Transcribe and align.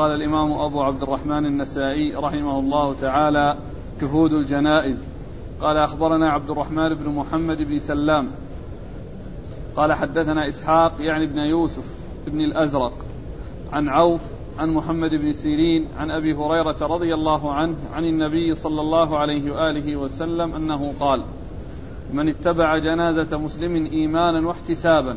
قال 0.00 0.10
الإمام 0.10 0.52
أبو 0.52 0.82
عبد 0.82 1.02
الرحمن 1.02 1.46
النسائي 1.46 2.14
رحمه 2.14 2.58
الله 2.58 2.94
تعالى 2.94 3.56
شهود 4.00 4.32
الجنائز. 4.32 5.04
قال 5.60 5.76
أخبرنا 5.76 6.32
عبد 6.32 6.50
الرحمن 6.50 6.94
بن 6.94 7.08
محمد 7.08 7.62
بن 7.62 7.78
سلام. 7.78 8.28
قال 9.76 9.92
حدثنا 9.92 10.48
إسحاق 10.48 10.92
يعني 11.00 11.24
ابن 11.24 11.38
يوسف 11.38 11.84
بن 12.26 12.40
الأزرق 12.40 12.92
عن 13.72 13.88
عوف 13.88 14.20
عن 14.58 14.74
محمد 14.74 15.10
بن 15.10 15.32
سيرين 15.32 15.88
عن 15.98 16.10
أبي 16.10 16.34
هريرة 16.34 16.76
رضي 16.80 17.14
الله 17.14 17.52
عنه 17.52 17.76
عن 17.94 18.04
النبي 18.04 18.54
صلى 18.54 18.80
الله 18.80 19.18
عليه 19.18 19.52
وآله 19.52 19.96
وسلم 19.96 20.54
أنه 20.54 20.94
قال 21.00 21.22
من 22.12 22.28
اتبع 22.28 22.78
جنازة 22.78 23.38
مسلم 23.38 23.86
إيمانا 23.86 24.48
واحتسابا 24.48 25.16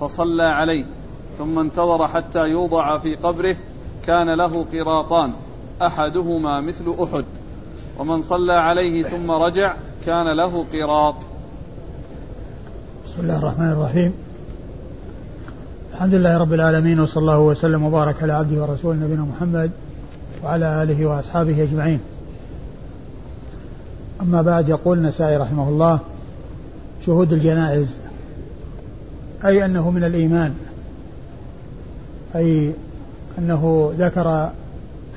فصلى 0.00 0.44
عليه 0.44 0.84
ثم 1.38 1.58
انتظر 1.58 2.08
حتى 2.08 2.38
يوضع 2.38 2.98
في 2.98 3.14
قبره 3.14 3.56
كان 4.10 4.34
له 4.34 4.64
قراطان 4.72 5.32
أحدهما 5.82 6.60
مثل 6.60 6.94
أحد. 7.02 7.24
ومن 7.98 8.22
صلى 8.22 8.52
عليه 8.52 9.02
ثم 9.02 9.30
رجع 9.30 9.74
كان 10.06 10.36
له 10.36 10.64
قراط. 10.72 11.14
بسم 13.06 13.20
الله 13.20 13.38
الرحمن 13.38 13.70
الرحيم. 13.70 14.12
الحمد 15.92 16.14
لله 16.14 16.38
رب 16.38 16.52
العالمين 16.52 17.00
وصلى 17.00 17.20
الله 17.20 17.40
وسلم 17.40 17.84
وبارك 17.84 18.22
على 18.22 18.32
عبده 18.32 18.62
ورسوله 18.62 18.98
نبينا 18.98 19.22
محمد 19.22 19.70
وعلى 20.44 20.82
آله 20.82 21.06
وأصحابه 21.06 21.62
أجمعين. 21.62 22.00
أما 24.20 24.42
بعد 24.42 24.68
يقول 24.68 24.98
النسائي 24.98 25.36
رحمه 25.36 25.68
الله 25.68 25.98
شهود 27.06 27.32
الجنائز 27.32 27.98
أي 29.44 29.64
أنه 29.64 29.90
من 29.90 30.04
الإيمان 30.04 30.54
أي 32.36 32.72
أنه 33.38 33.92
ذكر 33.98 34.50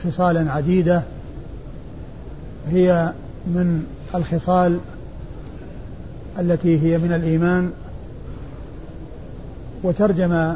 خصالا 0.04 0.52
عديدة 0.52 1.04
هي 2.68 3.12
من 3.48 3.84
الخصال 4.16 4.80
التي 6.40 6.80
هي 6.82 6.98
من 6.98 7.14
الإيمان 7.14 7.72
وترجم 9.84 10.54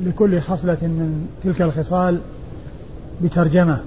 لكل 0.00 0.40
خصلة 0.40 0.78
من 0.82 1.28
تلك 1.44 1.62
الخصال 1.62 2.20
بترجمة. 3.22 3.78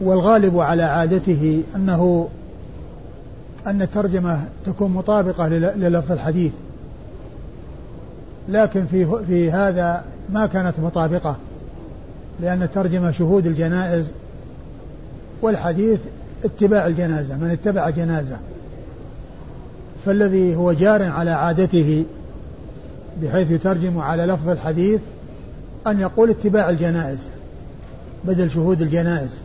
والغالب 0.00 0.58
على 0.58 0.82
عادته 0.82 1.62
أنه 1.76 2.28
أن 3.66 3.82
الترجمة 3.82 4.40
تكون 4.66 4.90
مطابقة 4.90 5.48
للفظ 5.48 6.12
الحديث. 6.12 6.52
لكن 8.48 8.86
في 8.86 9.24
في 9.26 9.50
هذا 9.50 10.04
ما 10.32 10.46
كانت 10.46 10.80
مطابقة 10.80 11.36
لأن 12.40 12.62
الترجمة 12.62 13.10
شهود 13.10 13.46
الجنائز 13.46 14.12
والحديث 15.42 16.00
اتباع 16.44 16.86
الجنازة 16.86 17.36
من 17.36 17.50
اتبع 17.50 17.90
جنازة. 17.90 18.36
فالذي 20.04 20.56
هو 20.56 20.72
جار 20.72 21.02
على 21.02 21.30
عادته 21.30 22.04
بحيث 23.22 23.50
يترجم 23.50 23.98
على 23.98 24.26
لفظ 24.26 24.48
الحديث 24.48 25.00
أن 25.86 26.00
يقول 26.00 26.30
اتباع 26.30 26.70
الجنائز 26.70 27.28
بدل 28.24 28.50
شهود 28.50 28.82
الجنائز 28.82 29.40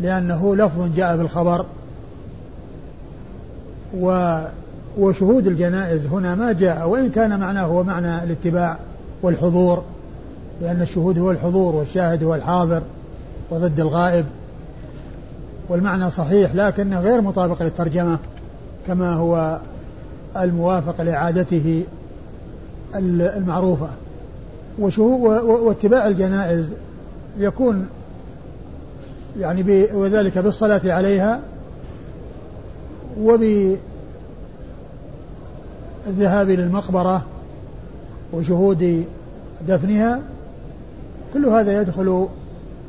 لأنه 0.00 0.56
لفظ 0.56 0.96
جاء 0.96 1.16
بالخبر 1.16 1.66
و 3.94 4.38
وشهود 4.98 5.46
الجنائز 5.46 6.06
هنا 6.06 6.34
ما 6.34 6.52
جاء 6.52 6.88
وإن 6.88 7.10
كان 7.10 7.40
معناه 7.40 7.62
هو 7.62 7.84
معنى 7.84 8.24
الاتباع 8.24 8.78
والحضور 9.22 9.82
لأن 10.62 10.82
الشهود 10.82 11.18
هو 11.18 11.30
الحضور 11.30 11.74
والشاهد 11.74 12.24
هو 12.24 12.34
الحاضر 12.34 12.82
وضد 13.50 13.80
الغائب. 13.80 14.24
والمعنى 15.68 16.10
صحيح 16.10 16.54
لكنه 16.54 17.00
غير 17.00 17.20
مطابق 17.20 17.62
للترجمة 17.62 18.18
كما 18.86 19.14
هو 19.14 19.58
الموافق 20.36 21.00
لعادته 21.02 21.84
المعروفة. 22.96 23.88
واتباع 24.78 26.06
الجنائز 26.06 26.68
يكون 27.38 27.88
يعني 29.38 29.86
وذلك 29.94 30.38
بالصلاة 30.38 30.80
عليها 30.84 31.40
وب 33.20 33.76
الذهاب 36.06 36.50
إلى 36.50 36.62
المقبرة 36.62 37.22
وشهود 38.32 39.04
دفنها 39.68 40.20
كل 41.34 41.46
هذا 41.46 41.80
يدخل 41.80 42.28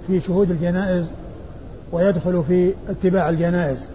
في 0.07 0.19
شهود 0.19 0.51
الجنائز 0.51 1.11
ويدخل 1.91 2.43
في 2.47 2.73
اتباع 2.89 3.29
الجنائز. 3.29 3.89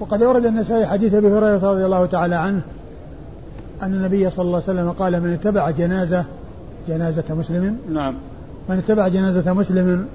وقد 0.00 0.22
أورد 0.22 0.46
النسائي 0.46 0.86
حديث 0.86 1.14
أبي 1.14 1.26
هريرة 1.26 1.70
رضي 1.70 1.84
الله 1.84 2.06
تعالى 2.06 2.34
عنه 2.34 2.62
أن 3.82 3.94
النبي 3.94 4.30
صلى 4.30 4.44
الله 4.44 4.62
عليه 4.68 4.80
وسلم 4.80 4.90
قال 4.90 5.22
من 5.22 5.32
اتبع 5.32 5.70
جنازة 5.70 6.24
جنازة 6.88 7.24
مسلم. 7.30 7.78
نعم. 7.92 8.14
من 8.68 8.78
اتبع 8.78 9.08
جنازة 9.08 9.52
مسلم. 9.52 10.06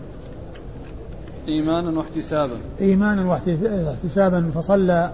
إيمانا 1.47 1.97
واحتسابا. 1.97 2.57
إيمانا 2.81 3.25
واحتسابا 3.25 4.51
فصلى 4.55 5.11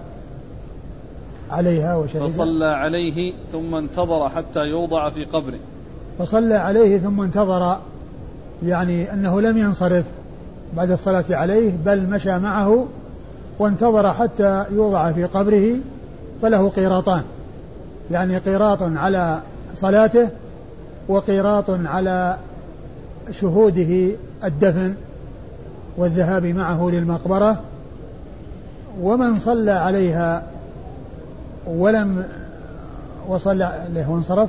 عليها 1.50 1.96
وشهد 1.96 2.22
فصلى 2.22 2.66
عليه 2.66 3.34
ثم 3.52 3.74
انتظر 3.74 4.28
حتى 4.28 4.60
يوضع 4.60 5.10
في 5.10 5.24
قبره. 5.24 5.58
فصلى 6.18 6.54
عليه 6.54 6.98
ثم 6.98 7.20
انتظر 7.20 7.76
يعني 8.62 9.12
أنه 9.12 9.40
لم 9.40 9.58
ينصرف 9.58 10.04
بعد 10.76 10.90
الصلاة 10.90 11.24
عليه 11.30 11.72
بل 11.84 12.06
مشى 12.06 12.38
معه 12.38 12.86
وانتظر 13.58 14.12
حتى 14.12 14.64
يوضع 14.72 15.12
في 15.12 15.24
قبره 15.24 15.76
فله 16.42 16.68
قيراطان. 16.68 17.22
يعني 18.10 18.38
قيراط 18.38 18.78
على 18.82 19.40
صلاته 19.74 20.28
وقيراط 21.08 21.70
على 21.70 22.36
شهوده 23.30 24.08
الدفن 24.44 24.94
والذهاب 25.96 26.46
معه 26.46 26.90
للمقبرة. 26.90 27.60
ومن 29.02 29.38
صلى 29.38 29.70
عليها 29.70 30.49
ولم 31.66 32.24
وصلى 33.28 33.84
له 33.94 34.10
وانصرف. 34.10 34.48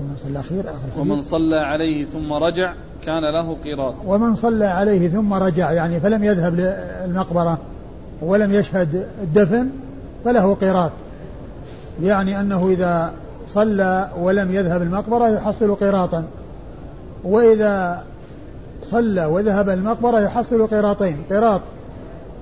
ومن 0.00 0.16
صلى 0.24 0.40
أخير 0.40 0.60
آخر 0.60 1.00
ومن 1.00 1.22
صلى 1.22 1.56
عليه 1.56 2.04
ثم 2.04 2.32
رجع 2.32 2.74
كان 3.06 3.22
له 3.34 3.56
قيراط. 3.64 3.94
ومن 4.06 4.34
صلى 4.34 4.64
عليه 4.64 5.08
ثم 5.08 5.34
رجع 5.34 5.72
يعني 5.72 6.00
فلم 6.00 6.24
يذهب 6.24 6.54
للمقبرة 6.54 7.58
ولم 8.22 8.52
يشهد 8.52 9.06
الدفن 9.22 9.68
فله 10.24 10.54
قيراط. 10.54 10.92
يعني 12.02 12.40
أنه 12.40 12.68
إذا 12.68 13.12
صلى 13.48 14.10
ولم 14.20 14.54
يذهب 14.54 14.82
المقبرة 14.82 15.28
يحصل 15.28 15.74
قيراطا. 15.74 16.24
وإذا 17.24 18.04
صلى 18.84 19.24
وذهب 19.24 19.68
المقبرة 19.68 20.20
يحصل 20.20 20.66
قيراطين 20.66 21.16
قيراط 21.30 21.60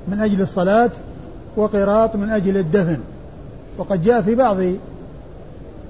من 0.08 0.20
أجل 0.20 0.42
الصلاة 0.42 0.90
وقيراط 1.56 2.16
من 2.16 2.30
أجل 2.30 2.56
الدفن. 2.56 2.98
وقد 3.80 4.02
جاء 4.02 4.22
في 4.22 4.34
بعض 4.34 4.56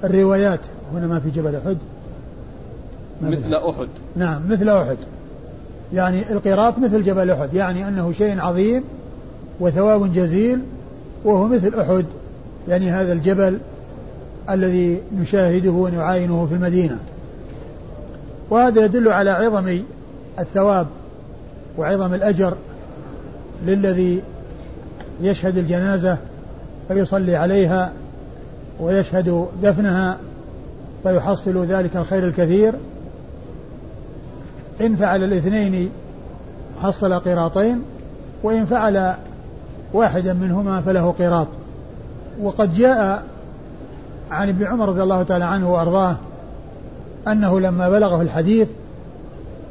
الروايات 0.03 0.59
هنا 0.93 1.07
ما 1.07 1.19
في 1.19 1.29
جبل 1.29 1.55
أحد. 1.55 1.77
مثل 3.21 3.53
أحد. 3.53 3.87
نعم 4.15 4.41
مثل 4.49 4.69
أحد. 4.69 4.97
يعني 5.93 6.31
القيراط 6.31 6.79
مثل 6.79 7.03
جبل 7.03 7.31
أحد 7.31 7.53
يعني 7.53 7.87
أنه 7.87 8.11
شيء 8.11 8.39
عظيم 8.39 8.83
وثواب 9.59 10.13
جزيل 10.13 10.59
وهو 11.23 11.47
مثل 11.47 11.79
أحد. 11.79 12.05
يعني 12.67 12.91
هذا 12.91 13.13
الجبل 13.13 13.59
الذي 14.49 15.01
نشاهده 15.19 15.71
ونعاينه 15.71 16.45
في 16.45 16.55
المدينة. 16.55 16.97
وهذا 18.49 18.85
يدل 18.85 19.07
على 19.07 19.29
عظم 19.29 19.79
الثواب 20.39 20.87
وعظم 21.77 22.13
الأجر 22.13 22.53
للذي 23.65 24.23
يشهد 25.21 25.57
الجنازة 25.57 26.17
فيصلي 26.93 27.35
عليها 27.35 27.91
ويشهد 28.79 29.45
دفنها 29.63 30.17
فيحصل 31.03 31.65
ذلك 31.65 31.95
الخير 31.97 32.27
الكثير. 32.27 32.73
إن 34.81 34.95
فعل 34.95 35.23
الاثنين 35.23 35.89
حصل 36.81 37.13
قراطين 37.13 37.81
وإن 38.43 38.65
فعل 38.65 39.13
واحدا 39.93 40.33
منهما 40.33 40.81
فله 40.81 41.11
قراط. 41.11 41.47
وقد 42.41 42.73
جاء 42.73 43.23
عن 44.31 44.49
ابن 44.49 44.65
عمر 44.65 44.89
رضي 44.89 45.03
الله 45.03 45.23
تعالى 45.23 45.45
عنه 45.45 45.73
وأرضاه 45.73 46.15
أنه 47.27 47.59
لما 47.59 47.89
بلغه 47.89 48.21
الحديث 48.21 48.67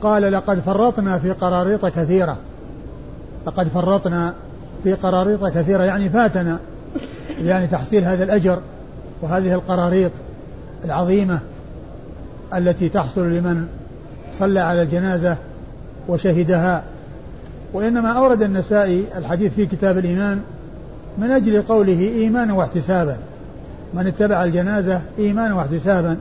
قال 0.02 0.32
لقد 0.32 0.61
فرطنا 0.61 1.19
في 1.19 1.32
قراريط 1.32 1.87
كثيرة. 1.87 2.37
لقد 3.46 3.69
فرطنا 3.69 4.34
في 4.84 4.94
قراريط 4.94 5.44
كثيرة 5.46 5.82
يعني 5.82 6.08
فاتنا. 6.08 6.58
يعني 7.40 7.66
تحصيل 7.66 8.04
هذا 8.04 8.25
الأجر 8.25 8.60
وهذه 9.22 9.54
القراريط 9.54 10.10
العظيمة 10.84 11.40
التي 12.54 12.88
تحصل 12.88 13.31
لمن 13.31 13.66
صلى 14.38 14.60
على 14.60 14.82
الجنازة 14.82 15.37
وشهدها. 16.08 16.82
وإنما 17.72 18.08
أورد 18.08 18.42
النسائي 18.42 19.04
الحديث 19.16 19.54
في 19.54 19.66
كتاب 19.66 19.98
الإيمان 19.98 20.40
من 21.19 21.31
أجل 21.31 21.62
قوله 21.62 22.00
إيمانا 22.00 22.54
واحتسابا. 22.54 23.16
من 23.94 24.06
اتبع 24.06 24.44
الجنازة 24.44 25.00
إيمانا 25.19 25.54
واحتسابا. 25.54 26.16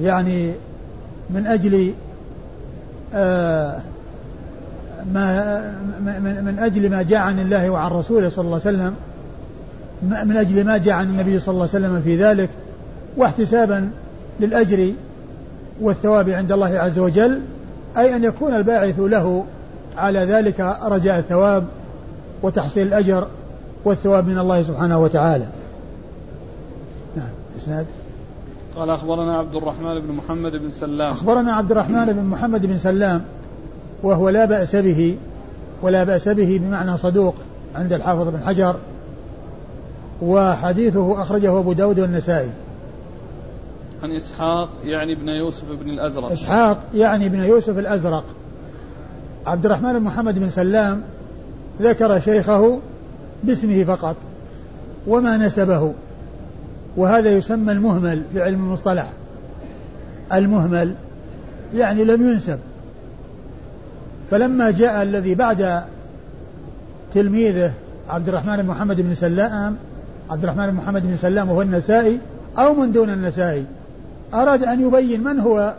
يعني 0.00 0.52
من 1.30 1.46
أجل 1.46 1.94
آه 3.14 3.80
ما 5.14 5.60
من, 6.44 6.58
أجل 6.58 6.90
ما 6.90 7.02
جاء 7.02 7.18
عن 7.18 7.38
الله 7.38 7.70
وعن 7.70 7.90
رسوله 7.90 8.28
صلى 8.28 8.44
الله 8.44 8.60
عليه 8.64 8.76
وسلم 8.76 8.94
من 10.02 10.36
أجل 10.36 10.64
ما 10.64 10.76
جاء 10.76 10.94
عن 10.94 11.08
النبي 11.08 11.38
صلى 11.38 11.52
الله 11.52 11.68
عليه 11.74 11.86
وسلم 11.86 12.00
في 12.04 12.16
ذلك 12.16 12.50
واحتسابا 13.16 13.90
للأجر 14.40 14.92
والثواب 15.80 16.30
عند 16.30 16.52
الله 16.52 16.78
عز 16.78 16.98
وجل 16.98 17.40
أي 17.96 18.16
أن 18.16 18.24
يكون 18.24 18.54
الباعث 18.54 19.00
له 19.00 19.44
على 19.96 20.18
ذلك 20.18 20.60
رجاء 20.82 21.18
الثواب 21.18 21.64
وتحصيل 22.42 22.86
الأجر 22.86 23.26
والثواب 23.84 24.28
من 24.28 24.38
الله 24.38 24.62
سبحانه 24.62 24.98
وتعالى. 24.98 25.46
نعم 27.16 27.30
إسناد. 27.58 27.86
قال 28.76 28.90
أخبرنا 28.90 29.38
عبد 29.38 29.54
الرحمن 29.54 30.00
بن 30.00 30.12
محمد 30.12 30.52
بن 30.52 30.70
سلام. 30.70 31.12
أخبرنا 31.12 31.52
عبد 31.52 31.70
الرحمن 31.70 32.12
بن 32.12 32.24
محمد 32.24 32.66
بن 32.66 32.78
سلام 32.78 33.22
وهو 34.02 34.28
لا 34.28 34.44
بأس 34.44 34.76
به 34.76 35.16
ولا 35.82 36.04
بأس 36.04 36.28
به 36.28 36.60
بمعنى 36.62 36.98
صدوق 36.98 37.34
عند 37.74 37.92
الحافظ 37.92 38.28
بن 38.28 38.42
حجر 38.42 38.76
وحديثه 40.22 41.22
أخرجه 41.22 41.58
أبو 41.58 41.72
داود 41.72 42.00
والنسائي. 42.00 42.50
عن 44.02 44.12
إسحاق 44.12 44.68
يعني 44.84 45.12
ابن 45.12 45.28
يوسف 45.28 45.72
بن 45.72 45.90
الأزرق. 45.90 46.32
إسحاق 46.32 46.78
يعني 46.94 47.26
ابن 47.26 47.40
يوسف 47.40 47.78
الأزرق. 47.78 48.24
عبد 49.46 49.66
الرحمن 49.66 49.92
بن 49.92 50.00
محمد 50.00 50.38
بن 50.38 50.50
سلام 50.50 51.02
ذكر 51.82 52.20
شيخه 52.20 52.78
باسمه 53.44 53.84
فقط 53.84 54.16
وما 55.06 55.36
نسبه 55.36 55.92
وهذا 56.96 57.30
يسمى 57.30 57.72
المهمل 57.72 58.22
في 58.32 58.42
علم 58.42 58.64
المصطلح. 58.64 59.12
المهمل 60.32 60.94
يعني 61.74 62.04
لم 62.04 62.28
ينسب. 62.28 62.58
فلما 64.30 64.70
جاء 64.70 65.02
الذي 65.02 65.34
بعد 65.34 65.82
تلميذه 67.14 67.72
عبد 68.08 68.28
الرحمن 68.28 68.56
بن 68.56 68.66
محمد 68.66 69.00
بن 69.00 69.14
سلام 69.14 69.76
عبد 70.30 70.42
الرحمن 70.42 70.66
بن 70.66 70.74
محمد 70.74 71.06
بن 71.06 71.16
سلام 71.16 71.50
وهو 71.50 71.62
النسائي 71.62 72.18
أو 72.58 72.74
من 72.74 72.92
دون 72.92 73.10
النسائي. 73.10 73.64
أراد 74.34 74.64
أن 74.64 74.86
يبين 74.86 75.24
من 75.24 75.40
هو 75.40 75.74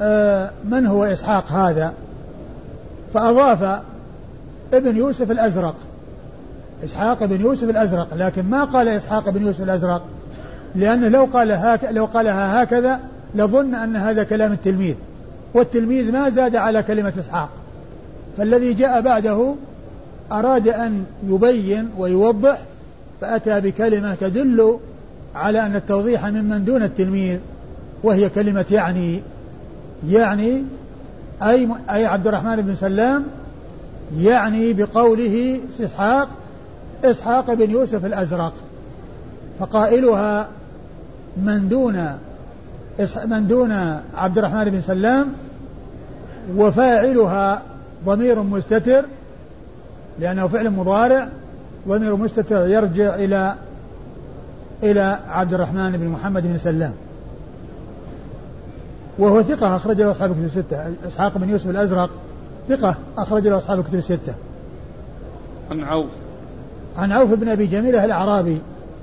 آه 0.00 0.50
من 0.64 0.86
هو 0.86 1.04
إسحاق 1.04 1.52
هذا. 1.52 1.92
فأضاف 3.14 3.82
ابن 4.72 4.96
يوسف 4.96 5.30
الأزرق. 5.30 5.74
إسحاق 6.84 7.24
بن 7.24 7.40
يوسف 7.40 7.70
الأزرق. 7.70 8.08
لكن 8.16 8.44
ما 8.44 8.64
قال 8.64 8.88
إسحاق 8.88 9.30
بن 9.30 9.46
يوسف 9.46 9.62
الأزرق؟ 9.62 10.02
لأنه 10.74 11.08
لو 11.08 11.24
قال 11.32 11.50
هاك 11.50 11.84
لو 11.90 12.04
قالها 12.04 12.62
هكذا 12.62 13.00
لظن 13.34 13.74
أن 13.74 13.96
هذا 13.96 14.24
كلام 14.24 14.52
التلميذ. 14.52 14.94
والتلميذ 15.54 16.12
ما 16.12 16.30
زاد 16.30 16.56
على 16.56 16.82
كلمة 16.82 17.12
إسحاق. 17.18 17.48
فالذي 18.38 18.72
جاء 18.72 19.00
بعده 19.00 19.54
أراد 20.32 20.68
أن 20.68 21.04
يبين 21.28 21.90
ويوضح 21.98 22.58
فأتى 23.20 23.60
بكلمة 23.60 24.14
تدل 24.14 24.78
على 25.34 25.66
أن 25.66 25.76
التوضيح 25.76 26.26
ممن 26.26 26.64
دون 26.64 26.82
التلميذ 26.82 27.38
وهي 28.02 28.28
كلمة 28.28 28.64
يعني 28.70 29.22
يعني 30.08 30.64
أي 31.42 31.68
أي 31.90 32.06
عبد 32.06 32.26
الرحمن 32.26 32.56
بن 32.56 32.74
سلام 32.74 33.24
يعني 34.16 34.72
بقوله 34.72 35.60
إسحاق 35.80 36.28
إسحاق 37.04 37.54
بن 37.54 37.70
يوسف 37.70 38.04
الأزرق. 38.04 38.52
فقائلها 39.60 40.48
من 41.36 41.68
دون 41.68 42.18
من 43.24 43.46
دون 43.46 43.72
عبد 44.14 44.38
الرحمن 44.38 44.64
بن 44.64 44.80
سلام 44.80 45.32
وفاعلها 46.56 47.62
ضمير 48.04 48.42
مستتر 48.42 49.04
لأنه 50.20 50.46
فعل 50.46 50.70
مضارع 50.70 51.28
ضمير 51.88 52.16
مستتر 52.16 52.68
يرجع 52.68 53.14
إلى 53.14 53.54
إلى 54.82 55.18
عبد 55.28 55.54
الرحمن 55.54 55.92
بن 55.92 56.08
محمد 56.08 56.42
بن 56.42 56.58
سلام. 56.58 56.92
وهو 59.18 59.42
ثقة 59.42 59.76
أخرج 59.76 60.00
له 60.00 60.10
أصحاب 60.10 60.30
الكتب 60.30 60.44
الستة. 60.44 60.92
إسحاق 61.06 61.38
بن 61.38 61.48
يوسف 61.48 61.70
الأزرق 61.70 62.10
ثقة 62.68 62.96
أخرج 63.18 63.46
له 63.46 63.56
أصحاب 63.56 63.78
الكتب 63.78 63.94
الستة. 63.94 64.34
عن 65.70 65.84
عوف. 65.84 66.10
عن 66.96 67.12
عوف 67.12 67.34
بن 67.34 67.48
أبي 67.48 67.66
جميلة 67.66 68.04
الأعرابي 68.04 68.58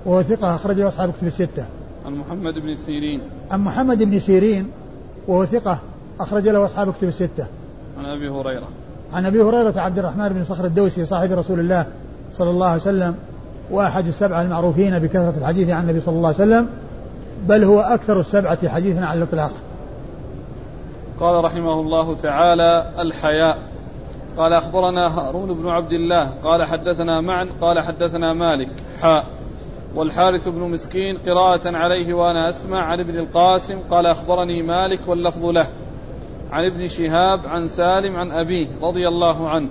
وهو 0.06 0.22
ثقة 0.22 0.56
أخرج 0.56 0.80
له 0.80 0.88
أصحاب 0.88 1.10
الكتب 1.10 1.28
الستة. 1.28 1.66
عن 2.06 2.16
محمد 2.16 2.54
بن 2.54 2.76
سيرين. 2.76 3.22
عن 3.52 3.62
محمد 3.62 4.04
بن 4.04 4.20
سيرين 4.20 4.68
وهو 5.28 5.46
ثقة 5.46 5.80
أخرج 6.20 6.48
له 6.48 6.66
أصحاب 6.66 6.90
الكتب 6.90 7.08
الستة. 7.08 7.46
عن 8.00 8.06
أبي 8.06 8.30
هريرة. 8.30 8.68
عن 9.14 9.26
أبي 9.26 9.42
هريرة 9.42 9.80
عبد 9.80 10.00
الرحمن 10.00 10.30
بن 10.30 10.44
صخر 10.44 10.66
الدوسي 10.66 11.06
صاحب 11.06 11.32
رسول 11.32 11.60
الله. 11.60 11.86
صلى 12.38 12.50
الله 12.50 12.68
عليه 12.68 12.82
وسلم 12.82 13.16
وأحد 13.72 14.08
السبعة 14.08 14.42
المعروفين 14.42 15.00
بكثرة 15.00 15.34
الحديث 15.38 15.70
عن 15.70 15.84
النبي 15.84 16.00
صلى 16.00 16.16
الله 16.16 16.28
عليه 16.28 16.38
وسلم 16.38 16.70
بل 17.48 17.64
هو 17.64 17.80
أكثر 17.80 18.20
السبعة 18.20 18.70
حديثا 18.70 19.00
على 19.00 19.18
الإطلاق 19.18 19.52
قال 21.20 21.44
رحمه 21.44 21.74
الله 21.74 22.16
تعالى 22.16 22.92
الحياء. 23.00 23.58
قال 24.38 24.54
أخبرنا 24.54 25.20
هارون 25.20 25.54
بن 25.54 25.70
عبد 25.70 25.92
الله. 25.92 26.30
قال 26.44 26.64
حدثنا 26.64 27.22
معا 27.22 27.48
قال 27.62 27.80
حدثنا 27.80 28.34
مالك. 28.34 28.70
حاء. 29.02 29.26
والحارث 29.96 30.48
بن 30.48 30.60
مسكين 30.60 31.18
قراءة 31.18 31.78
عليه 31.78 32.14
وأنا 32.14 32.50
أسمع 32.50 32.84
عن 32.84 33.00
ابن 33.00 33.20
القاسم. 33.20 33.80
قال 33.92 34.06
أخبرني 34.06 34.62
مالك 34.64 35.00
واللفظ 35.08 35.46
له. 35.46 35.68
عن 36.52 36.66
ابن 36.72 36.88
شهاب 36.88 37.40
عن 37.48 37.68
سالم 37.68 38.16
عن 38.16 38.32
أبيه 38.32 38.68
رضي 38.82 39.08
الله 39.08 39.50
عنه. 39.50 39.70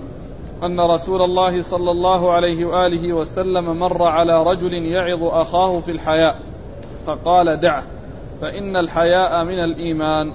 أن 0.62 0.80
رسول 0.80 1.22
الله 1.22 1.62
صلى 1.62 1.90
الله 1.90 2.32
عليه 2.32 2.64
وآله 2.64 3.12
وسلم 3.12 3.78
مر 3.78 4.02
على 4.02 4.42
رجل 4.42 4.72
يعظ 4.72 5.22
أخاه 5.22 5.80
في 5.80 5.90
الحياء 5.90 6.36
فقال 7.06 7.60
دعه 7.60 7.82
فإن 8.40 8.76
الحياء 8.76 9.44
من 9.44 9.64
الإيمان. 9.64 10.32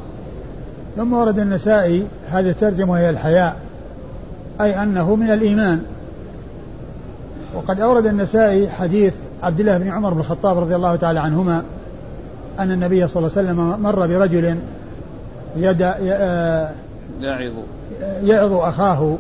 ثم 0.95 1.13
ورد 1.13 1.39
النسائي 1.39 2.07
هذه 2.29 2.49
الترجمة 2.49 2.91
وهي 2.91 3.09
الحياء 3.09 3.55
أي 4.61 4.83
أنه 4.83 5.15
من 5.15 5.31
الإيمان. 5.31 5.81
وقد 7.55 7.81
أورد 7.81 8.05
النسائي 8.05 8.69
حديث 8.69 9.13
عبد 9.43 9.59
الله 9.59 9.77
بن 9.77 9.89
عمر 9.89 10.13
بن 10.13 10.19
الخطاب 10.19 10.57
رضي 10.57 10.75
الله 10.75 10.95
تعالى 10.95 11.19
عنهما 11.19 11.63
أن 12.59 12.71
النبي 12.71 13.07
صلى 13.07 13.27
الله 13.27 13.37
عليه 13.37 13.49
وسلم 13.49 13.83
مر 13.83 14.07
برجل 14.07 14.57
يدع 15.55 15.97
يعظ. 17.21 17.53
يعظ 18.23 18.53
أخاه. 18.53 19.17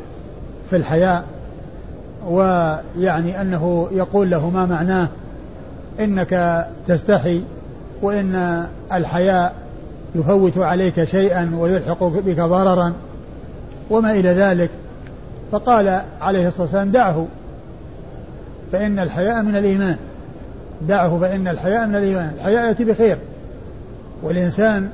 في 0.69 0.75
الحياء 0.75 1.23
ويعني 2.27 3.41
أنه 3.41 3.87
يقول 3.91 4.29
له 4.29 4.49
ما 4.49 4.65
معناه؟ 4.65 5.07
إنك 5.99 6.65
تستحي 6.87 7.43
وإن 8.01 8.65
الحياء 8.93 9.53
يفوت 10.15 10.57
عليك 10.57 11.03
شيئا 11.03 11.51
ويلحق 11.57 12.03
بك 12.03 12.39
ضررا 12.39 12.93
وما 13.89 14.11
إلى 14.11 14.29
ذلك. 14.29 14.69
فقال 15.51 16.01
عليه 16.21 16.47
الصلاة 16.47 16.61
والسلام 16.61 16.91
دعه 16.91 17.27
فإن 18.71 18.99
الحياء 18.99 19.43
من 19.43 19.55
الإيمان. 19.55 19.95
دعه 20.81 21.19
فإن 21.19 21.47
الحياء 21.47 21.87
من 21.87 21.95
الإيمان. 21.95 22.31
الحياء 22.35 22.67
يأتي 22.67 22.83
بخير. 22.83 23.17
والإنسان 24.23 24.89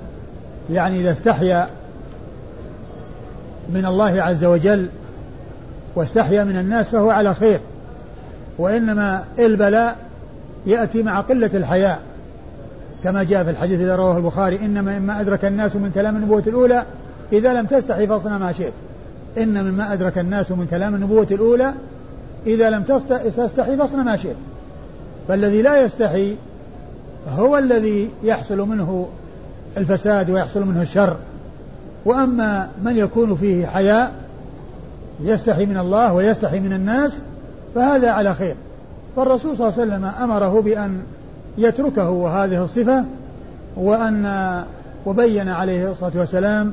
يعني 0.71 0.99
إذا 0.99 1.11
استحيا 1.11 1.67
من 3.69 3.85
الله 3.85 4.21
عز 4.21 4.45
وجل 4.45 4.89
واستحيا 5.95 6.43
من 6.43 6.57
الناس 6.57 6.89
فهو 6.89 7.09
على 7.09 7.33
خير. 7.33 7.59
وإنما 8.57 9.23
البلاء 9.39 9.97
يأتي 10.65 11.03
مع 11.03 11.21
قلة 11.21 11.49
الحياء. 11.53 11.99
كما 13.03 13.23
جاء 13.23 13.43
في 13.43 13.49
الحديث 13.49 13.79
الذي 13.79 13.91
رواه 13.91 14.17
البخاري 14.17 14.59
إنما 14.59 14.99
مما 14.99 15.21
أدرك 15.21 15.45
الناس 15.45 15.75
من 15.75 15.91
كلام 15.95 16.15
النبوة 16.15 16.43
الأولى 16.47 16.85
إذا 17.33 17.53
لم 17.53 17.65
تستحي 17.65 18.07
فاصنع 18.07 18.37
ما 18.37 18.51
شئت. 18.51 18.73
إن 19.37 19.65
مما 19.65 19.93
أدرك 19.93 20.17
الناس 20.17 20.51
من 20.51 20.67
كلام 20.71 20.95
النبوة 20.95 21.27
الأولى 21.31 21.73
إذا 22.47 22.69
لم 22.69 22.83
تستحي 23.37 23.77
فاصنع 23.77 24.03
ما 24.03 24.17
شئت. 24.17 24.35
فالذي 25.27 25.61
لا 25.61 25.81
يستحي 25.81 26.35
هو 27.37 27.57
الذي 27.57 28.09
يحصل 28.23 28.57
منه 28.69 29.09
الفساد 29.77 30.29
ويحصل 30.29 30.65
منه 30.65 30.81
الشر. 30.81 31.17
وأما 32.05 32.69
من 32.83 32.97
يكون 32.97 33.35
فيه 33.35 33.65
حياء 33.65 34.24
يستحي 35.19 35.65
من 35.65 35.77
الله 35.77 36.13
ويستحي 36.13 36.59
من 36.59 36.73
الناس 36.73 37.21
فهذا 37.75 38.11
على 38.11 38.35
خير. 38.35 38.55
فالرسول 39.15 39.57
صلى 39.57 39.67
الله 39.67 39.81
عليه 39.81 39.91
وسلم 39.91 40.05
أمره 40.23 40.61
بأن 40.61 40.99
يتركه 41.57 42.09
وهذه 42.09 42.63
الصفة 42.63 43.03
وأن 43.75 44.63
وبين 45.05 45.49
عليه 45.49 45.91
الصلاة 45.91 46.11
والسلام 46.15 46.71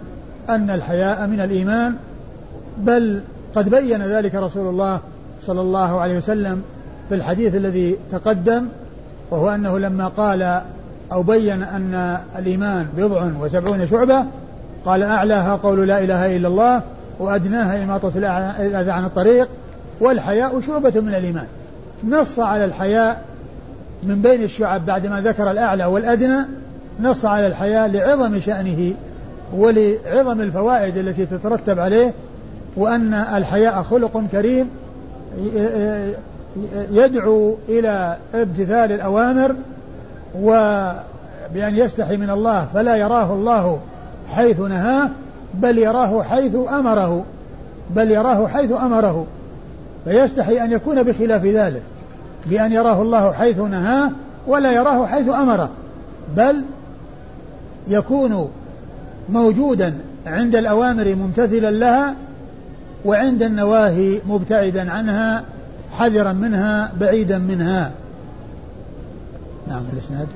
أن 0.48 0.70
الحياء 0.70 1.26
من 1.26 1.40
الإيمان 1.40 1.94
بل 2.78 3.22
قد 3.54 3.68
بين 3.68 4.02
ذلك 4.02 4.34
رسول 4.34 4.68
الله 4.68 5.00
صلى 5.42 5.60
الله 5.60 6.00
عليه 6.00 6.16
وسلم 6.16 6.62
في 7.08 7.14
الحديث 7.14 7.54
الذي 7.54 7.96
تقدم 8.12 8.64
وهو 9.30 9.50
أنه 9.50 9.78
لما 9.78 10.08
قال 10.08 10.62
أو 11.12 11.22
بين 11.22 11.62
أن 11.62 12.18
الإيمان 12.38 12.86
بضع 12.96 13.30
وسبعون 13.40 13.86
شعبة 13.86 14.24
قال 14.86 15.02
أعلاها 15.02 15.56
قول 15.56 15.88
لا 15.88 16.00
إله 16.00 16.36
إلا 16.36 16.48
الله 16.48 16.82
وأدناها 17.18 17.84
إماطة 17.84 18.12
الأذى 18.60 18.90
عن 18.90 19.04
الطريق 19.04 19.48
والحياء 20.00 20.60
شعبة 20.60 21.00
من 21.00 21.14
الإيمان. 21.14 21.46
نص 22.08 22.38
على 22.38 22.64
الحياء 22.64 23.22
من 24.02 24.22
بين 24.22 24.42
الشعب 24.42 24.86
بعدما 24.86 25.20
ذكر 25.20 25.50
الأعلى 25.50 25.84
والأدنى 25.84 26.38
نص 27.00 27.24
على 27.24 27.46
الحياء 27.46 27.88
لعظم 27.88 28.40
شأنه 28.40 28.94
ولعظم 29.56 30.40
الفوائد 30.40 30.96
التي 30.96 31.26
تترتب 31.26 31.78
عليه 31.78 32.12
وأن 32.76 33.14
الحياء 33.14 33.82
خلق 33.82 34.22
كريم 34.32 34.70
يدعو 36.90 37.56
إلى 37.68 38.16
امتثال 38.34 38.92
الأوامر 38.92 39.54
وبأن 40.40 41.76
يستحي 41.76 42.16
من 42.16 42.30
الله 42.30 42.66
فلا 42.74 42.96
يراه 42.96 43.32
الله 43.32 43.80
حيث 44.28 44.60
نهاه 44.60 45.08
بل 45.54 45.78
يراه 45.78 46.22
حيث 46.22 46.54
أمره 46.54 47.24
بل 47.90 48.10
يراه 48.10 48.46
حيث 48.46 48.72
أمره. 48.72 49.26
فيستحي 50.04 50.64
أن 50.64 50.72
يكون 50.72 51.02
بخلاف 51.02 51.44
ذلك 51.44 51.82
بأن 52.46 52.72
يراه 52.72 53.02
الله 53.02 53.32
حيث 53.32 53.58
نهاه 53.58 54.10
ولا 54.46 54.72
يراه 54.72 55.06
حيث 55.06 55.28
أمره 55.28 55.70
بل 56.36 56.64
يكون 57.88 58.50
موجودا 59.28 59.94
عند 60.26 60.56
الأوامر 60.56 61.14
ممتثلا 61.14 61.70
لها 61.70 62.14
وعند 63.04 63.42
النواهي 63.42 64.20
مبتعدا 64.28 64.90
عنها 64.90 65.44
حذرا 65.98 66.32
منها 66.32 66.92
بعيدا 67.00 67.38
منها. 67.38 67.92
نعم 69.68 69.82
الاسناد 69.92 70.28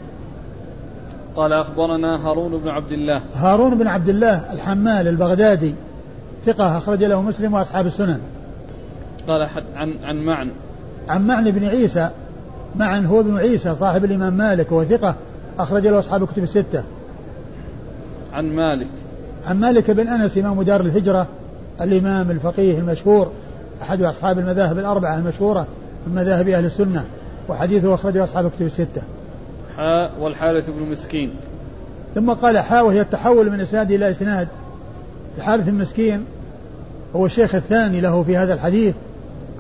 قال 1.37 1.53
أخبرنا 1.53 2.29
هارون 2.29 2.61
بن 2.61 2.69
عبد 2.69 2.93
الله. 2.93 3.23
هارون 3.35 3.79
بن 3.79 3.87
عبد 3.87 4.09
الله 4.09 4.53
الحمال 4.53 5.09
البغدادي 5.09 5.75
ثقة 6.47 6.79
أخرج 6.79 7.05
له 7.05 7.23
مسلم 7.23 7.55
وأصحاب 7.55 7.87
السنن. 7.87 8.21
قال 9.29 9.49
حد 9.49 9.65
عن 9.75 9.95
عن 10.03 10.17
معن. 10.17 10.51
عن 11.09 11.27
معن 11.27 11.51
بن 11.51 11.65
عيسى 11.65 12.11
معن 12.77 13.07
هو 13.07 13.21
ابن 13.21 13.37
عيسى 13.37 13.75
صاحب 13.75 14.05
الإمام 14.05 14.35
مالك 14.35 14.73
وهو 14.73 14.85
ثقة 14.85 15.15
أخرج 15.59 15.87
له 15.87 15.99
أصحاب 15.99 16.23
الكتب 16.23 16.43
الستة. 16.43 16.83
عن 18.33 18.47
مالك. 18.47 18.89
عن 19.47 19.61
مالك 19.61 19.91
بن 19.91 20.09
أنس 20.09 20.39
إمام 20.39 20.63
دار 20.63 20.81
الهجرة 20.81 21.27
الإمام 21.81 22.31
الفقيه 22.31 22.79
المشهور 22.79 23.31
أحد 23.83 24.03
أصحاب 24.03 24.39
المذاهب 24.39 24.79
الأربعة 24.79 25.19
المشهورة 25.19 25.67
من 26.07 26.15
مذاهب 26.15 26.49
أهل 26.49 26.65
السنة 26.65 27.05
وحديثه 27.49 27.95
أخرجه 27.95 28.25
أصحاب 28.25 28.47
الكتب 28.47 28.67
الستة. 28.67 29.03
حاء 29.77 30.13
والحارث 30.21 30.71
بن 30.71 30.91
مسكين. 30.91 31.31
ثم 32.15 32.33
قال 32.33 32.59
حاء 32.59 32.87
وهي 32.87 33.01
التحول 33.01 33.51
من 33.51 33.61
إسناد 33.61 33.93
إلى 33.93 34.11
إسناد. 34.11 34.49
الحارث 35.39 35.69
المسكين 35.69 36.25
هو 37.17 37.27
الشيخ 37.27 37.55
الثاني 37.55 38.01
له 38.01 38.23
في 38.23 38.37
هذا 38.37 38.55
الحديث 38.55 38.95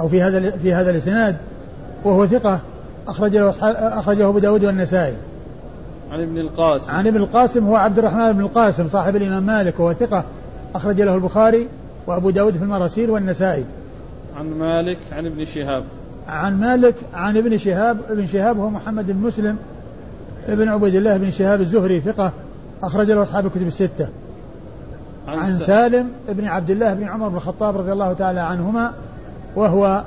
أو 0.00 0.08
في 0.08 0.22
هذا 0.22 0.50
في 0.50 0.74
هذا 0.74 0.90
الإسناد 0.90 1.36
وهو 2.04 2.26
ثقة 2.26 2.60
أخرج 3.08 3.36
له 3.36 3.54
أخرجه 3.98 4.28
أبو 4.28 4.38
داود 4.38 4.64
والنسائي. 4.64 5.16
عن 6.12 6.22
ابن 6.22 6.38
القاسم. 6.38 6.92
عن 6.92 7.06
ابن 7.06 7.16
القاسم 7.16 7.66
هو 7.66 7.76
عبد 7.76 7.98
الرحمن 7.98 8.32
بن 8.32 8.40
القاسم 8.40 8.88
صاحب 8.88 9.16
الإمام 9.16 9.42
مالك 9.42 9.80
وهو 9.80 9.92
ثقة 9.92 10.24
أخرج 10.74 11.02
له 11.02 11.14
البخاري 11.14 11.68
وأبو 12.06 12.30
داود 12.30 12.56
في 12.56 12.62
المراسيل 12.62 13.10
والنسائي. 13.10 13.64
عن 14.36 14.58
مالك 14.58 14.98
عن 15.12 15.26
ابن 15.26 15.44
شهاب. 15.44 15.84
عن 16.28 16.60
مالك 16.60 16.94
عن 17.14 17.36
ابن 17.36 17.58
شهاب 17.58 17.98
ابن 18.10 18.26
شهاب 18.26 18.58
هو 18.58 18.70
محمد 18.70 19.06
بن 19.06 19.26
مسلم 19.26 19.56
ابن 20.48 20.68
عبيد 20.68 20.94
الله 20.94 21.16
بن 21.16 21.30
شهاب 21.30 21.60
الزهري 21.60 22.00
ثقة 22.00 22.32
أخرج 22.82 23.10
له 23.10 23.22
أصحاب 23.22 23.46
الكتب 23.46 23.66
الستة. 23.66 24.08
عن, 25.28 25.38
عن 25.38 25.58
سالم 25.58 26.08
بن 26.28 26.44
عبد 26.44 26.70
الله 26.70 26.94
بن 26.94 27.04
عمر 27.04 27.28
بن 27.28 27.36
الخطاب 27.36 27.76
رضي 27.76 27.92
الله 27.92 28.12
تعالى 28.12 28.40
عنهما 28.40 28.92
وهو 29.56 30.04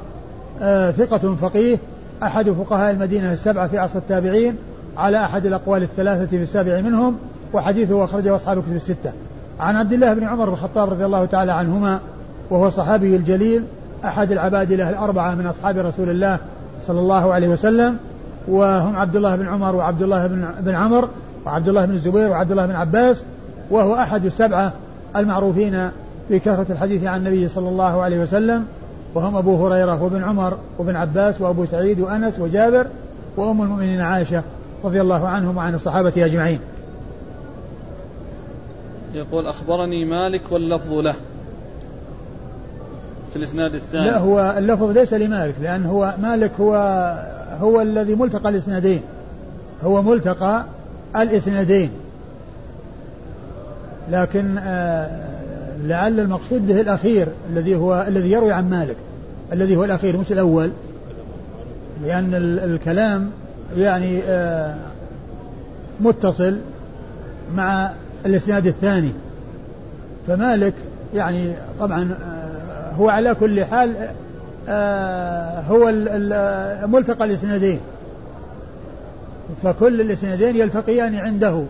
آه 0.61 0.91
ثقة 0.91 1.35
فقيه 1.35 1.77
أحد 2.23 2.49
فقهاء 2.49 2.91
المدينة 2.91 3.33
السبعة 3.33 3.67
في 3.67 3.77
عصر 3.77 3.99
التابعين 3.99 4.55
على 4.97 5.23
أحد 5.23 5.45
الأقوال 5.45 5.83
الثلاثة 5.83 6.25
في 6.25 6.43
السابع 6.43 6.81
منهم 6.81 7.17
وحديثه 7.53 8.03
أخرجه 8.03 8.35
أصحاب 8.35 8.57
الكتب 8.57 8.75
الستة. 8.75 9.13
عن 9.59 9.75
عبد 9.75 9.93
الله 9.93 10.13
بن 10.13 10.23
عمر 10.23 10.45
بن 10.45 10.53
الخطاب 10.53 10.89
رضي 10.89 11.05
الله 11.05 11.25
تعالى 11.25 11.51
عنهما 11.51 11.99
وهو 12.49 12.69
صحابي 12.69 13.15
الجليل 13.15 13.63
أحد 14.05 14.31
العباد 14.31 14.73
له 14.73 14.89
الأربعة 14.89 15.35
من 15.35 15.45
أصحاب 15.45 15.77
رسول 15.77 16.09
الله 16.09 16.37
صلى 16.87 16.99
الله 16.99 17.33
عليه 17.33 17.47
وسلم. 17.47 17.97
وهم 18.47 18.95
عبد 18.95 19.15
الله 19.15 19.35
بن 19.35 19.47
عمر 19.47 19.75
وعبد 19.75 20.01
الله 20.01 20.27
بن 20.27 20.47
بن 20.59 20.75
عمر 20.75 21.09
وعبد 21.45 21.67
الله 21.67 21.85
بن 21.85 21.93
الزبير 21.93 22.29
وعبد 22.29 22.51
الله 22.51 22.65
بن 22.65 22.75
عباس 22.75 23.23
وهو 23.71 23.95
أحد 23.95 24.25
السبعة 24.25 24.73
المعروفين 25.15 25.89
بكثرة 26.29 26.65
الحديث 26.69 27.03
عن 27.03 27.19
النبي 27.19 27.47
صلى 27.47 27.69
الله 27.69 28.01
عليه 28.01 28.21
وسلم. 28.21 28.65
وهم 29.15 29.35
أبو 29.35 29.67
هريرة 29.67 30.03
وابن 30.03 30.23
عمر 30.23 30.57
وابن 30.77 30.95
عباس 30.95 31.41
وأبو 31.41 31.65
سعيد 31.65 31.99
وأنس 31.99 32.39
وجابر 32.39 32.87
وأم 33.37 33.61
المؤمنين 33.61 34.01
عائشة 34.01 34.43
رضي 34.83 35.01
الله 35.01 35.27
عنهم 35.27 35.57
وعن 35.57 35.75
الصحابة 35.75 36.13
أجمعين. 36.17 36.59
يقول 39.13 39.47
أخبرني 39.47 40.05
مالك 40.05 40.41
واللفظ 40.51 40.93
له. 40.93 41.15
في 43.29 43.35
الإسناد 43.35 43.75
الثاني. 43.75 44.05
لا 44.05 44.17
هو 44.17 44.55
اللفظ 44.57 44.89
ليس 44.89 45.13
لمالك 45.13 45.55
لأن 45.61 45.85
هو 45.85 46.13
مالك 46.21 46.51
هو 46.59 46.75
هو 47.59 47.81
الذي 47.81 48.15
ملتقى 48.15 48.49
الإسنادين. 48.49 49.01
هو 49.83 50.01
ملتقى 50.01 50.65
الإسنادين. 51.15 51.89
لكن 54.11 54.57
آه 54.57 55.29
لعل 55.83 56.19
المقصود 56.19 56.67
به 56.67 56.81
الأخير 56.81 57.27
الذي 57.49 57.75
هو 57.75 58.05
الذي 58.07 58.31
يروي 58.31 58.51
عن 58.51 58.69
مالك. 58.69 58.95
الذي 59.53 59.75
هو 59.75 59.85
الأخير 59.85 60.17
مش 60.17 60.31
الأول. 60.31 60.71
لأن 62.03 62.33
الكلام 62.63 63.31
يعني 63.77 64.21
آه 64.23 64.75
متصل 65.99 66.57
مع 67.55 67.91
الإسناد 68.25 68.67
الثاني. 68.67 69.11
فمالك 70.27 70.73
يعني 71.15 71.53
طبعا 71.79 72.11
آه 72.23 72.91
هو 72.93 73.09
على 73.09 73.35
كل 73.35 73.65
حال 73.65 73.95
هو 75.69 75.91
ملتقى 76.87 77.25
الإسنادين. 77.25 77.79
فكل 79.63 80.01
الإسنادين 80.01 80.55
يلتقيان 80.55 81.15
عنده. 81.15 81.63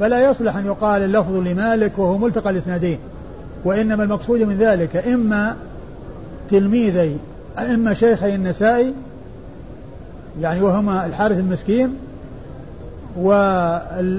فلا 0.00 0.30
يصلح 0.30 0.56
أن 0.56 0.66
يقال 0.66 1.02
اللفظ 1.02 1.36
لمالك 1.36 1.98
وهو 1.98 2.18
ملتقى 2.18 2.50
الإسنادين. 2.50 2.98
وإنما 3.64 4.02
المقصود 4.02 4.40
من 4.40 4.56
ذلك 4.56 4.96
إما 4.96 5.56
تلميذي 6.50 7.18
إما 7.58 7.94
شيخي 7.94 8.34
النسائي 8.34 8.94
يعني 10.40 10.62
وهما 10.62 11.06
الحارث 11.06 11.38
المسكين 11.38 11.96
وال 13.16 14.16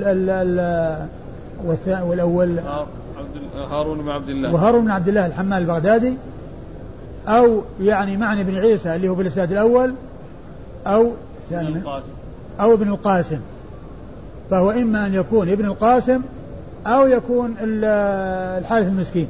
والأول 2.02 2.60
هارون 3.56 4.02
بن 4.02 4.10
عبد 4.10 4.30
الله. 4.30 4.54
وهارون 4.54 4.86
بن 4.86 4.92
عبد 4.92 5.08
الله 5.08 5.26
الحمال 5.26 5.62
البغدادي 5.62 6.18
أو 7.28 7.64
يعني 7.82 8.18
معنى 8.18 8.44
بن 8.44 8.56
عيسى 8.56 8.96
اللي 8.96 9.10
هو 9.10 9.16
في 9.16 9.22
الإسناد 9.22 9.52
الأول 9.52 9.94
أو 10.88 11.12
ثاني 11.50 11.82
أو 12.60 12.74
ابن 12.74 12.88
القاسم. 12.88 13.40
فهو 14.50 14.72
إما 14.72 15.06
أن 15.06 15.14
يكون 15.14 15.50
ابن 15.50 15.66
القاسم 15.66 16.22
أو 16.88 17.08
يكون 17.08 17.56
الحارث 17.62 18.88
المسكين. 18.88 19.28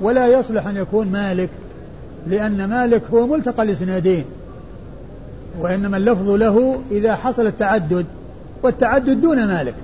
ولا 0.00 0.26
يصلح 0.26 0.66
أن 0.66 0.76
يكون 0.76 1.12
مالك 1.12 1.50
لأن 2.26 2.64
مالك 2.64 3.02
هو 3.14 3.26
ملتقى 3.26 3.62
الإسنادين 3.62 4.24
وإنما 5.60 5.96
اللفظ 5.96 6.30
له 6.30 6.80
إذا 6.90 7.16
حصل 7.16 7.46
التعدد 7.46 8.06
والتعدد 8.62 9.20
دون 9.20 9.46
مالك. 9.46 9.74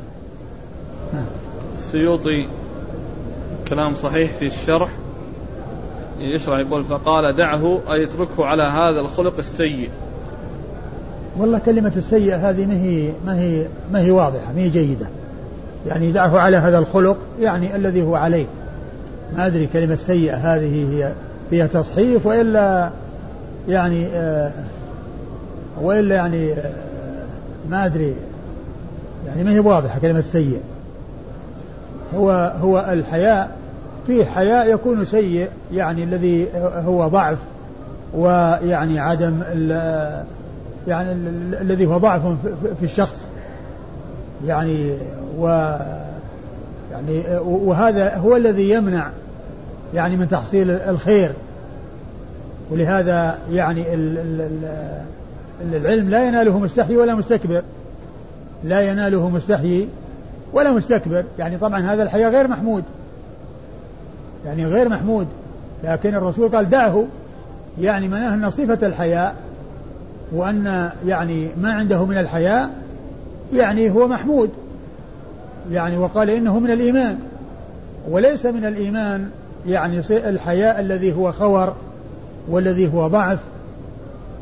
السيوطي 1.78 2.48
كلام 3.68 3.94
صحيح 3.94 4.32
في 4.32 4.46
الشرح 4.46 4.90
يشرح 6.22 6.58
يقول 6.58 6.84
فقال 6.84 7.36
دعه 7.36 7.80
أي 7.92 8.04
اتركه 8.04 8.44
على 8.44 8.62
هذا 8.62 9.00
الخلق 9.00 9.34
السيء. 9.38 9.90
والله 11.38 11.58
كلمة 11.58 11.92
السيئة 11.96 12.50
هذه 12.50 12.66
ما 12.66 12.74
هي 12.74 13.10
ما 13.26 13.38
هي 13.38 13.66
ما 13.92 14.00
هي 14.00 14.10
واضحة 14.10 14.52
ما 14.52 14.60
هي 14.60 14.68
جيدة. 14.68 15.06
يعني 15.86 16.12
دعه 16.12 16.38
على 16.38 16.56
هذا 16.56 16.78
الخلق 16.78 17.18
يعني 17.40 17.76
الذي 17.76 18.02
هو 18.02 18.14
عليه. 18.14 18.46
ما 19.36 19.46
أدري 19.46 19.66
كلمة 19.66 19.94
سيئة 19.94 20.36
هذه 20.36 20.90
هي 20.90 21.12
فيها 21.50 21.66
تصحيف 21.66 22.26
وإلا 22.26 22.90
يعني 23.68 24.06
آه 24.06 24.52
وإلا 25.82 26.14
يعني 26.14 26.52
آه 26.52 26.72
ما 27.70 27.86
أدري. 27.86 28.14
يعني 29.26 29.44
ما 29.44 29.50
هي 29.52 29.58
واضحة 29.60 29.98
كلمة 29.98 30.20
سيء 30.20 30.60
هو 32.14 32.54
هو 32.60 32.86
الحياء 32.92 33.56
فيه 34.06 34.24
حياء 34.24 34.74
يكون 34.74 35.04
سيء 35.04 35.48
يعني 35.72 36.04
الذي 36.04 36.48
هو 36.62 37.08
ضعف 37.08 37.38
ويعني 38.14 39.00
عدم 39.00 39.42
يعني 40.88 41.12
الذي 41.60 41.86
هو 41.86 41.98
ضعف 41.98 42.22
في 42.78 42.84
الشخص. 42.84 43.28
يعني 44.46 44.96
و 45.38 45.46
يعني 46.92 47.22
وهذا 47.44 48.16
هو 48.16 48.36
الذي 48.36 48.70
يمنع 48.70 49.10
يعني 49.94 50.16
من 50.16 50.28
تحصيل 50.28 50.70
الخير. 50.70 51.32
ولهذا 52.70 53.38
يعني 53.50 53.84
العلم 55.72 56.08
لا 56.08 56.26
يناله 56.26 56.58
مستحي 56.58 56.96
ولا 56.96 57.14
مستكبر. 57.14 57.62
لا 58.64 58.80
يناله 58.80 59.28
مستحي 59.28 59.88
ولا 60.52 60.72
مستكبر. 60.72 61.24
يعني 61.38 61.58
طبعا 61.58 61.80
هذا 61.80 62.02
الحياة 62.02 62.28
غير 62.28 62.48
محمود. 62.48 62.84
يعني 64.46 64.66
غير 64.66 64.88
محمود. 64.88 65.26
لكن 65.84 66.14
الرسول 66.14 66.48
قال 66.48 66.70
دعه 66.70 67.04
يعني 67.80 68.08
مناه 68.08 68.34
أن 68.34 68.50
صفة 68.50 68.86
الحياء 68.86 69.34
وأن 70.32 70.90
يعني 71.06 71.48
ما 71.60 71.72
عنده 71.72 72.04
من 72.04 72.18
الحياء 72.18 72.70
يعني 73.54 73.90
هو 73.90 74.08
محمود. 74.08 74.50
يعني 75.70 75.98
وقال 75.98 76.30
إنه 76.30 76.58
من 76.58 76.70
الإيمان. 76.70 77.18
وليس 78.10 78.46
من 78.46 78.64
الإيمان 78.64 79.30
يعني 79.66 80.00
الحياء 80.10 80.80
الذي 80.80 81.12
هو 81.16 81.32
خور 81.32 81.74
والذي 82.48 82.92
هو 82.94 83.06
ضعف 83.06 83.38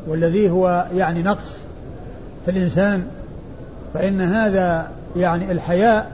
والذي 0.07 0.49
هو 0.49 0.87
يعني 0.95 1.23
نقص 1.23 1.57
في 2.45 2.51
الإنسان. 2.51 3.03
فإن 3.93 4.21
هذا 4.21 4.91
يعني 5.15 5.51
الحياء 5.51 6.11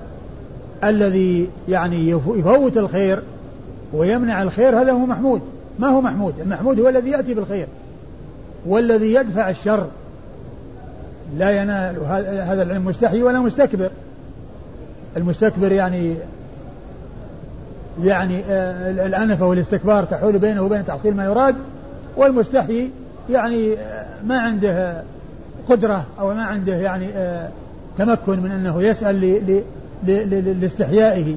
الذي 0.83 1.49
يعني 1.69 2.09
يفوت 2.09 2.77
الخير. 2.77 3.21
ويمنع 3.93 4.43
الخير 4.43 4.81
هذا 4.81 4.91
هو 4.91 5.05
محمود. 5.05 5.41
ما 5.79 5.87
هو 5.87 6.01
محمود؟ 6.01 6.39
المحمود 6.39 6.79
هو 6.79 6.89
الذي 6.89 7.09
يأتي 7.09 7.33
بالخير. 7.33 7.67
والذي 8.65 9.13
يدفع 9.13 9.49
الشر. 9.49 9.87
لا 11.37 11.61
ينال 11.61 11.99
هذا 12.41 12.61
العلم 12.63 12.85
مستحي 12.85 13.23
ولا 13.23 13.39
مستكبر. 13.39 13.91
المستكبر 15.17 15.71
يعني 15.71 16.15
يعني 18.03 18.39
آه، 18.49 19.05
الأنفة 19.05 19.45
والاستكبار 19.45 20.03
تحول 20.03 20.39
بينه 20.39 20.61
وبين 20.61 20.85
تحصيل 20.85 21.15
ما 21.15 21.25
يراد. 21.25 21.55
والمستحي 22.17 22.89
يعني 23.29 23.73
آه، 23.73 24.05
ما 24.25 24.37
عنده 24.39 25.03
قدرة 25.69 26.05
أو 26.19 26.33
ما 26.33 26.43
عنده 26.43 26.75
يعني 26.75 27.07
آه، 27.15 27.49
تمكن 27.97 28.39
من 28.39 28.51
أنه 28.51 28.83
يسأل 28.83 29.63
لاستحيائه. 30.61 31.35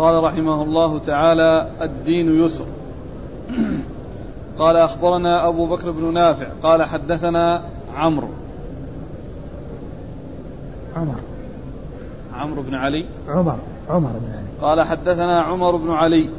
قال 0.00 0.24
رحمه 0.24 0.62
الله 0.62 0.98
تعالى 0.98 1.70
الدين 1.82 2.44
يسر. 2.44 2.66
قال 4.58 4.76
أخبرنا 4.76 5.48
أبو 5.48 5.66
بكر 5.66 5.90
بن 5.90 6.14
نافع. 6.14 6.46
قال 6.62 6.82
حدثنا 6.82 7.62
عمرو. 7.96 8.28
عمر. 10.96 11.14
عمرو 12.34 12.62
بن 12.62 12.74
علي. 12.74 13.04
عمر. 13.28 13.58
عمر 13.90 14.10
بن 14.10 14.32
علي. 14.32 14.48
قال 14.60 14.86
حدثنا 14.86 15.42
عمر 15.42 15.76
بن 15.76 15.90
علي 15.90 16.30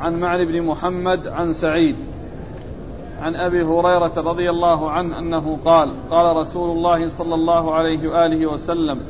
عن 0.00 0.20
معن 0.20 0.44
بن 0.44 0.62
محمد 0.62 1.26
عن 1.26 1.52
سعيد 1.52 1.96
عن 3.22 3.34
أبي 3.36 3.62
هريرة 3.62 4.12
رضي 4.16 4.50
الله 4.50 4.90
عنه 4.90 5.18
أنه 5.18 5.58
قال 5.64 5.92
قال 6.10 6.36
رسول 6.36 6.76
الله 6.76 7.08
صلى 7.08 7.34
الله 7.34 7.74
عليه 7.74 8.08
وآله 8.08 8.52
وسلم 8.52 9.00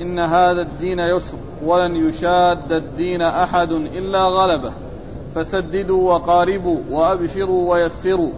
إن 0.00 0.18
هذا 0.18 0.62
الدين 0.62 0.98
يسر 0.98 1.36
ولن 1.64 1.96
يشاد 1.96 2.72
الدين 2.72 3.22
أحد 3.22 3.70
إلا 3.70 4.22
غلبه. 4.22 4.72
فسددوا 5.34 6.12
وقاربوا 6.12 6.78
وأبشروا 6.90 7.72
ويسروا 7.72 8.30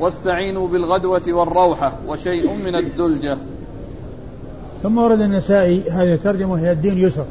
واستعينوا 0.00 0.68
بالغدوة 0.68 1.22
والروحة 1.28 1.92
وشيء 2.06 2.54
من 2.54 2.74
الدلجة. 2.74 3.36
ثم 4.82 4.98
ورد 4.98 5.20
النسائي 5.20 5.90
هذه 5.90 6.14
الترجمة 6.14 6.58
هي 6.58 6.72
الدين 6.72 6.98
يسر. 6.98 7.26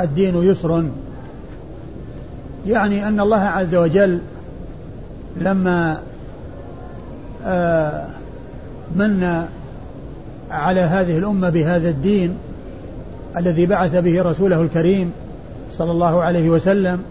الدين 0.00 0.42
يسر. 0.42 0.84
يعني 2.66 3.08
أن 3.08 3.20
الله 3.20 3.40
عز 3.40 3.74
وجل 3.74 4.20
لما 5.36 6.02
آه، 7.44 8.06
من 8.96 9.44
على 10.50 10.80
هذه 10.80 11.18
الأمة 11.18 11.50
بهذا 11.50 11.88
الدين 11.88 12.36
الذي 13.36 13.66
بعث 13.66 13.96
به 13.96 14.22
رسوله 14.22 14.62
الكريم 14.62 15.12
صلى 15.72 15.90
الله 15.90 16.22
عليه 16.22 16.50
وسلم 16.50 17.02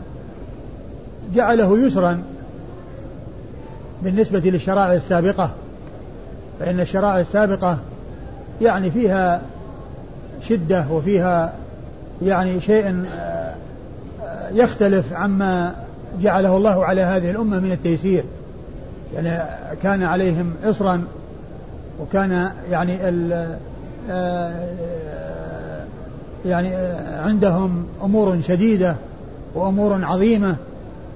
جعله 1.35 1.79
يسرا 1.79 2.23
بالنسبة 4.03 4.39
للشرائع 4.39 4.93
السابقة 4.93 5.51
فإن 6.59 6.79
الشرائع 6.79 7.19
السابقة 7.19 7.77
يعني 8.61 8.91
فيها 8.91 9.41
شدة 10.41 10.85
وفيها 10.91 11.53
يعني 12.21 12.61
شيء 12.61 13.05
آه، 13.15 13.53
يختلف 14.51 15.13
عما 15.13 15.75
جعله 16.21 16.57
الله 16.57 16.85
على 16.85 17.01
هذه 17.01 17.31
الأمة 17.31 17.59
من 17.59 17.71
التيسير. 17.71 18.23
يعني 19.15 19.49
كان 19.83 20.03
عليهم 20.03 20.53
إصرا 20.63 21.03
وكان 22.01 22.51
يعني 22.71 22.97
آه، 24.09 24.67
يعني 26.45 26.75
عندهم 27.19 27.85
أمور 28.03 28.41
شديدة 28.41 28.95
وأمور 29.55 30.05
عظيمة 30.05 30.55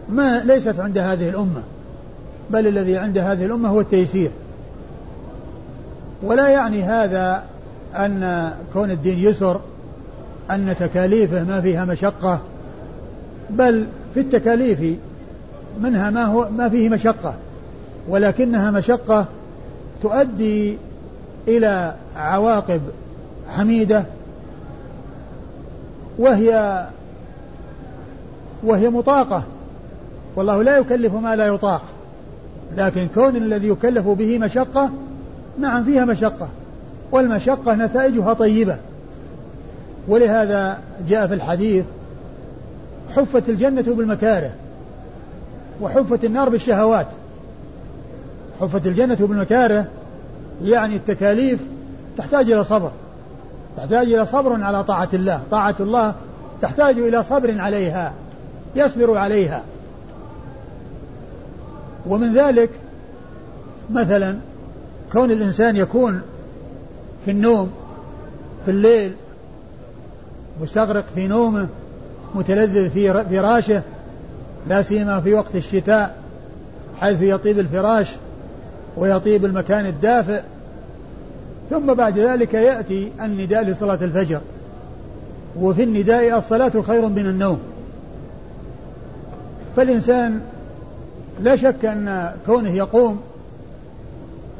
ما 0.09 0.39
ليست 0.39 0.79
عند 0.79 0.97
هذه 0.97 1.29
الأمة 1.29 1.63
بل 2.49 2.67
الذي 2.67 2.97
عند 2.97 3.17
هذه 3.17 3.45
الأمة 3.45 3.69
هو 3.69 3.81
التيسير. 3.81 4.31
ولا 6.23 6.47
يعني 6.49 6.83
هذا 6.83 7.43
أن 7.95 8.51
كون 8.73 8.91
الدين 8.91 9.19
يسر 9.19 9.59
أن 10.51 10.75
تكاليفه 10.79 11.43
ما 11.43 11.61
فيها 11.61 11.85
مشقة 11.85 12.39
بل 13.49 13.87
في 14.13 14.19
التكاليف 14.19 14.97
منها 15.81 16.09
ما 16.09 16.25
هو 16.25 16.49
ما 16.57 16.69
فيه 16.69 16.89
مشقة 16.89 17.35
ولكنها 18.09 18.71
مشقة 18.71 19.25
تؤدي 20.01 20.77
إلى 21.47 21.95
عواقب 22.15 22.81
حميدة 23.49 24.05
وهي 26.19 26.85
وهي 28.63 28.89
مطاقة. 28.89 29.43
والله 30.35 30.63
لا 30.63 30.77
يكلف 30.77 31.13
ما 31.13 31.35
لا 31.35 31.47
يطاق. 31.47 31.81
لكن 32.77 33.07
كون 33.15 33.35
الذي 33.35 33.67
يكلف 33.67 34.07
به 34.07 34.39
مشقة 34.39 34.89
نعم 35.59 35.83
فيها 35.83 36.05
مشقة. 36.05 36.49
والمشقة 37.11 37.75
نتائجها 37.75 38.33
طيبة. 38.33 38.77
ولهذا 40.07 40.79
جاء 41.09 41.27
في 41.27 41.33
الحديث 41.33 41.85
حفت 43.15 43.49
الجنة 43.49 43.81
بالمكاره 43.81 44.51
وحفت 45.81 46.25
النار 46.25 46.49
بالشهوات. 46.49 47.07
حفت 48.61 48.87
الجنة 48.87 49.17
بالمكاره 49.19 49.85
يعني 50.63 50.95
التكاليف 50.95 51.59
تحتاج 52.17 52.51
إلى 52.51 52.63
صبر. 52.63 52.91
تحتاج 53.77 54.13
إلى 54.13 54.25
صبر 54.25 54.63
على 54.63 54.83
طاعة 54.83 55.09
الله. 55.13 55.41
طاعة 55.51 55.75
الله 55.79 56.13
تحتاج 56.61 56.97
إلى 56.99 57.23
صبر 57.23 57.59
عليها 57.59 58.13
يصبر 58.75 59.17
عليها. 59.17 59.63
ومن 62.07 62.33
ذلك 62.33 62.69
مثلا 63.91 64.35
كون 65.11 65.31
الإنسان 65.31 65.75
يكون 65.75 66.21
في 67.25 67.31
النوم 67.31 67.71
في 68.65 68.71
الليل 68.71 69.13
مستغرق 70.61 71.03
في 71.15 71.27
نومه 71.27 71.67
متلذذ 72.35 72.89
في 72.89 73.13
فراشه 73.13 73.81
لا 74.67 74.81
سيما 74.81 75.19
في 75.19 75.33
وقت 75.33 75.55
الشتاء 75.55 76.17
حيث 77.01 77.21
يطيب 77.21 77.59
الفراش 77.59 78.07
ويطيب 78.97 79.45
المكان 79.45 79.85
الدافئ 79.85 80.41
ثم 81.69 81.93
بعد 81.93 82.19
ذلك 82.19 82.53
يأتي 82.53 83.11
النداء 83.21 83.63
لصلاة 83.63 83.99
الفجر. 84.01 84.41
وفي 85.59 85.83
النداء 85.83 86.37
الصلاة 86.37 86.81
خير 86.87 87.07
من 87.07 87.25
النوم. 87.27 87.59
فالإنسان 89.75 90.41
لا 91.41 91.55
شك 91.55 91.85
أن 91.85 92.31
كونه 92.45 92.69
يقوم 92.69 93.19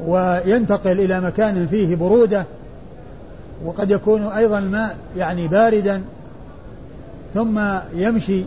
وينتقل 0.06 1.00
إلى 1.00 1.20
مكان 1.20 1.66
فيه 1.66 1.96
برودة 1.96 2.44
وقد 3.64 3.90
يكون 3.90 4.22
أيضا 4.22 4.58
الماء 4.58 4.96
يعني 5.16 5.48
باردا 5.48 6.02
ثم 7.34 7.60
يمشي 7.94 8.44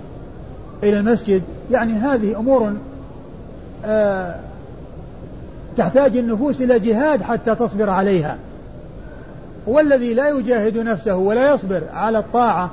إلى 0.83 0.99
المسجد. 0.99 1.41
يعني 1.71 1.93
هذه 1.93 2.39
أمور 2.39 2.73
آه 3.85 4.35
تحتاج 5.77 6.17
النفوس 6.17 6.61
إلى 6.61 6.79
جهاد 6.79 7.21
حتى 7.21 7.55
تصبر 7.55 7.89
عليها. 7.89 8.37
والذي 9.69 10.13
لا 10.13 10.29
يجاهد 10.29 10.77
نفسه 10.77 11.15
ولا 11.15 11.53
يصبر 11.53 11.83
على 11.93 12.19
الطاعة 12.19 12.71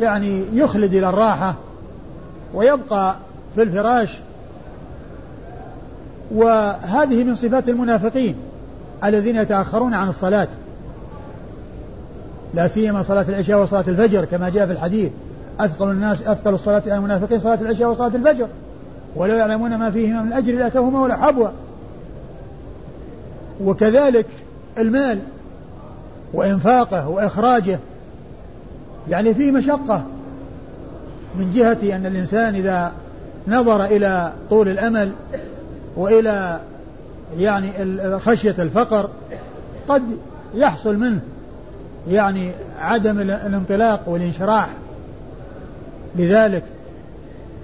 يعني 0.00 0.44
يخلد 0.52 0.94
إلى 0.94 1.08
الراحة 1.08 1.54
ويبقى 2.54 3.16
في 3.54 3.62
الفراش. 3.62 4.18
وهذه 6.34 7.24
من 7.24 7.34
صفات 7.34 7.68
المنافقين 7.68 8.36
الذين 9.04 9.36
يتأخرون 9.36 9.94
عن 9.94 10.08
الصلاة. 10.08 10.48
لا 12.54 12.68
سيما 12.68 13.02
صلاة 13.02 13.24
العشاء 13.28 13.62
وصلاة 13.62 13.84
الفجر 13.88 14.24
كما 14.24 14.48
جاء 14.48 14.66
في 14.66 14.72
الحديث. 14.72 15.12
أثقل 15.60 15.90
الناس 15.90 16.22
أثقل 16.22 16.54
الصلاة 16.54 16.82
على 16.86 16.96
المنافقين 16.96 17.40
صلاة 17.40 17.58
العشاء 17.60 17.90
وصلاة 17.90 18.16
الفجر. 18.16 18.48
ولو 19.16 19.34
يعلمون 19.34 19.74
ما 19.74 19.90
فيهما 19.90 20.22
من 20.22 20.32
أجر 20.32 20.54
لأتوهما 20.54 21.02
ولا 21.02 21.16
حبوا 21.16 21.48
وكذلك 23.64 24.26
المال. 24.78 25.18
وإنفاقه 26.34 27.08
وإخراجه 27.08 27.78
يعني 29.08 29.34
فيه 29.34 29.50
مشقة 29.50 30.04
من 31.38 31.52
جهة 31.54 31.96
أن 31.96 32.06
الإنسان 32.06 32.54
إذا 32.54 32.92
نظر 33.48 33.84
إلى 33.84 34.32
طول 34.50 34.68
الأمل 34.68 35.12
وإلى 35.96 36.60
يعني 37.38 37.70
خشية 38.18 38.54
الفقر 38.58 39.08
قد 39.88 40.02
يحصل 40.54 40.96
منه 40.96 41.20
يعني 42.10 42.50
عدم 42.80 43.20
الانطلاق 43.20 44.00
والانشراح. 44.06 44.68
لذلك 46.16 46.62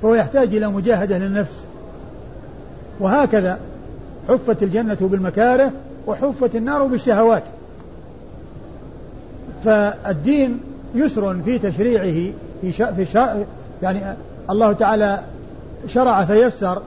فهو 0.03 0.15
يحتاج 0.15 0.55
إلى 0.55 0.69
مجاهدة 0.69 1.19
للنفس. 1.19 1.65
وهكذا 3.01 3.59
حفت 4.29 4.63
الجنة 4.63 4.97
بالمكاره 5.01 5.73
وحفت 6.07 6.57
النار 6.57 6.87
بالشهوات. 6.87 7.43
فالدين 9.65 10.61
يسر 10.95 11.37
في 11.45 11.59
تشريعه 11.59 12.33
في 12.61 12.73
شا 12.73 12.93
في 12.93 13.07
شا 13.07 13.45
يعني 13.83 14.01
الله 14.51 14.73
تعالى 14.73 15.21
شرع 15.87 16.25
فيسر 16.25 16.83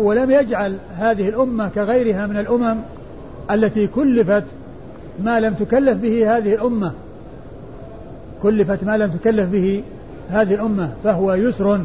ولم 0.00 0.30
يجعل 0.30 0.76
هذه 0.96 1.28
الأمة 1.28 1.68
كغيرها 1.68 2.26
من 2.26 2.36
الأمم 2.36 2.76
التي 3.50 3.86
كلفت 3.86 4.44
ما 5.22 5.40
لم 5.40 5.54
تكلف 5.54 5.98
به 5.98 6.36
هذه 6.36 6.54
الأمة. 6.54 6.92
كلفت 8.42 8.84
ما 8.84 8.96
لم 8.96 9.10
تكلف 9.10 9.50
به 9.50 9.82
هذه 10.30 10.54
الأمة 10.54 10.90
فهو 11.04 11.34
يسر. 11.34 11.80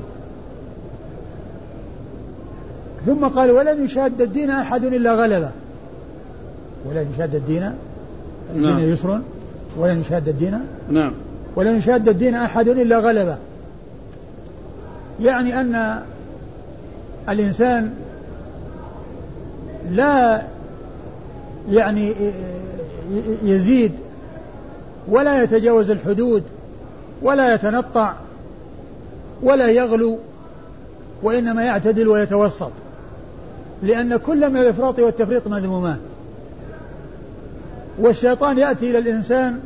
ثم 3.06 3.28
قال 3.28 3.52
ولن 3.52 3.86
يشاد 3.86 4.22
الدين 4.22 4.50
أحد 4.50 4.84
إلا 4.84 5.14
غلبه. 5.14 5.52
ولن 6.86 7.06
يشاد 7.16 7.36
الدين 7.36 7.72
الدين 8.50 8.70
نعم. 8.70 8.80
يسر 8.80 9.20
ولن 9.78 10.02
يشاد 10.02 10.28
الدين. 10.28 10.60
نعم. 10.90 11.14
ولن 11.56 11.78
يشاد 11.78 12.10
الدين 12.10 12.36
أحد 12.36 12.68
إلا 12.68 13.00
غلبه. 13.00 13.38
يعني 15.22 15.62
أن 15.62 16.00
الإنسان 17.30 17.94
لا 19.92 20.42
يعني 21.72 22.14
يزيد 23.44 23.92
ولا 25.08 25.44
يتجاوز 25.44 25.90
الحدود 25.90 26.44
ولا 27.22 27.54
يتنطع 27.54 28.14
ولا 29.44 29.68
يغلو 29.68 30.18
وإنما 31.24 31.64
يعتدل 31.64 32.08
ويتوسط. 32.08 32.72
لأن 33.84 34.18
كل 34.18 34.50
من 34.50 34.58
الإفراط 34.58 35.00
والتفريط 35.00 35.48
مذمومان. 35.48 35.98
والشيطان 38.00 38.58
يأتي 38.58 38.90
إلى 38.90 38.98
الإنسان 38.98 39.60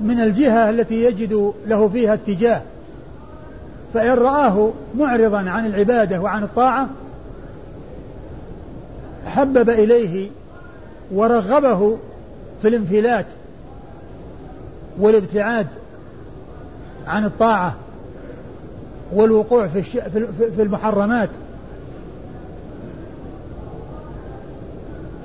من 0.00 0.20
الجهة 0.20 0.70
التي 0.70 1.04
يجد 1.04 1.52
له 1.66 1.88
فيها 1.88 2.14
اتجاه. 2.14 2.62
فإن 3.94 4.12
رآه 4.12 4.72
معرضا 4.94 5.38
عن 5.38 5.66
العبادة 5.66 6.20
وعن 6.20 6.42
الطاعة 6.42 6.88
حبب 9.26 9.70
إليه 9.70 10.30
ورغبه 11.12 11.98
في 12.62 12.68
الانفلات 12.68 13.26
والابتعاد 15.00 15.66
عن 17.06 17.24
الطاعة 17.24 17.74
والوقوع 19.12 19.66
في, 19.66 19.82
في 20.56 20.62
المحرمات. 20.62 21.28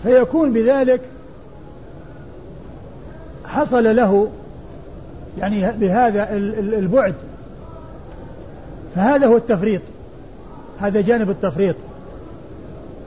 فيكون 0.04 0.54
بذلك 0.54 1.02
حصل 3.50 3.96
له 3.96 4.30
يعني 5.38 5.72
بهذا 5.72 6.28
البعد. 6.60 7.14
فهذا 8.96 9.28
هو 9.28 9.38
التفريط. 9.38 9.82
هذا 10.80 11.02
جانب 11.02 11.30
التفريط. 11.30 11.76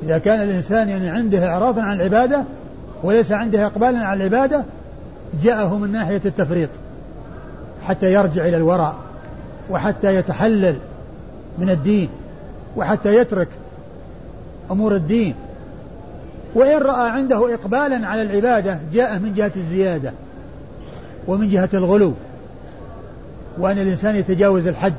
إذا 0.02 0.18
كان 0.18 0.42
الإنسان 0.42 0.88
يعني 0.88 1.08
عنده 1.08 1.46
إعراض 1.48 1.78
عن 1.78 1.96
العبادة 1.96 2.44
وليس 3.02 3.32
عنده 3.32 3.66
إقبالا 3.66 3.98
على 3.98 4.26
العبادة 4.26 4.64
جاءه 5.42 5.78
من 5.78 5.92
ناحية 5.92 6.20
التفريط. 6.24 6.68
حتى 7.82 8.12
يرجع 8.12 8.46
إلى 8.46 8.56
الوراء 8.56 8.94
وحتى 9.70 10.14
يتحلل 10.14 10.76
من 11.58 11.70
الدين 11.70 12.08
وحتى 12.76 13.16
يترك 13.16 13.48
أمور 14.70 14.96
الدين. 14.96 15.34
وإن 16.54 16.78
رأى 16.78 17.10
عنده 17.10 17.54
إقبالا 17.54 18.06
على 18.06 18.22
العبادة 18.22 18.78
جاءه 18.92 19.18
من 19.18 19.34
جهة 19.34 19.52
الزيادة. 19.56 20.12
ومن 21.26 21.48
جهة 21.48 21.68
الغلو 21.74 22.12
وأن 23.58 23.78
الإنسان 23.78 24.16
يتجاوز 24.16 24.66
الحد 24.66 24.94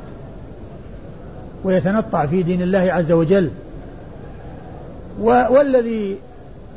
ويتنطع 1.64 2.26
في 2.26 2.44
دين 2.44 2.62
الله 2.62 2.80
عز 2.80 3.12
وجل. 3.12 3.50
والذي 5.22 6.18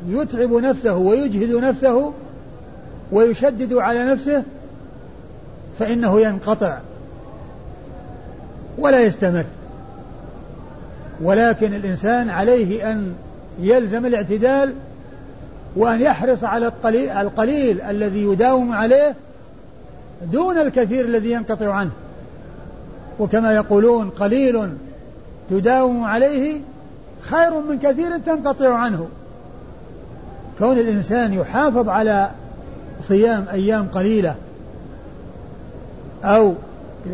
يتعب 0.09 0.53
نفسه 0.53 0.97
ويجهد 0.97 1.55
نفسه 1.55 2.13
ويشدد 3.13 3.75
على 3.75 4.05
نفسه 4.05 4.43
فإنه 5.79 6.21
ينقطع 6.21 6.79
ولا 8.79 9.01
يستمر. 9.01 9.45
ولكن 11.23 11.75
الإنسان 11.75 12.31
عليه 12.31 12.93
أن 12.93 13.15
يلزم 13.61 14.07
الاعتدال 14.07 14.75
وأن 15.77 16.01
يحرص 16.03 16.45
على 16.45 16.67
القليل, 16.67 17.11
القليل 17.11 17.81
الذي 17.81 18.23
يداوم 18.23 18.73
عليه 18.73 19.15
دون 20.23 20.59
الكثير 20.59 21.05
الذي 21.05 21.31
ينقطع 21.33 21.73
عنه. 21.73 21.91
وكما 23.19 23.55
يقولون 23.55 24.11
قليل 24.11 24.69
تداوم 25.51 26.05
عليه 26.05 26.61
خير 27.21 27.61
من 27.61 27.79
كثير 27.79 28.19
تنقطع 28.19 28.75
عنه. 28.75 29.09
كون 30.59 30.79
الإنسان 30.79 31.33
يحافظ 31.33 31.89
على 31.89 32.31
صيام 33.03 33.45
أيام 33.53 33.89
قليلة 33.95 34.35
أو 36.25 36.55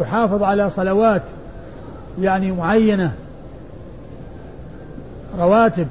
يحافظ 0.00 0.42
على 0.42 0.70
صلوات 0.70 1.22
يعني 2.20 2.52
معينة 2.52 3.12
رواتب 5.38 5.86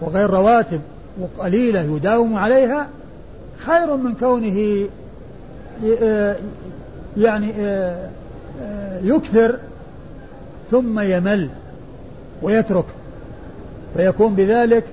وغير 0.00 0.30
رواتب 0.30 0.80
وقليلة 1.20 1.80
يداوم 1.80 2.36
عليها 2.36 2.88
خير 3.58 3.96
من 3.96 4.14
كونه 4.14 4.86
يعني 7.16 7.52
يكثر 9.02 9.58
ثم 10.70 11.00
يمل 11.00 11.48
ويترك 12.42 12.84
فيكون 13.96 14.34
بذلك 14.34 14.84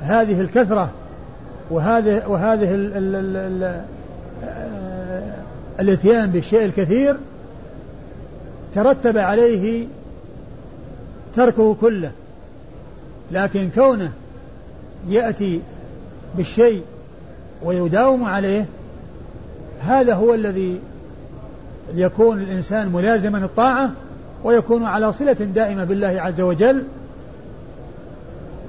هذه 0.00 0.40
الكثرة 0.40 0.90
وهذه 1.70 2.28
وهذه 2.28 2.74
ال 2.74 2.96
ال 2.96 3.16
ال 3.16 3.36
ال 3.36 3.84
الاتيان 5.80 6.30
بالشيء 6.30 6.64
الكثير 6.64 7.16
ترتب 8.74 9.18
عليه 9.18 9.86
تركه 11.36 11.74
كله 11.74 12.10
لكن 13.32 13.70
كونه 13.74 14.12
يأتي 15.08 15.60
بالشيء 16.36 16.82
ويداوم 17.62 18.24
عليه 18.24 18.66
هذا 19.80 20.14
هو 20.14 20.34
الذي 20.34 20.80
يكون 21.94 22.40
الإنسان 22.40 22.88
ملازما 22.88 23.38
الطاعة 23.38 23.90
ويكون 24.44 24.84
على 24.84 25.12
صلة 25.12 25.32
دائمة 25.32 25.84
بالله 25.84 26.20
عز 26.20 26.40
وجل. 26.40 26.84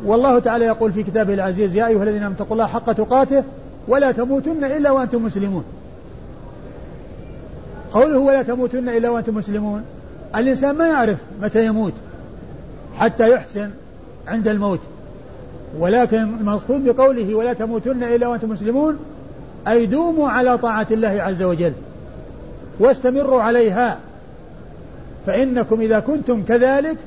والله 0.06 0.39
تعالى 0.39 0.65
يقول 0.65 0.93
في 0.93 1.04
كتابه 1.04 1.34
العزيز 1.34 1.76
يا 1.76 1.88
أيها 1.88 2.04
الذين 2.04 2.24
آمنوا 2.24 2.38
اتقوا 2.38 2.54
الله 2.54 2.67
حق 2.67 2.91
تقاته 2.91 3.43
ولا 3.88 4.12
تموتن 4.12 4.63
إلا 4.63 4.91
وأنتم 4.91 5.26
مسلمون. 5.26 5.63
قوله 7.91 8.17
ولا 8.17 8.43
تموتن 8.43 8.89
إلا 8.89 9.10
وأنتم 9.10 9.36
مسلمون 9.36 9.82
الإنسان 10.36 10.76
ما 10.76 10.88
يعرف 10.88 11.17
متى 11.41 11.65
يموت 11.65 11.93
حتى 12.98 13.32
يحسن 13.32 13.70
عند 14.28 14.48
الموت. 14.48 14.80
ولكن 15.80 16.17
المقصود 16.17 16.86
بقوله 16.86 17.36
ولا 17.36 17.54
تموتن 17.54 18.04
إلا 18.04 18.28
وأنتم 18.28 18.50
مسلمون 18.50 18.98
أي 19.67 19.86
دوموا 19.86 20.30
على 20.30 20.58
طاعة 20.58 20.88
الله 20.91 21.21
عز 21.21 21.43
وجل 21.43 21.73
واستمروا 22.80 23.41
عليها. 23.41 23.97
فإنكم 25.25 25.82
إذا 25.82 25.99
كنتم 25.99 26.43
كذلك 26.43 26.97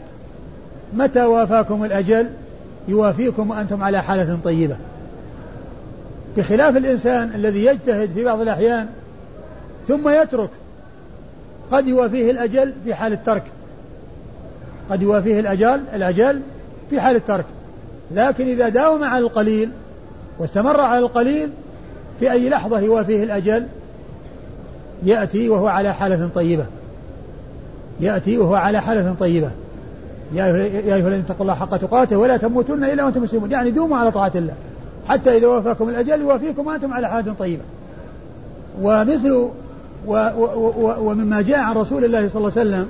متى 0.94 1.24
وافاكم 1.24 1.84
الأجل 1.84 2.30
يوافيكم 2.88 3.50
وأنتم 3.50 3.82
على 3.82 4.02
حالة 4.02 4.38
طيبة. 4.44 4.76
بخلاف 6.36 6.76
الإنسان 6.76 7.30
الذي 7.34 7.64
يجتهد 7.64 8.10
في 8.14 8.24
بعض 8.24 8.40
الأحيان 8.40 8.86
ثم 9.88 10.08
يترك 10.08 10.50
قد 11.72 11.88
يوافيه 11.88 12.30
الأجل 12.30 12.72
في 12.84 12.94
حال 12.94 13.12
الترك. 13.12 13.42
قد 14.90 15.02
يوافيه 15.02 15.40
الأجل 15.40 15.80
الأجل 15.94 16.40
في 16.90 17.00
حال 17.00 17.16
الترك. 17.16 17.44
لكن 18.10 18.46
إذا 18.46 18.68
داوم 18.68 19.04
على 19.04 19.24
القليل 19.24 19.70
واستمر 20.38 20.80
على 20.80 20.98
القليل 20.98 21.50
في 22.20 22.32
أي 22.32 22.48
لحظة 22.48 22.80
يوافيه 22.80 23.24
الأجل 23.24 23.66
يأتي 25.02 25.48
وهو 25.48 25.66
على 25.66 25.94
حالة 25.94 26.28
طيبة. 26.34 26.64
يأتي 28.00 28.38
وهو 28.38 28.54
على 28.54 28.82
حالة 28.82 29.14
طيبة. 29.20 29.50
يا 30.34 30.44
أيها 30.44 30.96
الذين 30.96 31.20
اتقوا 31.20 31.40
الله 31.40 31.54
حق 31.54 31.76
تقاته 31.76 32.16
ولا 32.16 32.36
تموتن 32.36 32.84
إلا 32.84 33.04
وأنتم 33.04 33.22
مسلمون. 33.22 33.50
يعني 33.50 33.70
دوموا 33.70 33.98
على 33.98 34.10
طاعة 34.10 34.32
الله. 34.34 34.54
حتى 35.08 35.36
إذا 35.36 35.46
وافاكم 35.46 35.88
الأجل 35.88 36.20
يوافيكم 36.20 36.66
وأنتم 36.66 36.92
على 36.92 37.08
حالة 37.08 37.32
طيبة. 37.38 37.62
ومثل 38.82 39.32
و 39.32 39.50
و 40.06 40.44
و 40.76 41.10
ومما 41.10 41.40
جاء 41.40 41.58
عن 41.58 41.74
رسول 41.74 42.04
الله 42.04 42.28
صلى 42.28 42.36
الله 42.36 42.52
عليه 42.56 42.70
وسلم 42.70 42.86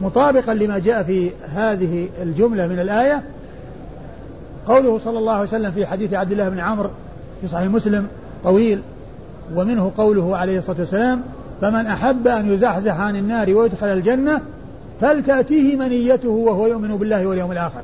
مطابقا 0.00 0.54
لما 0.54 0.78
جاء 0.78 1.02
في 1.02 1.30
هذه 1.54 2.08
الجملة 2.22 2.66
من 2.66 2.78
الآية 2.78 3.22
قوله 4.66 4.98
صلى 4.98 5.18
الله 5.18 5.32
عليه 5.32 5.42
وسلم 5.42 5.70
في 5.70 5.86
حديث 5.86 6.14
عبد 6.14 6.32
الله 6.32 6.48
بن 6.48 6.58
عمرو 6.60 6.90
في 7.40 7.48
صحيح 7.48 7.68
مسلم 7.68 8.06
طويل 8.44 8.82
ومنه 9.54 9.92
قوله 9.96 10.36
عليه 10.36 10.58
الصلاة 10.58 10.78
والسلام 10.78 11.22
فمن 11.60 11.86
أحب 11.86 12.28
أن 12.28 12.52
يزحزح 12.52 13.00
عن 13.00 13.16
النار 13.16 13.54
ويدخل 13.54 13.86
الجنة 13.86 14.40
فلتأتيه 15.00 15.76
منيته 15.76 16.28
وهو 16.28 16.66
يؤمن 16.66 16.96
بالله 16.96 17.26
واليوم 17.26 17.52
الآخر. 17.52 17.82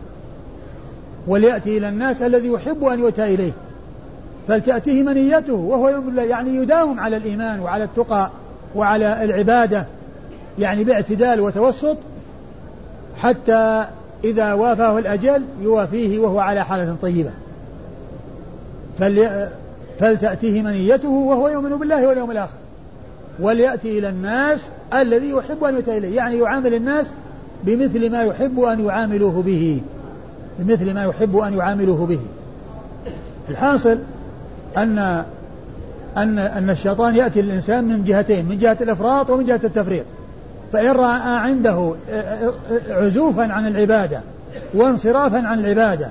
وليأتي 1.27 1.79
إلى 1.79 1.89
الناس 1.89 2.23
الذي 2.23 2.49
يحب 2.49 2.85
أن 2.85 2.99
يؤتى 2.99 3.35
إليه 3.35 3.53
فلتأتيه 4.49 5.03
منيته 5.03 5.55
وهو 5.55 5.89
يؤمن 5.89 6.07
بالله. 6.07 6.23
يعني 6.23 6.57
يداوم 6.57 7.01
على 7.01 7.17
الإيمان 7.17 7.61
وعلى 7.61 7.85
التقى 7.85 8.31
وعلى 8.75 9.25
العبادة 9.25 9.87
يعني 10.59 10.85
باعتدال 10.85 11.41
وتوسط 11.41 11.97
حتى 13.17 13.85
إذا 14.25 14.53
وافاه 14.53 14.99
الأجل 14.99 15.43
يوافيه 15.63 16.19
وهو 16.19 16.39
على 16.39 16.65
حالة 16.65 16.97
طيبة. 17.03 17.31
فلي 18.99 19.51
فلتأتيه 19.99 20.63
منيته 20.63 21.09
وهو 21.09 21.49
يؤمن 21.49 21.77
بالله 21.79 22.09
واليوم 22.09 22.31
الآخر. 22.31 22.53
وليأتي 23.41 23.99
إلى 23.99 24.09
الناس 24.09 24.61
الذي 24.95 25.31
يحب 25.31 25.65
أن 25.65 25.75
يؤتى 25.75 25.99
إليه 25.99 26.17
يعني 26.17 26.39
يعامل 26.39 26.75
الناس 26.75 27.13
بمثل 27.65 28.13
ما 28.13 28.23
يحب 28.23 28.61
أن 28.61 28.85
يعاملوه 28.85 29.43
به. 29.43 29.81
بمثل 30.59 30.95
ما 30.95 31.05
يحب 31.05 31.37
أن 31.37 31.55
يعاملوه 31.55 32.07
به. 32.07 32.21
الحاصل 33.49 33.99
أن 34.77 35.25
أن 36.17 36.39
أن 36.39 36.71
الشيطان 36.71 37.17
يأتي 37.17 37.43
للإنسان 37.43 37.85
من 37.85 38.05
جهتين 38.05 38.47
من 38.49 38.59
جهة 38.59 38.77
الإفراط 38.81 39.31
ومن 39.31 39.45
جهة 39.45 39.61
التفريط. 39.65 40.05
فإن 40.73 40.91
رأى 40.91 41.21
عنده 41.23 41.95
عزوفا 42.89 43.43
عن 43.43 43.67
العبادة 43.67 44.21
وانصرافا 44.75 45.39
عن 45.39 45.59
العبادة 45.59 46.09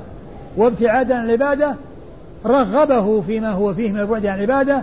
وابتعادا 0.58 1.15
عن 1.15 1.26
العبادة 1.26 1.76
رغبه 2.45 3.21
فيما 3.21 3.49
هو 3.49 3.73
فيه 3.73 3.91
من 3.91 3.99
البعد 3.99 4.25
عن 4.25 4.43
العبادة 4.43 4.82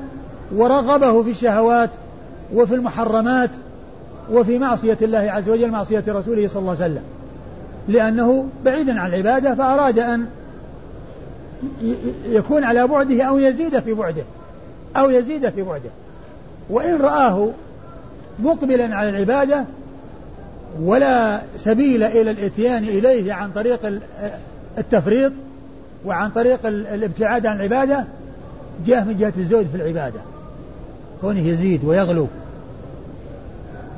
ورغبه 0.57 1.23
في 1.23 1.31
الشهوات 1.31 1.91
وفي 2.55 2.75
المحرمات 2.75 3.51
وفي 4.33 4.59
معصية 4.59 4.99
الله 5.03 5.19
عز 5.19 5.49
وجل 5.49 5.71
معصية 5.71 6.05
رسوله 6.09 6.49
صلى 6.49 6.61
الله 6.61 6.71
عليه 6.71 6.85
وسلم. 6.85 7.03
لأنه 7.89 8.47
بعيد 8.65 8.91
عن 8.91 9.09
العبادة 9.09 9.55
فأراد 9.55 9.99
أن 9.99 10.27
يكون 12.25 12.65
على 12.65 12.87
بعده 12.87 13.23
أو 13.23 13.39
يزيد 13.39 13.79
في 13.79 13.95
بعده 13.95 14.23
أو 14.97 15.11
يزيد 15.11 15.49
في 15.49 15.63
بعده. 15.63 15.91
وإن 16.71 16.97
رآه 17.01 17.51
مقبلا 18.39 18.97
على 18.97 19.11
العبادة 19.11 19.65
ولا 20.83 21.41
سبيل 21.57 22.03
إلى 22.03 22.31
الإتيان 22.31 22.85
إليه 22.85 23.33
عن 23.33 23.51
طريق 23.51 24.01
التفريط 24.79 25.33
وعن 26.05 26.31
طريق 26.31 26.67
الابتعاد 26.67 27.47
عن 27.47 27.57
العبادة 27.57 28.05
جاء 28.87 29.05
من 29.05 29.17
جهة 29.17 29.33
الزهد 29.39 29.67
في 29.67 29.77
العبادة. 29.77 30.21
كونه 31.21 31.41
يزيد 31.41 31.85
ويغلو. 31.85 32.27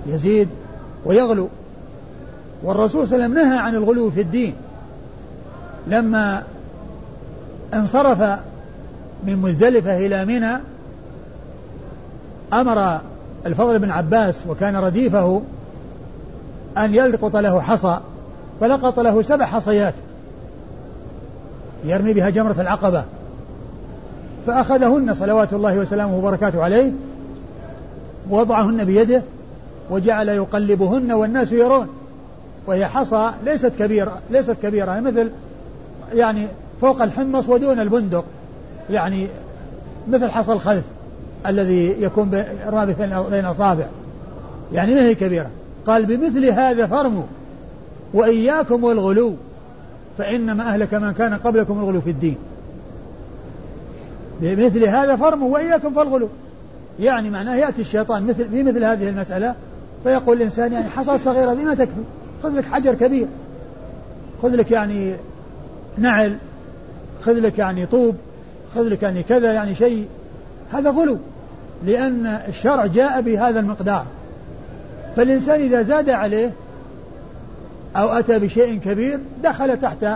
يزيد 0.07 0.49
ويغلو. 1.05 1.49
والرسول 2.63 3.09
صلى 3.09 3.17
الله 3.17 3.25
عليه 3.25 3.35
وسلم 3.35 3.49
نهى 3.49 3.59
عن 3.59 3.75
الغلو 3.75 4.11
في 4.11 4.21
الدين. 4.21 4.55
لما 5.87 6.43
انصرف 7.75 8.39
من 9.25 9.37
مزدلفة 9.37 10.07
إلى 10.07 10.25
منى 10.25 10.61
أمر 12.53 13.01
الفضل 13.47 13.79
بن 13.79 13.91
عباس 13.91 14.47
وكان 14.49 14.77
رديفه 14.77 15.43
أن 16.79 16.95
يلقط 16.95 17.37
له 17.37 17.61
حصى 17.61 18.01
فلقط 18.61 19.01
له 19.01 19.23
سبع 19.23 19.47
حصيات. 19.47 19.95
يرمي 21.85 22.13
بها 22.13 22.31
جمرة 22.31 22.57
العقبة. 22.59 23.05
فأخذهن 24.47 25.15
صلوات 25.15 25.53
الله 25.53 25.79
وسلامه 25.79 26.19
وبركاته 26.19 26.63
عليه 26.63 26.93
ووضعهن 28.31 28.85
بيده 28.85 29.23
وجعل 29.91 30.29
يقلبهن 30.29 31.13
والناس 31.13 31.53
يرون. 31.53 31.89
وهي 32.67 32.87
حصى 32.87 33.31
ليست 33.45 33.73
كبيرة 33.79 34.19
ليست 34.31 34.57
كبيرة 34.63 35.01
مثل 35.01 35.31
يعني 36.15 36.47
فوق 36.81 37.03
الحمص 37.03 37.49
ودون 37.49 37.81
البندق. 37.81 38.25
يعني 38.91 39.27
مثل 40.09 40.31
حصى 40.31 40.53
الخلف 40.53 40.85
الذي 41.47 42.03
يكون 42.03 42.45
رابط 42.67 42.97
بين 42.99 43.13
الأصابع 43.13 43.87
يعني 44.73 44.95
ما 44.95 45.01
هي 45.03 45.15
كبيرة. 45.15 45.51
قال 45.87 46.07
بمثل 46.07 46.45
هذا 46.45 46.87
فرموا 46.87 47.23
وإياكم 48.15 48.85
والغلو. 48.85 49.35
فإنما 50.19 50.63
أهلك 50.63 50.95
من 50.95 51.13
كان 51.13 51.35
قبلكم 51.35 51.79
الغلو 51.79 52.01
في 52.01 52.11
الدين. 52.11 52.37
بمثل 54.41 54.85
هذا 54.85 55.17
فرموا 55.17 55.53
وإياكم 55.53 55.95
فالغلو. 55.95 56.29
يعني 57.01 57.31
معناه 57.31 57.57
يأتي 57.57 57.83
الشيطان 57.83 58.27
مثل 58.27 58.49
في 58.49 58.63
مثل 58.63 58.85
هذه 58.85 59.09
المسألة 59.09 59.55
فيقول 60.05 60.37
الإنسان 60.37 60.73
يعني 60.73 60.89
حصى 60.89 61.19
صغيرة 61.19 61.55
دي 61.55 61.65
ما 61.65 61.75
تكفي. 61.75 62.03
خذ 62.43 62.51
لك 62.51 62.65
حجر 62.65 62.95
كبير. 62.95 63.27
خذ 64.43 64.55
لك 64.55 64.71
يعني 64.71 65.15
نعل. 65.99 66.37
خذ 67.23 67.33
لك 67.33 67.59
يعني 67.59 67.87
طوب. 67.87 68.15
خذ 68.75 68.83
لك 68.83 69.03
يعني 69.03 69.23
كذا 69.23 69.53
يعني 69.53 69.75
شيء. 69.75 70.07
هذا 70.73 70.91
غلو 70.91 71.19
لأن 71.87 72.27
الشرع 72.49 72.87
جاء 72.87 73.21
بهذا 73.21 73.61
المقدار. 73.61 74.07
فالإنسان 75.17 75.61
إذا 75.61 75.83
زاد 75.83 76.11
عليه 76.11 76.51
أو 77.97 78.09
أتى 78.09 78.39
بشيء 78.39 78.79
كبير 78.79 79.19
دخل 79.43 79.79
تحت 79.79 80.07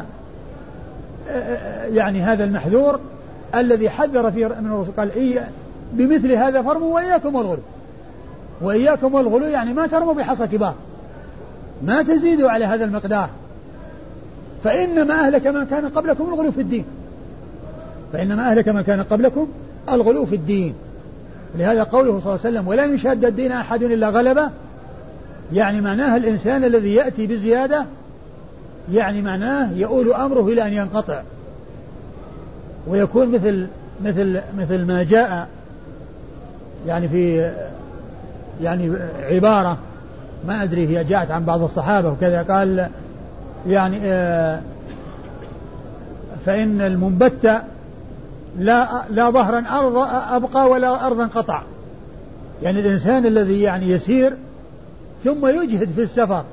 يعني 1.93 2.23
هذا 2.23 2.45
المحذور 2.45 3.01
الذي 3.55 3.91
حذر 3.91 4.31
فيه 4.33 4.47
من 4.47 4.67
الرسول. 4.67 4.95
قال 4.97 5.13
إيه 5.13 5.51
بمثل 5.93 6.33
هذا 6.33 6.63
فرموا 6.63 6.95
وإياكم 6.95 7.35
والغلو. 7.35 7.63
وإياكم 8.61 9.15
والغلو 9.15 9.47
يعني 9.47 9.73
ما 9.73 9.87
ترموا 9.87 10.15
بحصى 10.15 10.47
كبار. 10.47 10.75
ما 11.83 12.03
تزيدوا 12.03 12.51
على 12.51 12.65
هذا 12.65 12.85
المقدار. 12.85 13.29
فإنما 14.65 15.15
أهلك 15.15 15.47
من 15.47 15.65
كان 15.67 15.89
قبلكم 15.89 16.29
الغلو 16.29 16.53
في 16.53 16.61
الدين. 16.61 16.85
فإنما 18.13 18.51
أهلك 18.51 18.69
من 18.69 18.83
كان 18.83 19.03
قبلكم 19.03 19.49
الغلو 19.93 20.27
في 20.27 20.35
الدين. 20.35 20.75
لهذا 21.59 21.83
قوله 21.83 22.21
صلى 22.21 22.35
الله 22.35 22.41
عليه 22.45 22.59
وسلم 22.59 22.69
ولن 22.69 22.95
يشهد 22.95 23.25
الدين 23.25 23.53
أحد 23.53 23.83
إلا 23.83 24.09
غلبه 24.09 24.51
يعني 25.53 25.81
معناه 25.81 26.17
الإنسان 26.17 26.65
الذي 26.65 26.95
يأتي 26.95 27.27
بزيادة 27.27 27.85
يعني 28.93 29.23
معناه 29.23 29.73
يؤول 29.73 30.13
أمره 30.13 30.49
إلى 30.49 30.67
أن 30.67 30.73
ينقطع. 30.73 31.23
ويكون 32.89 33.29
مثل 33.29 33.67
مثل 34.05 34.41
مثل 34.59 34.85
ما 34.85 35.03
جاء 35.03 35.49
يعني 36.87 37.09
في 37.09 37.53
يعني 38.63 38.93
عبارة 39.21 39.79
ما 40.47 40.63
أدري 40.63 40.89
هي 40.89 41.05
جاءت 41.05 41.31
عن 41.31 41.45
بعض 41.45 41.63
الصحابة 41.63 42.11
وكذا 42.11 42.43
قال 42.43 42.89
يعني 43.67 44.01
آه، 44.03 44.61
فإن 46.47 46.81
المنبت 46.81 47.63
لا 48.59 48.89
لا 49.11 49.31
ظهرا 49.31 49.65
أرض 49.73 49.97
أبقى 50.33 50.69
ولا 50.69 51.07
أرضا 51.07 51.27
قطع. 51.27 51.63
يعني 52.63 52.81
الإنسان 52.81 53.27
الذي 53.27 53.61
يعني 53.61 53.91
يسير 53.91 54.37
ثم 55.25 55.47
يجهد 55.47 55.89
في 55.97 56.03
السفر 56.03 56.45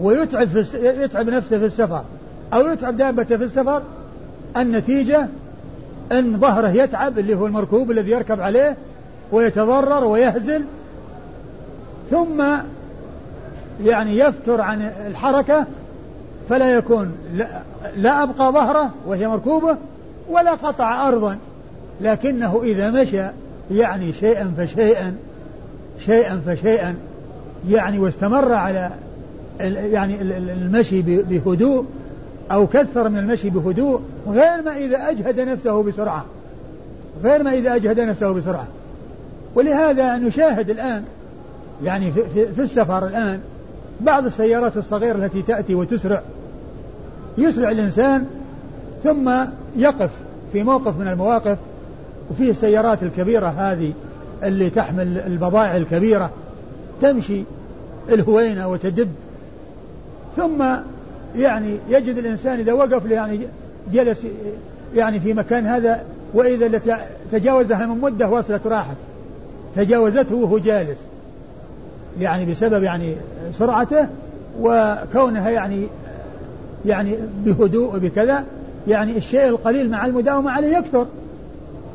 ويتعب 0.00 0.48
في 0.48 0.64
يتعب 1.02 1.30
نفسه 1.30 1.58
في 1.58 1.64
السفر. 1.64 2.04
أو 2.52 2.60
يتعب 2.60 2.96
دابته 2.96 3.36
في 3.36 3.44
السفر 3.44 3.82
النتيجة 4.56 5.28
أن 6.12 6.40
ظهره 6.40 6.68
يتعب 6.68 7.18
اللي 7.18 7.34
هو 7.34 7.46
المركوب 7.46 7.90
الذي 7.90 8.10
يركب 8.10 8.40
عليه 8.40 8.76
ويتضرر 9.32 10.04
ويهزل. 10.04 10.64
ثم 12.10 12.44
يعني 13.84 14.18
يفتر 14.18 14.60
عن 14.60 14.82
الحركة 15.06 15.66
فلا 16.48 16.74
يكون 16.74 17.12
لا, 17.34 17.46
لا 17.96 18.22
أبقى 18.22 18.52
ظهره 18.52 18.90
وهي 19.06 19.28
مركوبة 19.28 19.76
ولا 20.28 20.50
قطع 20.50 21.08
أرضا. 21.08 21.36
لكنه 22.00 22.60
إذا 22.64 22.90
مشى 22.90 23.26
يعني 23.70 24.12
شيئا 24.12 24.54
فشيئا 24.58 25.16
شيئا 26.06 26.42
فشيئا. 26.46 26.94
يعني 27.68 27.98
واستمر 27.98 28.52
على 28.52 28.90
يعني 29.60 30.20
المشي 30.22 31.02
بهدوء 31.02 31.84
أو 32.52 32.66
كثر 32.66 33.08
من 33.08 33.18
المشي 33.18 33.50
بهدوء 33.50 34.00
غير 34.28 34.62
ما 34.62 34.76
إذا 34.76 35.10
أجهد 35.10 35.40
نفسه 35.40 35.82
بسرعة. 35.82 36.24
غير 37.24 37.42
ما 37.42 37.52
إذا 37.52 37.74
أجهد 37.74 38.00
نفسه 38.00 38.32
بسرعة. 38.32 38.66
ولهذا 39.54 40.16
نشاهد 40.16 40.70
الآن 40.70 41.04
يعني 41.84 42.12
في, 42.12 42.52
في 42.52 42.62
السفر 42.62 43.06
الآن 43.06 43.40
بعض 44.00 44.26
السيارات 44.26 44.76
الصغيرة 44.76 45.16
التي 45.16 45.42
تأتي 45.42 45.74
وتسرع. 45.74 46.22
يسرع 47.38 47.70
الإنسان 47.70 48.26
ثم 49.04 49.30
يقف 49.76 50.10
في 50.52 50.62
موقف 50.62 50.98
من 50.98 51.08
المواقف 51.08 51.58
وفيه 52.30 52.50
السيارات 52.50 53.02
الكبيرة 53.02 53.46
هذه 53.46 53.92
اللي 54.42 54.70
تحمل 54.70 55.18
البضائع 55.18 55.76
الكبيرة 55.76 56.30
تمشي 57.02 57.42
الهوينة 58.08 58.68
وتدب. 58.68 59.08
ثم 60.36 60.64
يعني 61.36 61.76
يجد 61.88 62.18
الإنسان 62.18 62.58
إذا 62.58 62.72
وقف 62.72 63.10
يعني 63.10 63.40
جلس 63.92 64.26
يعني 64.94 65.20
في 65.20 65.34
مكان 65.34 65.66
هذا 65.66 66.04
وإذا 66.34 66.66
التي 66.66 66.96
تجاوزها 67.32 67.86
من 67.86 68.00
مدة 68.00 68.28
وصلت 68.28 68.66
راحت. 68.66 68.96
تجاوزته 69.76 70.34
وهو 70.34 70.58
جالس. 70.58 70.98
يعني 72.18 72.46
بسبب 72.46 72.82
يعني 72.82 73.16
سرعته 73.52 74.08
وكونها 74.60 75.50
يعني 75.50 75.86
يعني 76.86 77.16
بهدوء 77.44 77.96
وبكذا 77.96 78.44
يعني 78.88 79.16
الشيء 79.16 79.48
القليل 79.48 79.90
مع 79.90 80.06
المداومة 80.06 80.50
عليه 80.50 80.76
يكثر. 80.76 81.06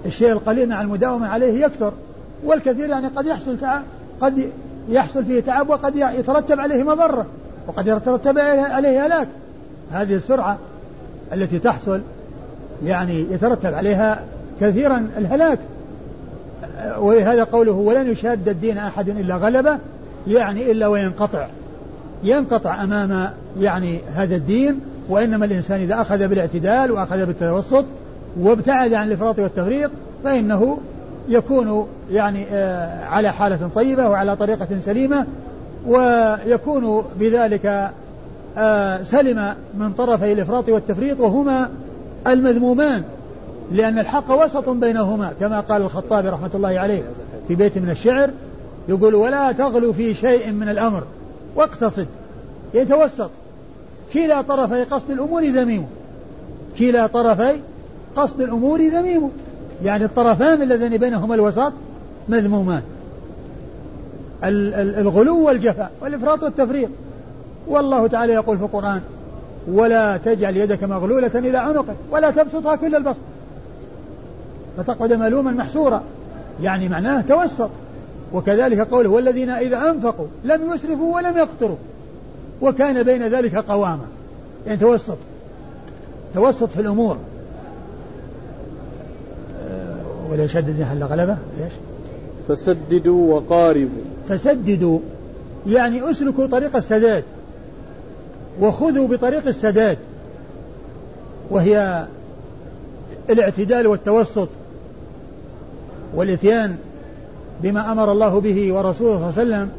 الشيء 0.06 0.32
القليل 0.32 0.70
مع 0.70 0.82
المداومة 0.82 1.28
عليه 1.28 1.66
يكثر. 1.66 1.94
والكثير 2.46 2.90
يعني 2.90 3.08
قد 3.08 3.26
يحصل 3.26 3.58
قد 4.22 4.50
يحصل 4.90 5.26
فيه 5.26 5.40
تعب 5.40 5.70
وقد 5.70 5.96
يترتب 5.96 6.60
عليه 6.60 6.84
مضرة 6.84 7.26
وقد 7.68 7.88
يترتب 7.88 8.38
عليه 8.40 9.06
هلاك. 9.06 9.28
هذه 9.92 10.16
السرعة 10.16 10.58
التي 11.34 11.60
تحصل 11.60 12.02
يعني 12.86 13.26
يترتب 13.32 13.74
عليها 13.74 14.24
كثيرا 14.62 15.08
الهلاك. 15.18 15.60
ولهذا 17.00 17.44
قوله 17.44 17.72
ولن 17.72 18.12
يشاد 18.12 18.50
الدين 18.50 18.78
أحد 18.78 19.10
إلا 19.10 19.36
غلبه 19.36 19.78
يعني 20.28 20.72
إلا 20.72 20.88
وينقطع. 20.88 21.48
ينقطع 22.24 22.84
أمام 22.84 23.30
يعني 23.60 24.00
هذا 24.14 24.36
الدين 24.36 24.80
وإنما 25.10 25.46
الإنسان 25.46 25.82
إذا 25.82 26.02
أخذ 26.02 26.28
بالاعتدال 26.28 26.92
وأخذ 26.92 27.26
بالتوسط 27.26 27.86
وابتعد 28.40 28.94
عن 28.94 29.08
الإفراط 29.08 29.40
والتفريط 29.40 29.92
فإنه 30.24 30.78
يكون 31.30 31.88
يعني 32.12 32.46
آه، 32.52 33.06
على 33.06 33.34
حالة 33.34 33.70
طيبة 33.76 34.10
وعلى 34.10 34.36
طريقة 34.36 34.68
سليمة 34.86 35.26
ويكون 35.88 37.04
بذلك 37.20 37.92
آه، 38.58 39.04
سلم 39.04 39.56
من 39.78 39.94
طرفي 39.94 40.34
الإفراط 40.34 40.70
والتفريط 40.70 41.20
وهما 41.20 41.70
المذمومان 42.28 43.04
لأن 43.72 44.00
الحق 44.00 44.44
وسط 44.44 44.70
بينهما 44.70 45.34
كما 45.40 45.60
قال 45.60 45.82
الخطابي 45.82 46.30
رحمة 46.30 46.50
الله 46.56 46.80
عليه 46.80 47.04
في 47.48 47.56
بيت 47.56 47.78
من 47.78 47.90
الشعر 47.90 48.30
يقول 48.90 49.16
ولا 49.16 49.52
تغلو 49.52 49.94
في 49.94 50.16
شيء 50.16 50.52
من 50.52 50.70
الأمر. 50.70 51.04
واقتصد 51.56 52.08
يتوسط. 52.74 53.30
كلا 54.14 54.42
طرفي 54.42 54.84
قصد 54.84 55.12
الأمور 55.12 55.46
ذميم. 55.46 55.86
كلا 56.80 57.08
طرفي 57.08 57.60
قصد 58.16 58.42
الأمور 58.42 58.82
ذميم. 58.82 59.30
يعني 59.84 60.06
الطرفان 60.06 60.62
اللذان 60.62 60.98
بينهما 60.98 61.36
الوسط 61.36 61.74
مذمومان. 62.30 62.82
الغلو 64.44 65.46
والجفاء 65.48 65.92
والإفراط 66.02 66.44
والتفريط. 66.44 66.90
والله 67.68 68.08
تعالى 68.08 68.34
يقول 68.34 68.58
في 68.58 68.64
القرآن 68.64 69.02
ولا 69.68 70.18
تجعل 70.18 70.58
يدك 70.58 70.84
مغلولة 70.84 71.32
إلى 71.36 71.58
عنقك 71.58 71.96
ولا 72.12 72.32
تبسطها 72.32 72.76
كل 72.76 72.96
البسط. 72.96 73.20
فتقعد 74.78 75.14
ملوما 75.14 75.52
محسورا 75.52 76.04
يعني 76.62 76.90
معناه 76.90 77.22
توسط. 77.22 77.70
وكذلك 78.34 78.80
قوله 78.80 79.10
والذين 79.10 79.50
إذا 79.50 79.92
أنفقوا 79.92 80.28
لم 80.44 80.74
يسرفوا 80.74 81.16
ولم 81.16 81.38
يقتروا. 81.38 81.78
وكان 82.62 83.04
بين 83.04 83.24
ذلك 83.24 83.56
قواما. 83.56 84.06
يعني 84.68 84.80
توسط. 84.80 85.18
توسط 86.34 86.70
في 86.70 86.82
الأمور. 86.82 87.18
ولا 90.30 90.44
يشدد 90.44 90.84
حل 90.84 91.04
غلبة؟ 91.04 91.38
إيش؟ 91.64 91.74
فسددوا 92.48 93.34
وقاربوا. 93.34 94.02
فسددوا 94.30 95.00
يعني 95.68 96.12
أسلكوا 96.12 96.48
طريق 96.48 96.76
السداد. 96.76 97.24
وخذوا 98.62 99.08
بطريق 99.08 99.48
السداد. 99.48 99.98
وهي 101.50 102.06
الاعتدال 103.30 103.88
والتوسط 103.88 104.48
والإتيان 106.16 106.76
بما 107.64 107.92
أمر 107.92 108.12
الله 108.12 108.42
به 108.42 108.74
ورسوله 108.74 109.32
صلى 109.32 109.44
الله 109.44 109.56
عليه 109.56 109.66
وسلم 109.66 109.70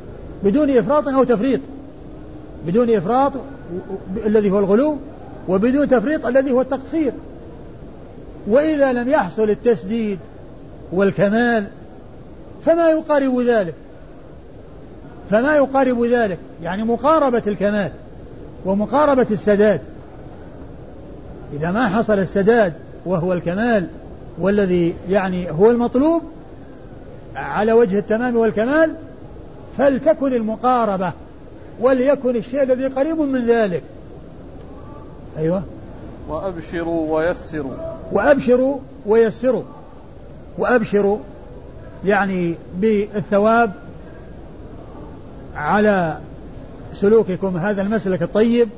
بدون 0.44 0.70
إفراط 0.70 1.08
أو 1.08 1.24
تفريط. 1.24 1.60
بدون 2.66 2.90
إفراط 2.90 3.32
الذي 4.26 4.50
هو 4.50 4.58
الغلو 4.58 4.96
وبدون 5.48 5.88
تفريط 5.88 6.26
الذي 6.26 6.52
هو 6.52 6.60
التقصير. 6.60 7.12
وإذا 8.48 8.92
لم 8.92 9.08
يحصل 9.08 9.50
التسديد 9.50 10.18
والكمال 10.92 11.66
فما 12.64 12.90
يقارب 12.90 13.40
ذلك. 13.40 13.74
فما 15.30 15.56
يقارب 15.56 16.04
ذلك. 16.04 16.38
يعني 16.62 16.84
مقاربة 16.84 17.42
الكمال 17.46 17.90
ومقاربة 18.64 19.26
السداد. 19.30 19.80
إذا 21.52 21.70
ما 21.70 21.88
حصل 21.88 22.18
السداد 22.18 22.72
وهو 23.06 23.32
الكمال 23.32 23.86
والذي 24.38 24.94
يعني 25.08 25.50
هو 25.50 25.70
المطلوب 25.70 26.22
على 27.36 27.72
وجه 27.72 27.98
التمام 27.98 28.36
والكمال 28.36 28.94
فلتكن 29.78 30.32
المقاربة 30.32 31.12
وليكن 31.80 32.36
الشيء 32.36 32.62
الذي 32.62 32.86
قريب 32.86 33.20
من 33.20 33.46
ذلك. 33.46 33.82
أيوة. 35.38 35.62
وأبشروا 36.28 37.16
ويسروا. 37.16 37.72
وأبشروا 38.12 38.78
ويسروا. 39.06 39.62
وأبشروا 40.60 41.18
يعني 42.04 42.54
بالثواب 42.76 43.72
على 45.56 46.18
سلوككم 46.94 47.56
هذا 47.56 47.82
المسلك 47.82 48.22
الطيب. 48.22 48.68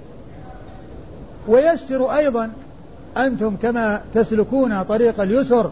ويسروا 1.49 2.19
أيضا 2.19 2.51
أنتم 3.17 3.57
كما 3.63 4.01
تسلكون 4.15 4.83
طريق 4.83 5.21
اليسر 5.21 5.71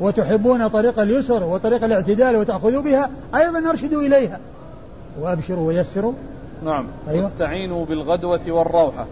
وتحبون 0.00 0.68
طريق 0.68 1.00
اليسر 1.00 1.44
وطريق 1.44 1.84
الاعتدال 1.84 2.36
وتأخذوا 2.36 2.82
بها 2.82 3.10
أيضا 3.34 3.70
ارشدوا 3.70 4.02
إليها. 4.02 4.40
وأبشروا 5.20 5.66
ويسروا 5.66 6.12
نعم. 6.64 6.86
أيوة. 7.08 7.24
واستعينوا 7.24 7.84
بالغدوة 7.84 8.40
والروحة. 8.48 9.06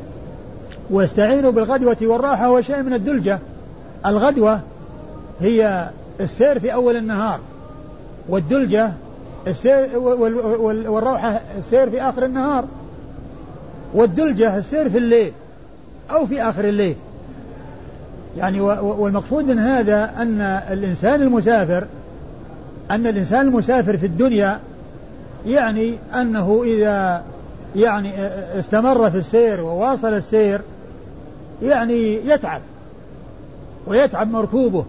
واستعينوا 0.90 1.50
بالغدوة 1.50 1.96
والراحة 2.02 2.46
هو 2.46 2.60
شيء 2.60 2.82
من 2.82 2.94
الدلجة. 2.94 3.38
الغدوة 4.06 4.60
هي 5.40 5.90
السير 6.20 6.58
في 6.58 6.74
أول 6.74 6.96
النهار 6.96 7.40
والدلجة 8.28 8.92
السير 9.46 9.98
والروحة 10.88 11.40
السير 11.58 11.90
في 11.90 12.02
آخر 12.02 12.24
النهار 12.24 12.64
والدلجة 13.94 14.58
السير 14.58 14.90
في 14.90 14.98
الليل 14.98 15.32
أو 16.10 16.26
في 16.26 16.42
آخر 16.42 16.64
الليل. 16.64 16.96
يعني 18.36 18.60
والمقصود 18.60 19.44
من 19.44 19.58
هذا 19.58 20.14
أن 20.18 20.40
الإنسان 20.70 21.22
المسافر 21.22 21.86
أن 22.90 23.06
الإنسان 23.06 23.40
المسافر 23.46 23.96
في 23.96 24.06
الدنيا 24.06 24.60
يعني 25.46 25.94
أنه 26.14 26.62
إذا 26.64 27.22
يعني 27.76 28.10
استمر 28.58 29.10
في 29.10 29.16
السير 29.16 29.60
وواصل 29.60 30.14
السير 30.14 30.60
يعني 31.62 32.28
يتعب 32.28 32.60
ويتعب 33.86 34.30
مركوبه. 34.30 34.84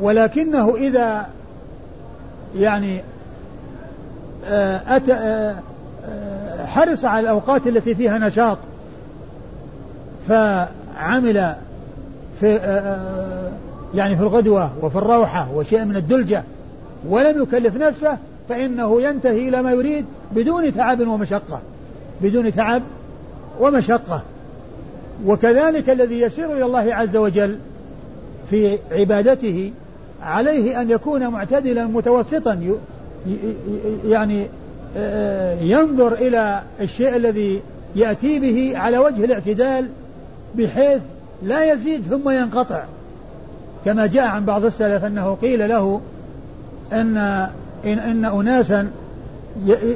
ولكنه 0.00 0.76
إذا 0.76 1.26
يعني 2.56 3.02
أتى 4.88 5.54
حرص 6.64 7.04
على 7.04 7.20
الأوقات 7.20 7.66
التي 7.66 7.94
فيها 7.94 8.18
نشاط 8.18 8.58
فعمل 10.28 11.54
في 12.40 12.58
يعني 13.94 14.16
في 14.16 14.22
الغدوة 14.22 14.70
وفي 14.82 14.96
الروحة 14.96 15.48
وشيء 15.54 15.84
من 15.84 15.96
الدلجة 15.96 16.44
ولم 17.08 17.42
يكلف 17.42 17.76
نفسه 17.76 18.18
فإنه 18.48 19.02
ينتهي 19.02 19.48
إلى 19.48 19.62
ما 19.62 19.72
يريد 19.72 20.06
بدون 20.32 20.74
تعب 20.74 21.00
ومشقة 21.00 21.60
بدون 22.22 22.54
تعب 22.54 22.82
ومشقة. 23.60 24.22
وكذلك 25.26 25.90
الذي 25.90 26.20
يسير 26.20 26.52
إلى 26.52 26.64
الله 26.64 26.94
عز 26.94 27.16
وجل 27.16 27.58
في 28.50 28.78
عبادته 28.92 29.72
عليه 30.22 30.80
أن 30.80 30.90
يكون 30.90 31.28
معتدلا 31.28 31.84
متوسطا 31.84 32.78
يعني 34.04 34.46
ينظر 35.60 36.12
إلى 36.12 36.62
الشيء 36.80 37.16
الذي 37.16 37.62
يأتي 37.96 38.40
به 38.40 38.72
على 38.78 38.98
وجه 38.98 39.24
الاعتدال 39.24 39.88
بحيث 40.54 41.00
لا 41.42 41.72
يزيد 41.72 42.02
ثم 42.10 42.30
ينقطع. 42.30 42.82
كما 43.84 44.06
جاء 44.06 44.26
عن 44.26 44.44
بعض 44.44 44.64
السلف 44.64 45.04
أنه 45.04 45.34
قيل 45.34 45.68
له 45.68 46.00
أن 46.92 47.16
إن, 47.84 47.98
إن 47.98 48.24
أناسا 48.24 48.90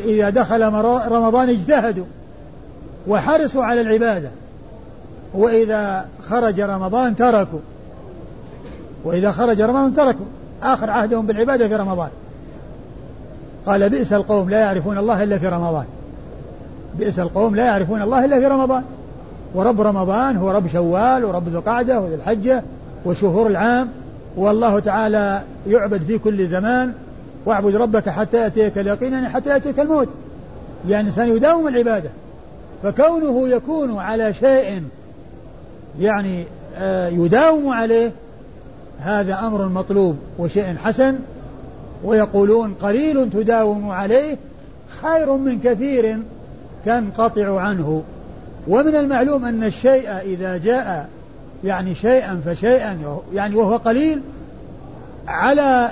إذا 0.05 0.31
دخل 0.31 0.63
رمضان 1.09 1.49
اجتهدوا 1.49 2.05
وحرصوا 3.09 3.65
على 3.65 3.81
العبادة 3.81 4.29
وإذا 5.35 6.07
خرج 6.29 6.61
رمضان 6.61 7.17
تركوا. 7.17 7.59
وإذا 9.05 9.33
خرج 9.33 9.61
رمضان 9.61 9.95
تركوا. 9.95 10.27
آخر 10.63 10.91
عهدهم 10.91 11.27
بالعبادة 11.27 11.69
في 11.69 11.77
رمضان. 11.77 12.09
قال 13.67 13.91
بئس 13.91 14.13
القوم 14.13 14.51
لا 14.51 14.59
يعرفون 14.59 14.99
الله 14.99 15.23
إلا 15.23 15.39
في 15.39 15.49
رمضان. 15.49 15.85
بئس 16.99 17.19
القوم 17.19 17.57
لا 17.57 17.65
يعرفون 17.65 18.03
الله 18.03 18.25
إلا 18.25 18.41
في 18.41 18.47
رمضان. 18.47 18.83
ورب 19.55 19.81
رمضان 19.81 20.37
هو 20.37 20.51
رب 20.51 20.69
شوال 20.69 21.25
ورب 21.25 21.49
ذو 21.49 21.61
قعدة 21.61 22.01
وذي 22.01 22.15
الحجة 22.15 22.63
وشهور 23.05 23.47
العام. 23.47 23.89
والله 24.37 24.81
تعالى 24.81 25.43
يعبد 25.67 26.03
في 26.03 26.19
كل 26.19 26.47
زمان. 26.47 26.93
واعبد 27.47 27.77
ربك 27.77 28.09
حتى 28.09 28.37
يأتيك 28.37 28.79
اليقين 28.79 29.13
يعني 29.13 29.29
حتى 29.29 29.51
يأتيك 29.51 29.81
الموت. 29.81 30.09
يعني 30.89 31.01
الإنسان 31.01 31.37
يداوم 31.37 31.69
العبادة. 31.69 32.11
فكونه 32.83 33.49
يكون 33.49 33.99
على 33.99 34.35
شيء 34.35 34.83
يعني 36.01 36.45
آه، 36.77 37.09
يداوم 37.09 37.69
عليه 37.69 38.13
هذا 38.99 39.39
أمر 39.47 39.69
مطلوب 39.69 40.17
وشيء 40.39 40.77
حسن 40.77 41.19
ويقولون 42.05 42.75
قليل 42.75 43.31
تداوم 43.31 43.91
عليه 43.91 44.37
خير 45.03 45.37
من 45.37 45.61
كثير 45.61 46.19
تنقطع 46.85 47.61
عنه. 47.61 48.03
ومن 48.69 48.97
المعلوم 48.97 49.45
أن 49.45 49.65
الشيء 49.65 50.11
إذا 50.11 50.57
جاء 50.57 51.09
يعني 51.65 51.95
شيئا 51.95 52.41
فشيئا 52.47 53.19
يعني 53.35 53.57
وهو 53.57 53.77
قليل 53.77 54.21
على 55.29 55.91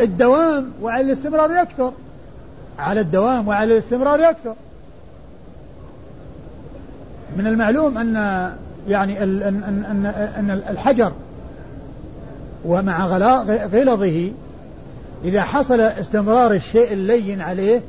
الدوام 0.00 0.70
وعلى 0.82 1.04
الاستمرار 1.04 1.50
يكثر. 1.62 1.92
على 2.78 3.00
الدوام 3.00 3.48
وعلى 3.48 3.72
الاستمرار 3.72 4.20
يكثر. 4.20 4.54
من 7.36 7.46
المعلوم 7.46 7.98
أن 7.98 8.14
يعني 8.88 9.22
أن, 9.22 9.42
أن, 10.38 10.62
الحجر 10.70 11.12
ومع 12.64 13.06
غلظه 13.66 14.30
إذا 15.24 15.42
حصل 15.42 15.80
استمرار 15.80 16.52
الشيء 16.52 16.92
اللين 16.92 17.40
عليه 17.40 17.82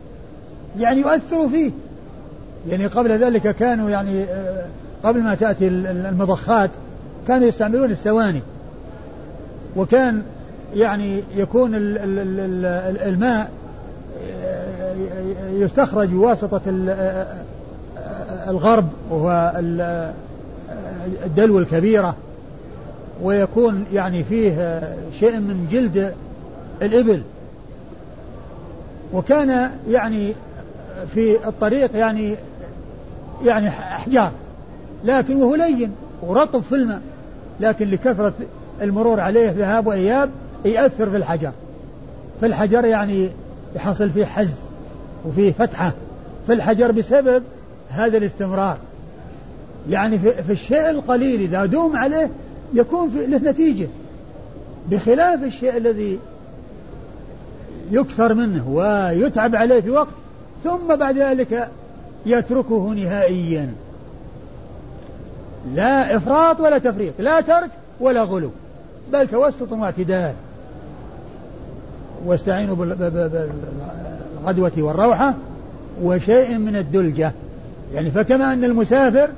يعني 0.80 1.00
يؤثر 1.00 1.50
فيه. 1.50 1.72
يعني 2.70 2.88
قبل 2.88 3.12
ذلك 3.12 3.56
كانوا 3.56 3.90
يعني 3.90 4.24
آه، 4.24 4.66
قبل 5.04 5.20
ما 5.22 5.36
تأتي 5.36 5.68
المضخات 5.68 6.70
كانوا 7.28 7.48
يستعملون 7.48 7.92
السواني 7.92 8.42
وكان 9.76 10.24
يعني 10.76 11.24
يكون 11.36 11.72
الماء 11.76 13.52
آه، 14.44 14.94
يستخرج 15.54 16.08
بواسطة 16.08 16.62
آه، 16.68 17.44
الغرب 18.48 18.88
وهو 19.10 19.54
الدلو 21.26 21.60
الكبيرة. 21.60 22.16
ويكون 23.22 23.86
يعني 23.94 24.24
فيه 24.24 24.82
شيء 25.20 25.40
من 25.40 25.68
جلد 25.72 26.14
الإبل. 26.82 27.22
وكان 29.14 29.72
يعني 29.90 30.34
في 31.14 31.48
الطريق 31.48 31.96
يعني 31.96 32.36
يعني 33.46 33.68
أحجار 33.70 34.32
لكن 35.04 35.36
وهو 35.36 35.56
لين 35.56 35.92
ورطب 36.22 36.62
في 36.62 36.76
الماء 36.76 37.02
لكن 37.60 37.90
لكثرة 37.90 38.34
المرور 38.82 39.20
عليه 39.20 39.52
ذهاب 39.52 39.88
وإياب 39.88 40.30
يأثر 40.66 41.10
في 41.10 41.18
الحجر. 41.18 41.52
في 42.40 42.46
الحجر 42.46 42.86
يعني 42.86 43.30
يحصل 43.76 44.10
فيه 44.10 44.26
حز 44.26 44.54
وفيه 45.26 45.52
فتحة. 45.52 45.94
في 46.48 46.54
الحجر 46.54 46.92
بسبب 46.92 47.44
هذا 47.90 48.18
الاستمرار. 48.18 48.78
يعني 49.90 50.20
في, 50.20 50.44
في 50.44 50.52
الشيء 50.52 50.90
القليل 50.90 51.42
إذا 51.42 51.66
دوم 51.66 51.96
عليه 51.96 52.30
يكون 52.74 53.10
في 53.10 53.26
له 53.26 53.38
نتيجة. 53.38 53.88
بخلاف 54.90 55.44
الشيء 55.44 55.78
الذي 55.78 56.20
يكثر 57.92 58.34
منه 58.34 58.70
ويتعب 58.70 59.56
عليه 59.56 59.82
في 59.82 59.90
وقت 59.90 60.14
ثم 60.64 60.96
بعد 60.96 61.18
ذلك 61.18 61.70
يتركه 62.26 62.94
نهائيا. 62.94 63.74
لا 65.74 66.18
إفراط 66.18 66.60
ولا 66.60 66.78
تفريط 66.78 67.14
لا 67.20 67.42
ترك 67.42 67.70
ولا 68.00 68.24
غلو 68.24 68.50
بل 69.14 69.28
توسط 69.28 69.72
واعتدال. 69.72 70.34
واستعينوا 72.26 72.76
بالغدوة 74.46 74.72
والروحة 74.78 75.34
وشيء 76.04 76.58
من 76.58 76.76
الدلجة. 76.76 77.32
يعني 77.94 78.12
فكما 78.12 78.54
أن 78.54 78.64
المسافر 78.64 79.30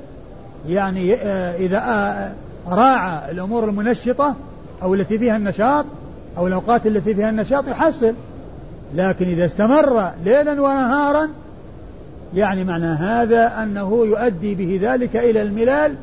يعني 0.69 1.13
آه، 1.13 1.55
إذا 1.55 1.77
آه، 1.77 2.31
راعى 2.67 3.31
الأمور 3.31 3.63
المنشطة 3.69 4.35
أو 4.83 4.93
التي 4.93 5.19
فيها 5.19 5.37
النشاط 5.37 5.85
أو 6.37 6.47
الأوقات 6.47 6.87
التي 6.87 7.15
فيها 7.15 7.29
النشاط 7.29 7.67
يحصل. 7.67 8.13
لكن 8.95 9.25
إذا 9.25 9.45
استمر 9.45 10.11
ليلا 10.25 10.51
ونهارا 10.51 11.29
يعني 12.35 12.63
معنى 12.63 12.85
هذا 12.85 13.63
أنه 13.63 14.05
يؤدي 14.05 14.55
به 14.55 14.79
ذلك 14.81 15.15
إلى 15.15 15.41
الملال 15.41 15.95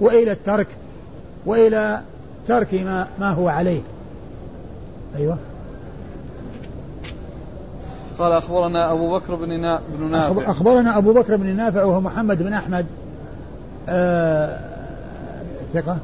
وإلى 0.00 0.32
الترك 0.32 0.66
وإلى 1.46 2.00
ترك 2.48 2.74
ما, 2.74 3.06
ما 3.20 3.30
هو 3.30 3.48
عليه. 3.48 3.80
أيوه. 5.16 5.38
قال 8.18 8.32
أخبرنا 8.32 8.92
أبو 8.92 9.18
بكر 9.18 9.34
بن 9.34 9.60
نافع. 9.60 10.50
أخبرنا 10.50 10.98
أبو 10.98 11.12
بكر 11.12 11.36
بن 11.36 11.56
نافع 11.56 11.84
وهو 11.84 12.00
محمد 12.00 12.42
بن 12.42 12.52
أحمد. 12.52 12.86
آه 13.88 14.71
ثقة؟ 15.74 15.98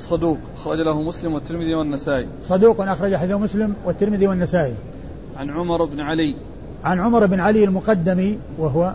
صدوق 0.00 0.38
أخرج 0.56 0.78
له 0.78 1.02
مسلم 1.02 1.34
والترمذي 1.34 1.74
والنسائي. 1.74 2.26
صدوق 2.42 2.80
أخرج 2.80 3.16
حديث 3.16 3.34
مسلم 3.34 3.74
والترمذي 3.84 4.26
والنسائي. 4.26 4.74
عن 5.36 5.50
عمر 5.50 5.84
بن 5.84 6.00
علي. 6.00 6.36
عن 6.84 7.00
عمر 7.00 7.26
بن 7.26 7.40
علي 7.40 7.64
المقدمي 7.64 8.38
وهو 8.58 8.94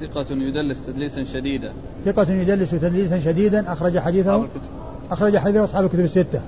ثقة 0.00 0.26
يدلس 0.30 0.86
تدليسا 0.86 1.24
شديدا. 1.24 1.72
ثقة 2.04 2.30
يدلس 2.30 2.70
تدليسا 2.70 3.20
شديدا. 3.20 3.72
أخرج 3.72 3.98
حديثه 3.98 4.46
أخرج 5.10 5.36
حديثه 5.36 5.64
أصحاب 5.64 5.84
الكتب 5.84 6.00
الستة. 6.00 6.40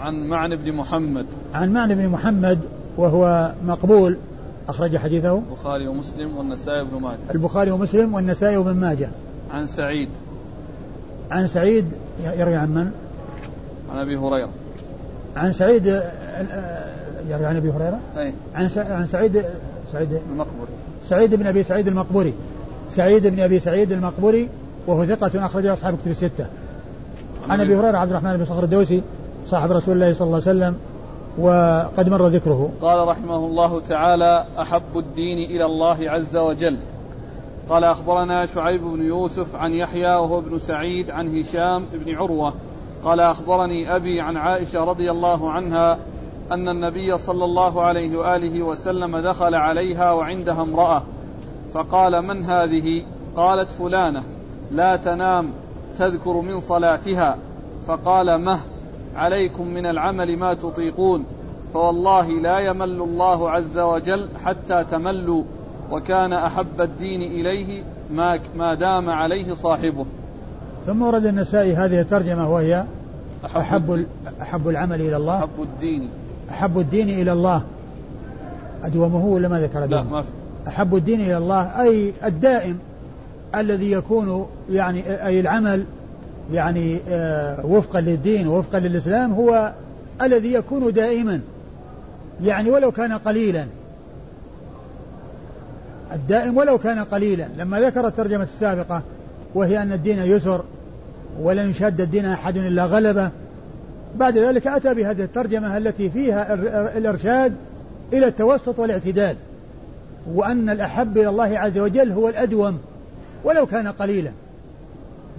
عن 0.00 0.28
معن 0.28 0.56
بن 0.56 0.72
محمد. 0.72 1.26
عن 1.54 1.72
معن 1.72 1.94
بن 1.94 2.08
محمد 2.08 2.58
وهو 2.96 3.52
مقبول. 3.64 4.16
أخرج 4.68 4.96
حديثه 4.96 5.42
البخاري 5.50 5.88
ومسلم 5.88 6.36
والنسائي 6.36 6.82
وابن 6.82 7.02
ماجه. 7.02 7.18
البخاري 7.34 7.70
ومسلم 7.70 8.14
والنسائي 8.14 8.56
وابن 8.56 8.74
ماجه. 8.74 9.08
عن 9.50 9.66
سعيد. 9.66 10.08
عن 11.30 11.46
سعيد 11.46 11.86
يروي 12.24 12.56
عن 12.56 12.68
من؟ 12.68 12.90
عن 13.92 13.98
أبي 13.98 14.16
هريرة 14.16 14.50
عن 15.36 15.52
سعيد 15.52 15.86
يروي 17.28 17.46
عن 17.46 17.56
أبي 17.56 17.70
هريرة؟ 17.70 17.98
أي 18.16 18.32
عن 18.54 18.70
عن 18.76 19.06
سعيد 19.06 19.44
سعيد 19.92 20.20
المقبري 20.32 20.72
سعيد 21.08 21.34
بن 21.34 21.46
أبي 21.46 21.62
سعيد 21.62 21.88
المقبري 21.88 22.34
سعيد 22.90 23.26
بن 23.26 23.40
أبي 23.40 23.60
سعيد 23.60 23.92
المقبري 23.92 24.48
وهو 24.86 25.06
ثقة 25.06 25.46
أخرجه 25.46 25.72
أصحاب 25.72 25.94
الكتب 25.94 26.10
الستة. 26.10 26.46
عن 27.48 27.60
أبي 27.60 27.76
هريرة 27.76 27.96
عبد 27.96 28.10
الرحمن 28.10 28.36
بن 28.36 28.44
صخر 28.44 28.64
الدوسي 28.64 29.02
صاحب 29.46 29.72
رسول 29.72 29.94
الله 29.94 30.14
صلى 30.14 30.26
الله 30.26 30.42
عليه 30.46 30.58
وسلم 30.58 30.76
وقد 31.38 32.08
مر 32.08 32.26
ذكره. 32.26 32.70
قال 32.80 33.08
رحمه 33.08 33.36
الله 33.36 33.80
تعالى: 33.80 34.44
أحب 34.60 34.96
الدين 34.96 35.50
إلى 35.50 35.64
الله 35.64 36.10
عز 36.10 36.36
وجل. 36.36 36.78
قال 37.68 37.84
أخبرنا 37.84 38.46
شعيب 38.46 38.82
بن 38.82 39.02
يوسف 39.02 39.54
عن 39.54 39.72
يحيى 39.72 40.14
وهو 40.14 40.38
ابن 40.38 40.58
سعيد 40.58 41.10
عن 41.10 41.38
هشام 41.38 41.84
بن 41.92 42.14
عروة. 42.14 42.54
قال 43.04 43.20
أخبرني 43.20 43.96
أبي 43.96 44.20
عن 44.20 44.36
عائشة 44.36 44.84
رضي 44.84 45.10
الله 45.10 45.50
عنها 45.50 45.98
أن 46.52 46.68
النبي 46.68 47.18
صلى 47.18 47.44
الله 47.44 47.82
عليه 47.82 48.18
وآله 48.18 48.62
وسلم 48.62 49.18
دخل 49.18 49.54
عليها 49.54 50.12
وعندها 50.12 50.62
امرأة. 50.62 51.02
فقال 51.72 52.22
من 52.22 52.44
هذه؟ 52.44 53.02
قالت 53.36 53.70
فلانة. 53.70 54.22
لا 54.70 54.96
تنام 54.96 55.52
تذكر 55.98 56.40
من 56.40 56.60
صلاتها. 56.60 57.38
فقال 57.86 58.44
مه 58.44 58.60
عليكم 59.16 59.66
من 59.68 59.86
العمل 59.86 60.36
ما 60.36 60.54
تطيقون. 60.54 61.24
فوالله 61.74 62.28
لا 62.28 62.58
يمل 62.58 63.02
الله 63.02 63.50
عز 63.50 63.78
وجل 63.78 64.28
حتى 64.44 64.84
تملوا. 64.84 65.44
وكان 65.90 66.32
أحب 66.32 66.80
الدين 66.80 67.22
إليه 67.22 67.82
ما, 68.10 68.40
ما 68.56 68.74
دام 68.74 69.10
عليه 69.10 69.54
صاحبه. 69.54 70.06
ثم 70.86 71.02
ورد 71.02 71.26
النسائي 71.26 71.74
هذه 71.74 72.00
الترجمة 72.00 72.50
وهي 72.52 72.84
أحب, 73.46 73.56
أحب, 73.56 74.06
أحب 74.42 74.68
العمل 74.68 75.00
إلى 75.00 75.16
الله. 75.16 75.38
أحب 75.38 75.62
الدين. 75.62 76.08
أحب 76.50 76.78
الدين 76.78 77.08
إلى 77.08 77.32
الله. 77.32 77.62
أدومه 78.84 79.24
ولا 79.24 79.48
ما 79.48 79.60
ذكر 79.60 79.84
لا 79.84 80.02
ما 80.02 80.22
في. 80.22 80.28
أحب 80.68 80.96
الدين 80.96 81.20
إلى 81.20 81.36
الله 81.36 81.82
أي 81.82 82.12
الدائم 82.24 82.78
الذي 83.54 83.90
يكون 83.90 84.46
يعني 84.70 85.26
أي 85.26 85.40
العمل 85.40 85.84
يعني 86.52 86.98
آه، 87.08 87.66
وفقا 87.66 88.00
للدين 88.00 88.48
ووفقا 88.48 88.78
للإسلام 88.78 89.32
هو 89.32 89.72
الذي 90.22 90.52
يكون 90.52 90.92
دائما. 90.92 91.40
يعني 92.42 92.70
ولو 92.70 92.92
كان 92.92 93.12
قليلا. 93.12 93.66
الدائم 96.12 96.56
ولو 96.56 96.78
كان 96.78 96.98
قليلا. 96.98 97.48
لما 97.58 97.80
ذكر 97.80 98.06
الترجمة 98.06 98.42
السابقة 98.42 99.02
وهي 99.54 99.82
أن 99.82 99.92
الدين 99.92 100.18
يسر 100.18 100.64
ولن 101.40 101.70
يشد 101.70 102.00
الدين 102.00 102.26
أحد 102.26 102.56
إلا 102.56 102.84
غلبه 102.84 103.30
بعد 104.16 104.38
ذلك 104.38 104.66
أتى 104.66 104.94
بهذه 104.94 105.22
الترجمة 105.22 105.76
التي 105.76 106.10
فيها 106.10 106.54
الإرشاد 106.98 107.54
إلى 108.12 108.26
التوسط 108.26 108.78
والاعتدال 108.78 109.36
وأن 110.34 110.70
الأحب 110.70 111.18
إلى 111.18 111.28
الله 111.28 111.58
عز 111.58 111.78
وجل 111.78 112.12
هو 112.12 112.28
الأدوم 112.28 112.78
ولو 113.44 113.66
كان 113.66 113.88
قليلا. 113.88 114.30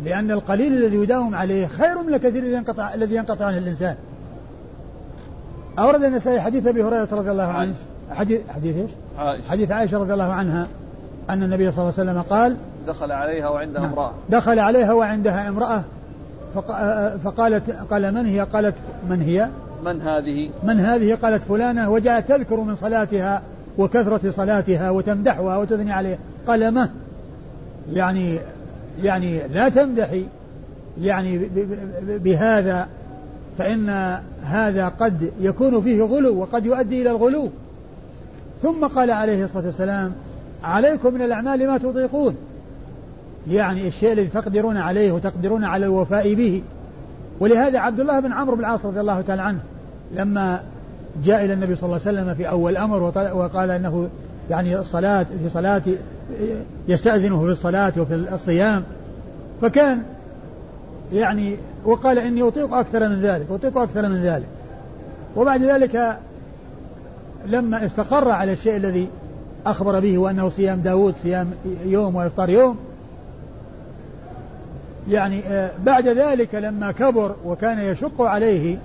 لأن 0.05 0.31
القليل 0.31 0.73
الذي 0.73 0.95
يداوم 0.95 1.35
عليه 1.35 1.67
خير 1.67 2.03
من 2.03 2.13
الكثير 2.13 2.43
الذي 2.43 2.53
ينقطع 2.53 2.93
الذي 2.93 3.15
ينقطع 3.15 3.45
عنه 3.45 3.57
الإنسان. 3.57 3.95
أورد 5.79 6.03
النسائي 6.03 6.41
حديث 6.41 6.67
أبي 6.67 6.83
هريرة 6.83 7.07
رضي 7.11 7.31
الله 7.31 7.43
عنه. 7.43 7.75
حديث 8.11 8.41
حديث 8.49 8.75
إيش؟ 8.75 8.91
عائشة 9.17 9.49
حديث 9.49 9.71
عائشة 9.71 9.97
رضي 9.97 10.13
الله 10.13 10.31
عنها 10.31 10.67
أن 11.29 11.43
النبي 11.43 11.71
صلى 11.71 11.81
الله 11.81 11.93
عليه 11.99 12.11
وسلم 12.11 12.21
قال 12.21 12.57
دخل 12.87 13.11
عليها 13.11 13.49
وعندها 13.49 13.81
نعم 13.81 13.91
امرأة 13.91 14.13
دخل 14.29 14.59
عليها 14.59 14.93
وعندها 14.93 15.49
امرأة 15.49 15.83
فقالت 17.23 17.69
قال 17.91 18.13
من 18.13 18.25
هي؟ 18.25 18.39
قالت 18.39 18.75
من 19.09 19.21
هي؟ 19.21 19.47
من 19.85 20.01
هذه؟ 20.01 20.49
من 20.63 20.79
هذه؟ 20.79 21.15
قالت 21.15 21.43
فلانة 21.43 21.89
وجعلت 21.89 22.27
تذكر 22.27 22.59
من 22.59 22.75
صلاتها 22.75 23.41
وكثرة 23.77 24.31
صلاتها 24.31 24.89
وتمدحها 24.89 25.57
وتثني 25.57 25.91
عليها 25.91 26.17
قال 26.47 26.71
ما 26.71 26.89
يعني 27.93 28.39
يعني 29.03 29.47
لا 29.47 29.69
تمدحي 29.69 30.25
يعني 31.01 31.49
بهذا 32.07 32.87
فإن 33.57 33.89
هذا 34.43 34.87
قد 34.87 35.31
يكون 35.41 35.81
فيه 35.81 36.03
غلو 36.03 36.39
وقد 36.39 36.65
يؤدي 36.65 37.01
إلى 37.01 37.11
الغلو 37.11 37.49
ثم 38.61 38.85
قال 38.85 39.11
عليه 39.11 39.43
الصلاة 39.43 39.65
والسلام 39.65 40.11
عليكم 40.63 41.13
من 41.13 41.21
الأعمال 41.21 41.67
ما 41.67 41.77
تطيقون. 41.77 42.35
يعني 43.47 43.87
الشيء 43.87 44.13
الذي 44.13 44.27
تقدرون 44.27 44.77
عليه 44.77 45.11
وتقدرون 45.11 45.63
على 45.63 45.85
الوفاء 45.85 46.33
به. 46.33 46.61
ولهذا 47.39 47.79
عبد 47.79 47.99
الله 47.99 48.19
بن 48.19 48.31
عمرو 48.31 48.55
بن 48.55 48.59
العاص 48.61 48.85
رضي 48.85 48.99
الله 48.99 49.21
تعالى 49.21 49.41
عنه 49.41 49.59
لما 50.15 50.63
جاء 51.25 51.45
إلى 51.45 51.53
النبي 51.53 51.75
صلى 51.75 51.83
الله 51.83 51.99
عليه 52.05 52.19
وسلم 52.19 52.35
في 52.35 52.49
أول 52.49 52.77
أمر 52.77 53.03
وقال 53.33 53.71
أنه 53.71 54.09
يعني 54.49 54.79
الصلاة 54.79 55.25
في 55.43 55.49
صلاة 55.49 55.81
يستأذنه 56.87 57.45
في 57.45 57.51
الصلاة 57.51 57.93
وفي 57.97 58.15
الصيام. 58.15 58.83
فكان 59.61 60.01
يعني 61.13 61.55
وقال 61.85 62.19
إني 62.19 62.41
أطيق 62.41 62.73
أكثر 62.73 63.09
من 63.09 63.21
ذلك 63.21 63.45
أطيق 63.51 63.77
أكثر 63.77 64.09
من 64.09 64.23
ذلك. 64.23 64.47
وبعد 65.35 65.63
ذلك 65.63 66.17
لما 67.45 67.85
استقر 67.85 68.31
على 68.31 68.53
الشيء 68.53 68.75
الذي 68.75 69.07
أخبر 69.65 69.99
به 69.99 70.17
وأنه 70.17 70.49
صيام 70.49 70.79
داود 70.79 71.13
صيام 71.23 71.51
يوم 71.85 72.15
وإفطار 72.15 72.49
يوم 72.49 72.77
يعني 75.09 75.41
آه، 75.47 75.71
بعد 75.85 76.07
ذلك 76.07 76.55
لما 76.55 76.91
كبر 76.91 77.35
وكان 77.45 77.79
يشق 77.79 78.21
عليه 78.21 78.77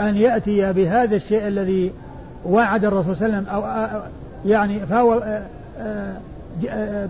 أن 0.00 0.16
يأتي 0.16 0.72
بهذا 0.72 1.16
الشيء 1.16 1.48
الذي 1.48 1.92
وعد 2.46 2.84
الرسول 2.84 3.16
صلى 3.16 3.26
الله 3.26 3.36
عليه 3.36 3.46
وسلم 3.46 3.54
أو 3.54 3.64
آه، 3.64 3.66
آه، 3.66 4.02
يعني 4.46 4.80
فهو 4.80 5.42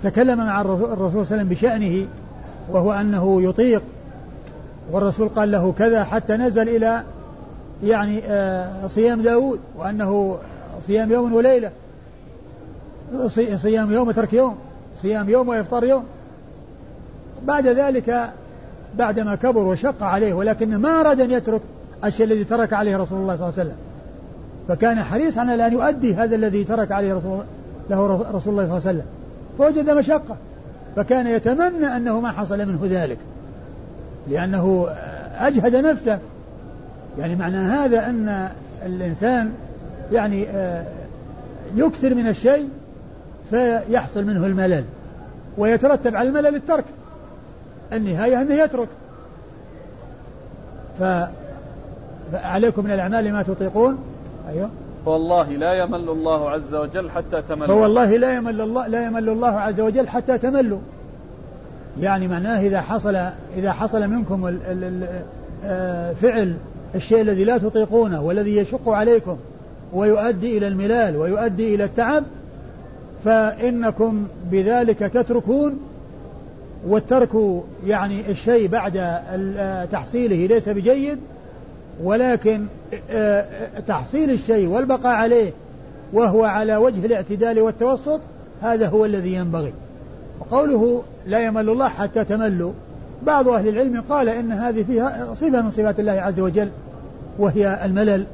تكلم 0.02 0.38
مع 0.38 0.60
الرسول 0.60 0.86
صلى 0.86 0.94
الله 0.94 1.08
عليه 1.10 1.20
وسلم 1.20 1.48
بشأنه 1.48 2.06
وهو 2.70 2.92
أنه 2.92 3.42
يطيق 3.42 3.82
والرسول 4.92 5.28
قال 5.28 5.50
له 5.50 5.72
كذا 5.78 6.04
حتى 6.04 6.36
نزل 6.36 6.68
إلى 6.68 7.02
يعني 7.84 8.22
صيام 8.88 9.22
داود 9.22 9.60
وأنه 9.78 10.38
صيام 10.86 11.12
يوم 11.12 11.32
وليلة. 11.32 11.70
صيام 13.56 13.92
يوم 13.92 14.08
وترك 14.08 14.32
يوم. 14.32 14.56
صيام 15.02 15.28
يوم 15.28 15.48
وإفطار 15.48 15.84
يوم. 15.84 16.04
بعد 17.46 17.66
ذلك 17.66 18.30
بعدما 18.98 19.34
كبر 19.34 19.60
وشق 19.60 20.02
عليه 20.02 20.34
ولكن 20.34 20.76
ما 20.76 21.00
أراد 21.00 21.20
أن 21.20 21.30
يترك 21.30 21.60
الشيء 22.04 22.26
الذي 22.26 22.44
ترك 22.44 22.72
عليه 22.72 22.96
رسول 22.96 23.18
الله 23.18 23.36
صلى 23.36 23.48
الله 23.48 23.58
عليه 23.58 23.68
وسلم. 23.68 23.76
فكان 24.68 25.02
حريصا 25.02 25.40
على 25.40 25.66
أن 25.66 25.72
يؤدي 25.72 26.14
هذا 26.14 26.36
الذي 26.36 26.64
ترك 26.64 26.92
عليه 26.92 27.14
رسول 27.14 27.40
له 27.90 28.06
رسول 28.06 28.30
الله 28.30 28.40
صلى 28.44 28.52
الله 28.52 28.66
عليه 28.66 28.74
وسلم. 28.74 29.04
فوجد 29.58 29.90
مشقة. 29.90 30.36
فكان 30.96 31.26
يتمنى 31.26 31.86
أنه 31.86 32.20
ما 32.20 32.30
حصل 32.30 32.58
منه 32.58 32.80
ذلك. 32.84 33.18
لأنه 34.30 34.86
أجهد 35.38 35.76
نفسه. 35.76 36.18
يعني 37.18 37.36
معنى 37.36 37.56
هذا 37.56 38.06
أن 38.06 38.48
الإنسان 38.86 39.52
يعني 40.12 40.48
آه، 40.48 40.84
يكثر 41.76 42.14
من 42.14 42.28
الشيء 42.28 42.68
فيحصل 43.50 44.24
منه 44.24 44.46
الملل 44.46 44.84
ويترتب 45.58 46.16
على 46.16 46.28
الملل 46.28 46.54
الترك. 46.54 46.84
النهاية 47.92 48.40
أنه 48.42 48.54
يترك. 48.54 48.88
فعليكم 52.32 52.84
من 52.84 52.90
الأعمال 52.90 53.32
ما 53.32 53.42
تطيقون. 53.42 53.98
أيوه. 54.48 54.70
فوالله 55.04 55.50
لا 55.50 55.72
يمل 55.72 56.08
الله 56.08 56.50
عز 56.50 56.74
وجل 56.74 57.10
حتى 57.10 57.42
تملوا. 57.42 57.66
فوالله 57.66 58.16
لا 58.16 58.36
يمل 58.36 58.60
الله 58.60 58.86
لا 58.86 59.06
يمل 59.06 59.28
الله 59.28 59.60
عز 59.60 59.80
وجل 59.80 60.08
حتى 60.08 60.38
تملوا. 60.38 60.80
يعني 62.00 62.28
معناه 62.28 62.60
إذا 62.60 62.80
حصل 62.80 63.16
إذا 63.56 63.72
حصل 63.72 64.08
منكم 64.08 64.46
ال 64.46 64.58
ال 64.66 64.84
ال 65.64 66.14
فعل 66.14 66.56
الشيء 66.94 67.20
الذي 67.20 67.44
لا 67.44 67.58
تطيقونه 67.58 68.22
والذي 68.22 68.56
يشق 68.56 68.88
عليكم 68.88 69.36
ويؤدي 69.92 70.58
إلى 70.58 70.68
الملال 70.68 71.16
ويؤدي 71.16 71.74
إلى 71.74 71.84
التعب 71.84 72.24
فإنكم 73.24 74.26
بذلك 74.50 74.98
تتركون 74.98 75.78
والترك 76.86 77.62
يعني 77.86 78.30
الشيء 78.30 78.68
بعد 78.68 79.20
تحصيله 79.92 80.46
ليس 80.46 80.68
بجيد 80.68 81.18
ولكن 82.02 82.66
آه، 83.10 83.44
تحصيل 83.86 84.30
الشيء 84.30 84.68
والبقاء 84.68 85.12
عليه 85.12 85.52
وهو 86.12 86.44
على 86.44 86.76
وجه 86.76 87.06
الاعتدال 87.06 87.60
والتوسط 87.60 88.20
هذا 88.62 88.88
هو 88.88 89.04
الذي 89.04 89.34
ينبغي. 89.34 89.72
وقوله 90.40 91.02
لا 91.26 91.38
يمل 91.44 91.68
الله 91.68 91.88
حتى 91.88 92.24
تملوا. 92.24 92.72
بعض 93.22 93.48
أهل 93.48 93.68
العلم 93.68 94.04
قال 94.08 94.28
إن 94.28 94.52
هذه 94.52 94.82
فيها 94.82 95.34
صفة 95.34 95.62
من 95.62 95.70
صفات 95.70 96.00
الله 96.00 96.12
عز 96.12 96.40
وجل 96.40 96.68
وهي 97.38 97.80
الملل. 97.84 98.24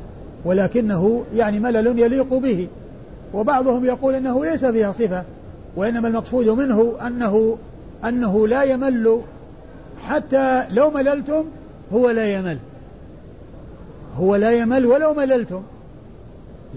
ولكنه 0.44 1.24
يعني 1.36 1.60
ملل 1.60 1.98
يليق 1.98 2.34
به. 2.34 2.68
وبعضهم 3.34 3.84
يقول 3.84 4.14
إنه 4.14 4.44
ليس 4.44 4.64
فيها 4.64 4.92
صفة 4.92 5.24
وإنما 5.76 6.08
المقصود 6.08 6.48
منه 6.48 6.94
أنه 7.06 7.58
أنه 8.04 8.48
لا 8.48 8.62
يمل. 8.62 9.20
حتى 10.02 10.64
لو 10.70 10.90
مللتم 10.90 11.44
هو 11.92 12.10
لا 12.10 12.34
يمل. 12.38 12.58
هو 14.18 14.36
لا 14.36 14.52
يمل 14.52 14.86
ولو 14.86 15.14
مللتم. 15.14 15.62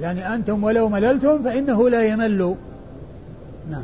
يعني 0.02 0.34
أنتم 0.36 0.64
ولو 0.64 0.90
مللتم 0.90 1.44
فإنه 1.44 1.90
لا 1.90 2.04
يمل. 2.04 2.56
نعم. 3.72 3.84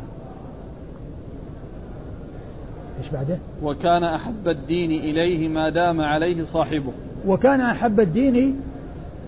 إيش 2.99 3.09
بعده؟ 3.09 3.37
وكان 3.63 4.03
أحب 4.03 4.47
الدين 4.47 4.91
إليه 4.91 5.49
ما 5.49 5.69
دام 5.69 6.01
عليه 6.01 6.43
صاحبه. 6.43 6.91
وكان 7.27 7.61
أحب 7.61 7.99
الدين 7.99 8.61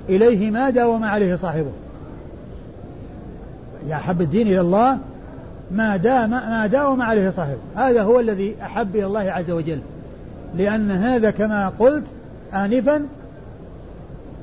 إليه 0.09 0.51
ما 0.51 0.69
داوم 0.69 1.03
عليه 1.03 1.35
صاحبه. 1.35 1.71
يا 3.87 3.95
أحب 3.95 4.21
الدين 4.21 4.47
إلى 4.47 4.61
الله 4.61 4.97
ما 5.71 5.97
دام 5.97 6.29
ما 6.29 6.67
داوم 6.67 7.01
عليه 7.01 7.29
صاحبه. 7.29 7.59
هذا 7.75 8.03
هو 8.03 8.19
الذي 8.19 8.55
أحب 8.61 8.95
إلى 8.95 9.05
الله 9.05 9.31
عز 9.31 9.51
وجل. 9.51 9.79
لأن 10.57 10.91
هذا 10.91 11.31
كما 11.31 11.69
قلت 11.79 12.03
آنفا 12.53 13.05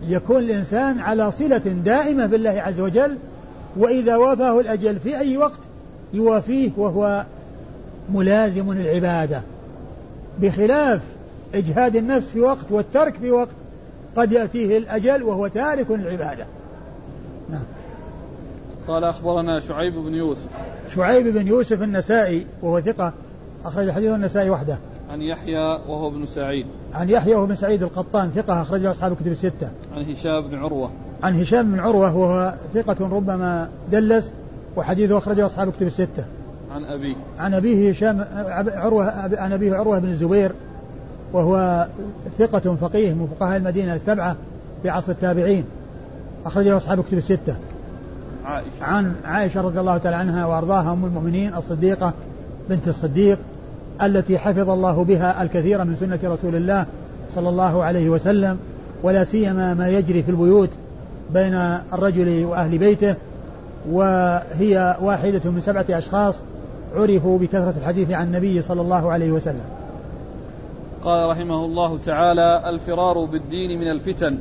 يكون 0.08 0.38
الإنسان 0.42 0.98
على 0.98 1.32
صلة 1.32 1.58
دائمة 1.84 2.26
بالله 2.26 2.50
عز 2.50 2.80
وجل 2.80 3.16
وإذا 3.76 4.16
وافاه 4.16 4.60
الأجل 4.60 4.98
في 4.98 5.18
أي 5.18 5.36
وقت 5.36 5.58
يوافيه 6.14 6.70
وهو 6.76 7.24
ملازم 8.14 8.72
العبادة 8.72 9.40
بخلاف 10.40 11.00
إجهاد 11.54 11.96
النفس 11.96 12.26
في 12.26 12.40
وقت 12.40 12.66
والترك 12.70 13.14
في 13.14 13.30
وقت 13.30 13.48
قد 14.16 14.32
يأتيه 14.32 14.78
الأجل 14.78 15.22
وهو 15.22 15.46
تارك 15.46 15.90
العبادة 15.90 16.46
نعم. 17.50 17.62
قال 18.88 19.04
أخبرنا 19.04 19.60
شعيب 19.60 19.94
بن 19.94 20.14
يوسف. 20.14 20.46
شعيب 20.94 21.28
بن 21.28 21.46
يوسف 21.46 21.82
النسائي 21.82 22.46
وهو 22.62 22.80
ثقة 22.80 23.12
أخرج 23.64 23.90
حديث 23.90 24.10
النسائي 24.10 24.50
وحده. 24.50 24.78
عن 25.10 25.22
يحيى 25.22 25.78
وهو 25.88 26.08
ابن 26.08 26.26
سعيد. 26.26 26.66
عن 26.94 27.10
يحيى 27.10 27.34
وهو 27.34 27.44
ابن 27.44 27.54
سعيد 27.54 27.82
القطان 27.82 28.30
ثقة 28.30 28.62
أخرجه 28.62 28.90
أصحاب 28.90 29.12
الكتب 29.12 29.26
الستة. 29.26 29.70
عن 29.96 30.10
هشام 30.10 30.40
بن 30.40 30.58
عروة. 30.58 30.90
عن 31.22 31.40
هشام 31.40 31.72
بن 31.72 31.80
عروة 31.80 32.16
وهو 32.16 32.54
ثقة 32.74 33.08
ربما 33.16 33.68
دلس 33.92 34.32
وحديثه 34.76 35.18
أخرجه 35.18 35.46
أصحاب 35.46 35.68
الكتب 35.68 35.86
الستة. 35.86 36.24
عن 36.70 36.84
أبيه. 36.84 37.14
عن 37.38 37.54
أبيه 37.54 37.90
هشام 37.90 38.24
عروة 38.74 39.04
عن 39.36 39.52
أبيه 39.52 39.74
عروة 39.74 39.98
بن 39.98 40.08
الزبير 40.08 40.52
وهو 41.32 41.86
ثقة 42.38 42.76
فقيه 42.76 43.12
من 43.12 43.28
فقهاء 43.38 43.56
المدينة 43.56 43.94
السبعة 43.94 44.36
في 44.82 44.90
عصر 44.90 45.12
التابعين. 45.12 45.64
أخرج 46.46 46.68
له 46.68 46.76
أصحاب 46.76 47.00
كتب 47.02 47.18
الستة. 47.18 47.56
عائشة. 48.44 48.68
عن 48.82 49.12
عائشة 49.24 49.60
رضي 49.60 49.80
الله 49.80 49.98
تعالى 49.98 50.16
عنها 50.16 50.46
وأرضاها 50.46 50.92
أم 50.92 51.04
المؤمنين 51.04 51.54
الصديقة 51.54 52.12
بنت 52.70 52.88
الصديق 52.88 53.38
التي 54.02 54.38
حفظ 54.38 54.70
الله 54.70 55.04
بها 55.04 55.42
الكثير 55.42 55.84
من 55.84 55.96
سنة 55.96 56.18
رسول 56.24 56.54
الله 56.54 56.86
صلى 57.34 57.48
الله 57.48 57.82
عليه 57.84 58.08
وسلم 58.08 58.58
ولا 59.02 59.24
سيما 59.24 59.74
ما 59.74 59.88
يجري 59.88 60.22
في 60.22 60.30
البيوت 60.30 60.70
بين 61.34 61.54
الرجل 61.92 62.44
وأهل 62.44 62.78
بيته 62.78 63.14
وهي 63.90 64.96
واحدة 65.00 65.50
من 65.50 65.60
سبعة 65.60 65.86
أشخاص 65.90 66.34
عرفوا 66.96 67.38
بكثرة 67.38 67.74
الحديث 67.78 68.10
عن 68.10 68.26
النبي 68.26 68.62
صلى 68.62 68.80
الله 68.80 69.12
عليه 69.12 69.32
وسلم. 69.32 69.64
قال 71.04 71.30
رحمه 71.30 71.64
الله 71.64 71.98
تعالى 71.98 72.70
الفرار 72.70 73.24
بالدين 73.24 73.80
من 73.80 73.90
الفتن. 73.90 74.38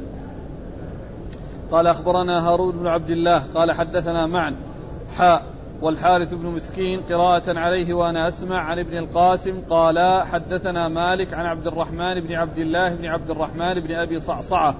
قال 1.71 1.87
أخبرنا 1.87 2.49
هارون 2.49 2.71
بن 2.71 2.87
عبد 2.87 3.09
الله 3.09 3.39
قال 3.53 3.71
حدثنا 3.71 4.27
معا 4.27 4.55
حاء 5.17 5.43
والحارث 5.81 6.33
بن 6.33 6.47
مسكين 6.47 7.01
قراءة 7.01 7.59
عليه 7.59 7.93
وأنا 7.93 8.27
أسمع 8.27 8.59
عن 8.59 8.79
ابن 8.79 8.97
القاسم 8.97 9.61
قال 9.69 10.23
حدثنا 10.23 10.87
مالك 10.87 11.33
عن 11.33 11.45
عبد 11.45 11.67
الرحمن 11.67 12.19
بن 12.19 12.33
عبد 12.33 12.57
الله 12.57 12.95
بن 12.95 13.05
عبد 13.05 13.29
الرحمن 13.29 13.79
بن 13.79 13.95
أبي 13.95 14.19
صعصعة 14.19 14.75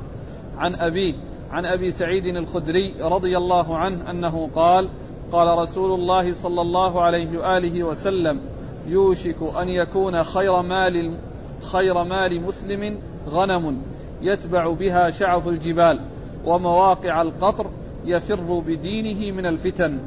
عن 0.58 0.76
أبيه 0.76 1.14
عن 1.52 1.66
أبي 1.66 1.92
سعيد 1.92 2.26
الخدري 2.26 2.94
رضي 3.02 3.38
الله 3.38 3.78
عنه 3.78 4.12
أنه 4.12 4.50
قال 4.56 4.90
قال 5.32 5.58
رسول 5.58 6.00
الله 6.00 6.34
صلى 6.34 6.62
الله 6.62 7.02
عليه 7.02 7.40
وآله 7.40 7.84
وسلم 7.84 8.42
يوشك 8.88 9.38
أن 9.62 9.70
يكون 9.70 10.24
خير 10.24 10.62
مال 10.62 11.18
خير 11.62 12.04
مال 12.04 12.42
مسلم 12.42 12.98
غنم 13.30 13.78
يتبع 14.22 14.74
بها 14.74 15.10
شعف 15.10 15.48
الجبال 15.48 16.00
ومواقع 16.46 17.22
القطر 17.22 17.68
يفر 18.06 18.60
بدينه 18.60 19.36
من 19.36 19.46
الفتن. 19.46 19.98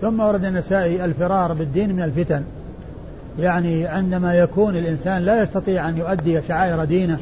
ثم 0.00 0.20
ورد 0.20 0.44
النسائي 0.44 1.04
الفرار 1.04 1.52
بالدين 1.52 1.96
من 1.96 2.02
الفتن. 2.02 2.42
يعني 3.38 3.86
عندما 3.86 4.34
يكون 4.34 4.76
الإنسان 4.76 5.22
لا 5.22 5.42
يستطيع 5.42 5.88
أن 5.88 5.96
يؤدي 5.96 6.42
شعائر 6.42 6.84
دينه 6.84 7.18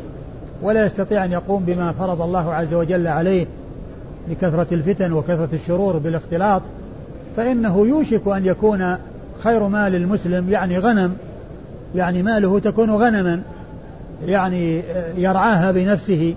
ولا 0.63 0.87
يستطيع 0.87 1.25
أن 1.25 1.33
يقوم 1.33 1.65
بما 1.65 1.93
فرض 1.93 2.23
الله 2.23 2.55
عز 2.55 2.75
وجل 2.75 3.07
عليه 3.07 3.47
لكثرة 4.29 4.67
الفتن 4.73 5.13
وكثرة 5.13 5.49
الشرور 5.53 5.99
بالاختلاط 5.99 6.63
فإنه 7.37 7.87
يوشك 7.87 8.29
أن 8.29 8.47
يكون 8.47 8.97
خير 9.43 9.69
مال 9.69 9.95
المسلم 9.95 10.51
يعني 10.51 10.79
غنم 10.79 11.17
يعني 11.95 12.23
ماله 12.23 12.59
تكون 12.59 12.91
غنما 12.91 13.41
يعني 14.27 14.83
يرعاها 15.17 15.73
بنفسه 15.73 16.35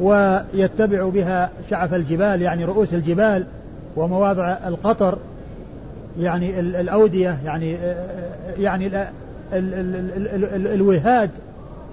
ويتبع 0.00 1.08
بها 1.08 1.50
شعف 1.70 1.94
الجبال 1.94 2.42
يعني 2.42 2.64
رؤوس 2.64 2.94
الجبال 2.94 3.44
ومواضع 3.96 4.56
القطر 4.66 5.18
يعني 6.20 6.60
الأودية 6.60 7.38
يعني 7.44 7.76
يعني 8.58 8.90
الوهاد 10.74 11.30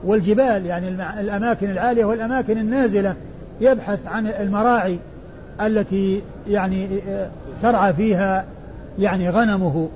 والجبال 0.04 0.66
يعني 0.66 0.90
الأماكن 1.20 1.72
العالية 1.72 2.06
والأماكن 2.06 2.58
النازلة 2.58 3.16
يبحث 3.62 4.00
عن 4.08 4.28
المراعي 4.28 5.00
التي 5.62 6.22
يعني 6.48 6.88
ترعى 7.62 7.94
فيها 7.94 8.46
يعني 9.00 9.30
غنمه. 9.30 9.90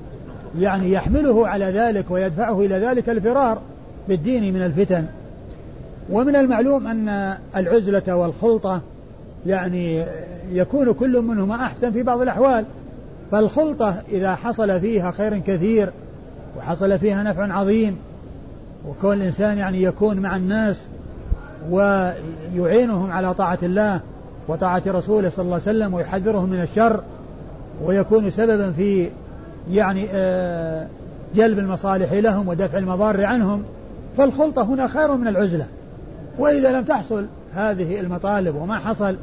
يعني 0.60 0.92
يحمله 0.92 1.48
على 1.48 1.66
ذلك 1.66 2.06
ويدفعه 2.10 2.62
إلى 2.62 2.76
ذلك 2.76 3.10
الفرار 3.10 3.62
بالدين 4.10 4.54
من 4.54 4.62
الفتن. 4.62 5.06
ومن 6.10 6.36
المعلوم 6.36 6.88
أن 6.88 7.38
العزلة 7.56 8.16
والخلطة 8.16 8.82
يعني 9.46 10.06
يكون 10.52 10.94
كل 10.94 11.22
منهما 11.22 11.56
أحسن 11.56 11.92
في 11.92 12.04
بعض 12.04 12.22
الأحوال. 12.22 12.66
فالخلطة 13.32 14.02
إذا 14.12 14.36
حصل 14.36 14.80
فيها 14.80 15.12
خير 15.12 15.38
كثير 15.38 15.92
وحصل 16.58 17.00
فيها 17.00 17.24
نفع 17.24 17.54
عظيم 17.54 17.98
وكون 18.88 19.14
الإنسان 19.14 19.58
يعني 19.58 19.84
يكون 19.84 20.20
مع 20.20 20.36
الناس 20.36 20.86
ويعينهم 21.70 23.12
على 23.12 23.34
طاعة 23.34 23.60
الله 23.64 24.00
وطاعة 24.48 24.84
رسوله 24.88 25.30
صلى 25.30 25.44
الله 25.44 25.54
عليه 25.54 25.78
وسلم 25.78 25.94
ويحذرهم 25.94 26.50
من 26.50 26.62
الشر 26.62 27.04
ويكون 27.86 28.32
سببا 28.32 28.72
في 28.72 29.10
يعني 29.72 30.08
آه، 30.14 30.88
جلب 31.36 31.60
المصالح 31.60 32.14
لهم 32.14 32.48
ودفع 32.48 32.78
المضار 32.78 33.26
عنهم 33.26 33.64
فالخلطة 34.18 34.62
هنا 34.62 34.88
خير 34.88 35.16
من 35.16 35.28
العزلة. 35.28 35.66
وإذا 36.40 36.72
لم 36.72 36.84
تحصل 36.84 37.26
هذه 37.54 38.00
المطالب 38.00 38.56
وما 38.56 38.78
حصل 38.80 39.16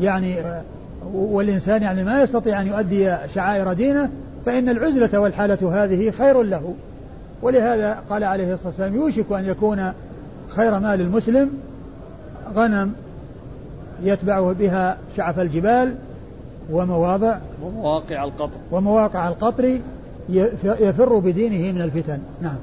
يعني 0.00 0.40
آه، 0.40 0.62
والإنسان 1.14 1.82
يعني 1.82 2.04
ما 2.04 2.22
يستطيع 2.22 2.60
أن 2.60 2.66
يؤدي 2.66 3.16
شعائر 3.34 3.72
دينه 3.72 4.10
فإن 4.46 4.68
العزلة 4.68 5.20
والحالة 5.20 5.84
هذه 5.84 6.10
خير 6.10 6.42
له. 6.42 6.74
ولهذا 7.42 8.02
قال 8.10 8.24
عليه 8.24 8.52
الصلاة 8.52 8.68
والسلام 8.68 8.94
يوشك 8.94 9.32
أن 9.32 9.46
يكون 9.46 9.92
خير 10.48 10.78
مال 10.78 11.00
المسلم 11.00 11.50
غنم 12.54 12.92
يتبع 14.02 14.52
بها 14.52 14.96
شعف 15.16 15.40
الجبال 15.40 15.94
ومواضع 16.70 17.38
ومواقع 17.62 18.24
القطر. 18.24 18.58
ومواقع 18.72 19.28
القطر 19.28 19.80
يفر 20.64 21.18
بدينه 21.18 21.72
من 21.72 21.82
الفتن. 21.82 22.18
نعم. 22.40 22.56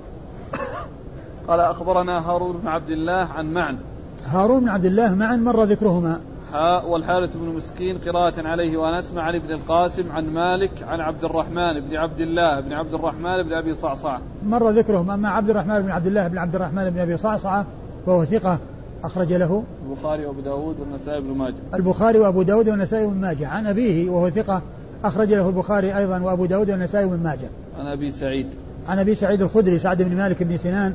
قال 1.47 1.59
أخبرنا 1.59 2.29
هارون 2.29 2.57
بن 2.57 2.67
عبد 2.67 2.89
الله 2.89 3.23
عن 3.23 3.53
معن. 3.53 3.77
هارون 4.25 4.59
بن 4.59 4.69
عبد 4.69 4.85
الله 4.85 5.15
معا 5.15 5.35
مر 5.35 5.63
ذكرهما. 5.63 6.19
حاء 6.51 6.89
والحارث 6.89 7.37
بن 7.37 7.55
مسكين 7.55 7.97
قراءة 7.97 8.47
عليه 8.47 8.77
وأنا 8.77 8.99
أسمع 8.99 9.23
عن 9.23 9.35
ابن 9.35 9.51
القاسم 9.51 10.11
عن 10.11 10.29
مالك 10.33 10.71
عن 10.87 10.99
عبد 10.99 11.23
الرحمن 11.23 11.79
بن 11.79 11.95
عبد 11.95 12.19
الله 12.19 12.59
بن 12.59 12.73
عبد 12.73 12.93
الرحمن 12.93 13.43
بن 13.43 13.53
أبي 13.53 13.73
صعصعة. 13.73 14.21
مر 14.45 14.69
ذكرهم 14.69 15.11
أما 15.11 15.29
عبد 15.29 15.49
الرحمن 15.49 15.81
بن 15.81 15.91
عبد 15.91 16.07
الله 16.07 16.27
بن 16.27 16.37
عبد 16.37 16.55
الرحمن 16.55 16.89
بن 16.89 16.99
أبي 16.99 17.17
صعصعة 17.17 17.65
فهو 18.05 18.25
ثقة. 18.25 18.59
أخرج 19.03 19.33
له 19.33 19.63
البخاري 19.89 20.25
وأبو 20.25 20.41
داود 20.41 20.79
والنسائي 20.79 21.21
بن 21.21 21.37
ماجه. 21.37 21.55
البخاري 21.73 22.19
وأبو 22.19 22.41
داود 22.41 22.69
والنسائي 22.69 23.07
بن 23.07 23.17
ماجه. 23.17 23.47
عن 23.47 23.67
أبيه 23.67 24.09
وهو 24.09 24.29
ثقة 24.29 24.61
أخرج 25.03 25.33
له 25.33 25.49
البخاري 25.49 25.97
أيضا 25.97 26.19
وأبو 26.19 26.45
داود 26.45 26.71
والنسائي 26.71 27.05
بن 27.05 27.23
ماجه. 27.23 27.49
عن 27.79 27.87
أبي 27.87 28.11
سعيد. 28.11 28.47
عن 28.87 28.99
أبي 28.99 29.15
سعيد 29.15 29.41
الخدري 29.41 29.79
سعد 29.79 30.01
بن 30.01 30.15
مالك 30.15 30.43
بن 30.43 30.57
سنان 30.57 30.93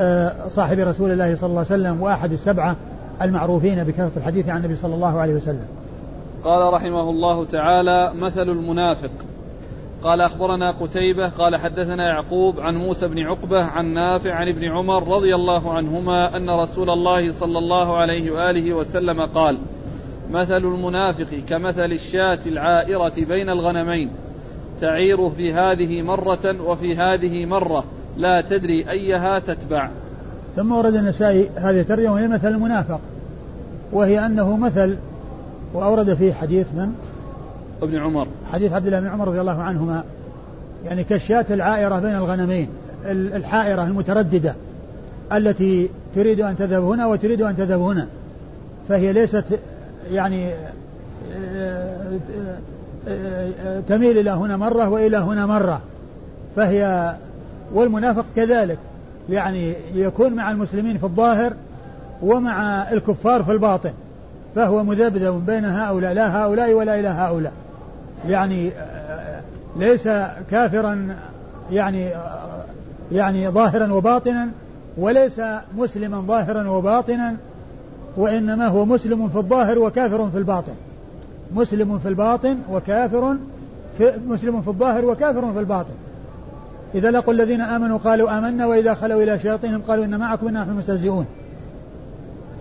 آه، 0.00 0.48
صاحب 0.48 0.78
رسول 0.78 1.10
الله 1.10 1.36
صلى 1.36 1.46
الله 1.46 1.66
عليه 1.70 1.82
وسلم 1.82 2.02
وأحد 2.02 2.32
السبعة 2.32 2.76
المعروفين 3.22 3.84
بكثرة 3.84 4.12
الحديث 4.16 4.48
عن 4.48 4.56
النبي 4.56 4.76
صلى 4.76 4.94
الله 4.94 5.18
عليه 5.18 5.34
وسلم. 5.34 5.66
قال 6.44 6.72
رحمه 6.74 7.10
الله 7.10 7.44
تعالى 7.44 8.12
مثل 8.14 8.42
المنافق. 8.42 9.10
قال 10.02 10.20
أخبرنا 10.20 10.70
قتيبة 10.70 11.28
قال 11.28 11.56
حدثنا 11.56 12.08
يعقوب 12.08 12.60
عن 12.60 12.76
موسى 12.76 13.08
بن 13.08 13.26
عقبة 13.26 13.64
عن 13.64 13.94
نافع 13.94 14.34
عن 14.34 14.48
ابن 14.48 14.64
عمر 14.64 15.16
رضي 15.16 15.34
الله 15.34 15.72
عنهما 15.72 16.36
أن 16.36 16.50
رسول 16.50 16.90
الله 16.90 17.32
صلى 17.32 17.58
الله 17.58 17.96
عليه 17.96 18.30
وآله 18.30 18.74
وسلم 18.74 19.20
قال 19.20 19.58
مثل 20.30 20.56
المنافق 20.56 21.40
كمثل 21.48 21.92
الشاة 21.92 22.38
العائرة 22.46 23.12
بين 23.16 23.48
الغنمين 23.50 24.10
تعير 24.80 25.30
في 25.30 25.52
هذه 25.52 26.02
مرة 26.02 26.62
وفي 26.62 26.96
هذه 26.96 27.46
مرة 27.46 27.84
لا 28.16 28.40
تدري 28.40 28.90
أيها 28.90 29.38
تتبع 29.38 29.90
ثم 30.56 30.72
ورد 30.72 30.94
النسائي 30.94 31.48
هذه 31.56 31.80
الترجمة 31.80 32.12
وهي 32.12 32.28
مثل 32.28 32.48
المنافق 32.48 33.00
وهي 33.92 34.26
أنه 34.26 34.56
مثل 34.56 34.98
وأورد 35.74 36.14
فيه 36.14 36.32
حديث 36.32 36.66
من؟ 36.74 36.92
ابن 37.82 37.98
عمر. 37.98 38.26
حديث 38.52 38.72
عبد 38.72 38.86
الله 38.86 39.00
بن 39.00 39.06
عمر 39.06 39.28
رضي 39.28 39.40
الله 39.40 39.62
عنهما 39.62 40.04
يعني 40.84 41.04
كالشاة 41.04 41.46
العائرة 41.50 41.98
بين 41.98 42.14
الغنمين 42.16 42.68
الحائرة 43.06 43.82
المترددة 43.84 44.54
التي 45.32 45.88
تريد 46.14 46.40
أن 46.40 46.56
تذهب 46.56 46.84
هنا 46.84 47.06
وتريد 47.06 47.42
أن 47.42 47.56
تذهب 47.56 47.80
هنا 47.80 48.06
فهي 48.88 49.12
ليست 49.12 49.44
يعني 50.10 50.54
تميل 53.88 54.18
إلى 54.18 54.30
هنا 54.30 54.56
مرة 54.56 54.88
وإلى 54.88 55.16
هنا 55.16 55.46
مرة 55.46 55.80
فهي 56.56 57.14
والمنافق 57.74 58.24
كذلك 58.36 58.78
يعني 59.30 59.74
يكون 59.94 60.32
مع 60.32 60.50
المسلمين 60.50 60.98
في 60.98 61.04
الظاهر 61.04 61.52
ومع 62.22 62.90
الكفار 62.92 63.42
في 63.42 63.52
الباطن 63.52 63.92
فهو 64.54 64.84
مذبذب 64.84 65.46
بين 65.46 65.64
هؤلاء 65.64 66.12
لا 66.12 66.42
هؤلاء 66.42 66.72
ولا 66.72 67.00
إلى 67.00 67.08
هؤلاء. 67.08 67.52
يعني 68.28 68.70
ليس 69.76 70.08
كافرا 70.50 71.16
يعني 71.70 72.10
يعني 73.12 73.48
ظاهرا 73.48 73.92
وباطنا 73.92 74.48
وليس 74.96 75.40
مسلما 75.76 76.20
ظاهرا 76.20 76.68
وباطنا 76.68 77.36
وإنما 78.16 78.66
هو 78.66 78.84
مسلم 78.84 79.28
في 79.28 79.36
الظاهر 79.36 79.78
وكافر 79.78 80.30
في 80.30 80.38
الباطن. 80.38 80.74
مسلم 81.54 81.98
في 81.98 82.08
الباطن 82.08 82.56
وكافر 82.70 83.36
في 83.98 84.12
مسلم 84.26 84.62
في 84.62 84.68
الظاهر 84.68 85.04
وكافر 85.04 85.52
في 85.52 85.58
الباطن. 85.58 85.94
إذا 86.94 87.10
لقوا 87.10 87.34
الذين 87.34 87.60
آمنوا 87.60 87.98
قالوا 87.98 88.38
آمنا 88.38 88.66
وإذا 88.66 88.94
خلوا 88.94 89.22
إلى 89.22 89.38
شياطينهم 89.38 89.82
قالوا 89.88 90.04
إن 90.04 90.18
معكم 90.18 90.48
إنا 90.48 90.60
نحن 90.60 90.70
مستهزئون 90.70 91.26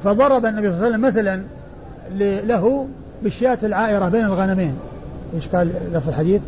فضرب 0.03 0.45
النبي 0.45 0.67
صلى 0.67 0.75
الله 0.75 0.85
عليه 0.85 0.95
وسلم 0.95 1.01
مثلا 1.01 1.43
له 2.47 2.87
بالشاة 3.23 3.57
العائرة 3.63 4.09
بين 4.09 4.25
الغنمين. 4.25 4.77
إيش 5.33 5.47
قال 5.47 5.71
لفظ 5.93 6.09
الحديث؟ 6.09 6.41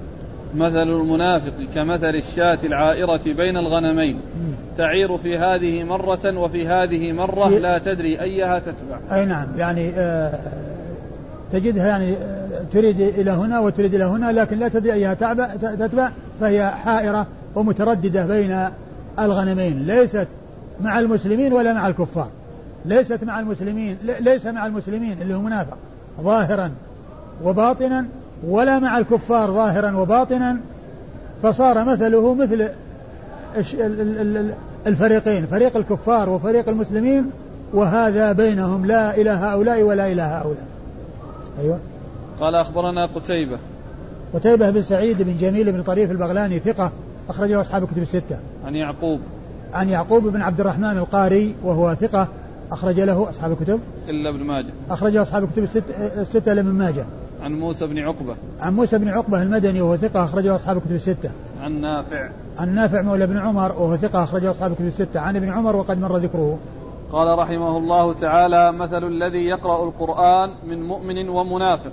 مثل 0.55 0.81
المنافق 0.81 1.53
كمثل 1.75 2.15
الشاة 2.15 2.59
العائرة 2.63 3.21
بين 3.25 3.57
الغنمين. 3.57 4.19
تعير 4.77 5.17
في 5.17 5.37
هذه 5.37 5.83
مرة 5.83 6.37
وفي 6.37 6.67
هذه 6.67 7.11
مرة 7.11 7.49
لا 7.49 7.77
تدري 7.77 8.21
أيها 8.21 8.59
تتبع. 8.59 9.15
أي 9.17 9.25
نعم 9.25 9.47
يعني 9.57 9.89
آه 9.89 10.39
تجدها 11.51 11.87
يعني 11.87 12.13
آه 12.13 12.61
تريد 12.73 13.01
إلى 13.01 13.31
هنا 13.31 13.59
وتريد 13.59 13.95
إلى 13.95 14.03
هنا 14.03 14.31
لكن 14.31 14.59
لا 14.59 14.67
تدري 14.67 14.93
أيها 14.93 15.13
تتبع 15.75 16.11
فهي 16.39 16.71
حائرة 16.71 17.27
ومترددة 17.55 18.25
بين 18.25 18.67
الغنمين. 19.19 19.85
ليست 19.85 20.27
مع 20.81 20.99
المسلمين 20.99 21.53
ولا 21.53 21.73
مع 21.73 21.87
الكفار. 21.87 22.29
ليست 22.85 23.23
مع 23.23 23.39
المسلمين 23.39 23.97
ليس 24.19 24.45
مع 24.45 24.65
المسلمين 24.65 25.17
اللي 25.21 25.33
هو 25.33 25.41
منافق. 25.41 25.77
ظاهرا 26.21 26.71
وباطنا 27.43 28.05
ولا 28.47 28.79
مع 28.79 28.97
الكفار 28.97 29.51
ظاهرا 29.51 29.97
وباطنا 29.97 30.57
فصار 31.43 31.83
مثله 31.83 32.33
مثل 32.33 32.69
الفريقين 34.87 35.45
فريق 35.45 35.77
الكفار 35.77 36.29
وفريق 36.29 36.69
المسلمين 36.69 37.31
وهذا 37.73 38.31
بينهم 38.31 38.85
لا 38.85 39.17
إلى 39.17 39.29
هؤلاء 39.29 39.81
ولا 39.81 40.11
إلى 40.11 40.21
هؤلاء. 40.21 40.65
أيوة. 41.59 41.79
قال 42.39 42.55
أخبرنا 42.55 43.05
قتيبة. 43.05 43.59
قتيبة 44.33 44.69
بن 44.69 44.81
سعيد 44.81 45.21
بن 45.21 45.37
جميل 45.37 45.71
بن 45.71 45.83
طريف 45.83 46.11
البغلاني 46.11 46.59
ثقة 46.59 46.91
أخرجه 47.29 47.61
أصحاب 47.61 47.83
الكتب 47.83 48.01
الستة. 48.01 48.37
عن 48.65 48.75
يعقوب. 48.75 49.19
عن 49.73 49.89
يعقوب 49.89 50.27
بن 50.27 50.41
عبد 50.41 50.59
الرحمن 50.59 50.97
القاري 50.97 51.55
وهو 51.63 51.95
ثقة 51.95 52.27
أخرج 52.71 52.99
له 52.99 53.29
أصحاب 53.29 53.51
الكتب. 53.51 53.79
إلا 54.09 54.29
ابن 54.29 54.43
ماجه. 54.43 54.69
أخرج 54.89 55.15
أصحاب 55.15 55.43
الكتب 55.43 55.63
الستة, 55.63 56.21
الستة 56.21 56.51
إلا 56.51 56.61
ابن 56.61 56.71
ماجه. 56.71 57.05
عن 57.43 57.59
موسى 57.59 57.87
بن 57.87 57.99
عقبة. 57.99 58.35
عن 58.59 58.73
موسى 58.73 58.97
بن 58.97 59.09
عقبة 59.09 59.41
المدني 59.41 59.81
وهو 59.81 59.97
ثقة 59.97 60.25
أخرجه 60.25 60.55
أصحاب 60.55 60.77
الكتب 60.77 60.91
الستة. 60.91 61.31
عن 61.63 61.81
نافع. 61.81 62.29
عن 62.59 62.75
نافع 62.75 63.01
مولى 63.01 63.27
بن 63.27 63.37
عمر 63.37 63.71
وهو 63.71 63.97
ثقة 63.97 64.23
أخرجه 64.23 64.51
أصحاب 64.51 64.71
الكتب 64.71 64.85
الستة. 64.85 65.19
عن 65.19 65.35
ابن 65.35 65.49
عمر 65.49 65.75
وقد 65.75 65.99
مر 65.99 66.17
ذكره. 66.17 66.59
قال 67.11 67.39
رحمه 67.39 67.77
الله 67.77 68.13
تعالى 68.13 68.71
مثل 68.71 69.03
الذي 69.03 69.45
يقرأ 69.45 69.83
القرآن 69.83 70.49
من 70.67 70.83
مؤمن 70.83 71.29
ومنافق. 71.29 71.91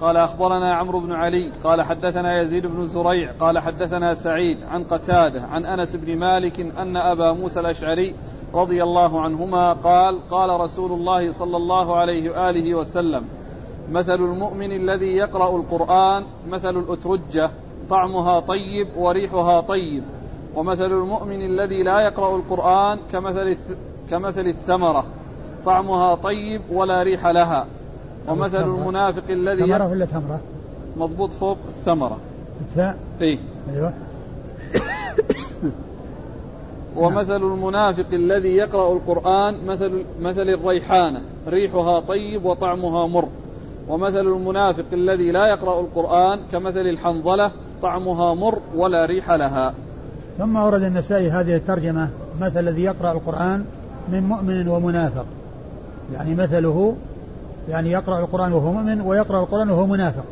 قال 0.00 0.16
أخبرنا 0.16 0.74
عمرو 0.74 1.00
بن 1.00 1.12
علي. 1.12 1.52
قال 1.64 1.82
حدثنا 1.82 2.40
يزيد 2.40 2.66
بن 2.66 2.86
زريع. 2.86 3.32
قال 3.40 3.58
حدثنا 3.58 4.14
سعيد 4.14 4.58
عن 4.70 4.84
قتادة 4.84 5.42
عن 5.42 5.64
أنس 5.64 5.96
بن 5.96 6.16
مالك 6.16 6.60
أن 6.60 6.96
أبا 6.96 7.32
موسى 7.32 7.60
الأشعري 7.60 8.14
رضي 8.54 8.82
الله 8.82 9.20
عنهما 9.20 9.72
قال 9.72 10.28
قال 10.30 10.60
رسول 10.60 10.92
الله 10.92 11.32
صلى 11.32 11.56
الله 11.56 11.96
عليه 11.96 12.30
وآله 12.30 12.74
وسلم 12.74 13.24
مثل 13.90 14.14
المؤمن 14.14 14.72
الذي 14.72 15.16
يقرأ 15.16 15.56
القرآن 15.56 16.24
مثل 16.48 16.76
الأترجة 16.76 17.50
طعمها 17.90 18.40
طيب 18.40 18.88
وريحها 18.96 19.60
طيب. 19.60 20.02
ومثل 20.54 20.92
المؤمن 20.92 21.42
الذي 21.42 21.82
لا 21.82 22.00
يقرأ 22.00 22.36
القرآن 22.36 22.98
كمثل 23.12 23.56
كمثل 24.10 24.46
الثمرة. 24.46 25.04
طعمها 25.64 26.14
طيب 26.14 26.62
ولا 26.70 27.02
ريح 27.02 27.26
لها. 27.26 27.66
ومثل 28.28 28.64
المنافق 28.64 29.22
الذي 29.30 29.66
ثمرة 29.66 29.88
ولا 29.88 30.04
تمرة؟ 30.04 30.40
مضبوط 30.96 31.30
فوق 31.30 31.58
الثمرة. 31.78 32.18
الثاء 32.60 32.98
إيه. 33.20 33.38
أيوه. 33.74 33.92
ومثل 36.96 37.36
المنافق 37.36 38.06
الذي 38.12 38.48
يقرأ 38.48 38.92
القرآن 38.92 39.66
مثل 39.66 40.04
مثل 40.20 40.48
الريحانة. 40.48 41.20
ريحها 41.48 42.00
طيب 42.00 42.44
وطعمها 42.44 43.06
مر. 43.06 43.28
ومثل 43.88 44.20
المنافق 44.20 44.84
الذي 44.92 45.30
لا 45.32 45.46
يقرأ 45.46 45.80
القرآن 45.80 46.40
كمثل 46.52 46.80
الحنظلة 46.80 47.50
طعمها 47.82 48.34
مر 48.34 48.58
ولا 48.76 49.06
ريح 49.06 49.30
لها. 49.30 49.74
ثم 50.38 50.56
ورد 50.56 50.82
النسائي 50.82 51.30
هذه 51.30 51.56
الترجمة 51.56 52.08
مثل 52.40 52.58
الذي 52.58 52.82
يقرأ 52.82 53.12
القرآن 53.12 53.64
من 54.08 54.22
مؤمن 54.22 54.68
ومنافق. 54.68 55.26
يعني 56.12 56.34
مثله 56.34 56.96
يعني 57.68 57.90
يقرأ 57.90 58.18
القرآن 58.18 58.52
وهو 58.52 58.72
مؤمن 58.72 59.00
ويقرأ 59.00 59.40
القرآن 59.40 59.70
وهو 59.70 59.86
منافق. 59.86 60.24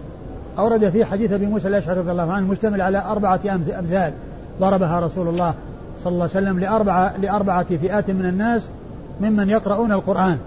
أورد 0.59 0.91
في 0.91 1.05
حديث 1.05 1.33
أبي 1.33 1.47
موسى 1.47 1.69
الأشعري 1.69 2.01
رضي 2.01 2.11
الله 2.11 2.33
عنه 2.33 2.47
مشتمل 2.47 2.83
على 2.83 3.05
أربعة 3.05 3.41
أمثال. 3.79 4.13
ضربها 4.61 5.01
رسول 5.01 5.29
الله 5.29 5.55
صلى 6.05 6.13
الله 6.13 6.29
عليه 6.35 6.47
وسلم 6.47 6.59
لأربعة, 6.59 7.17
لأربعة 7.17 7.77
فئات 7.77 8.11
من 8.11 8.27
الناس 8.27 8.73
ممن 9.21 9.51
يقرؤون 9.51 9.93
القرآن. 9.93 10.39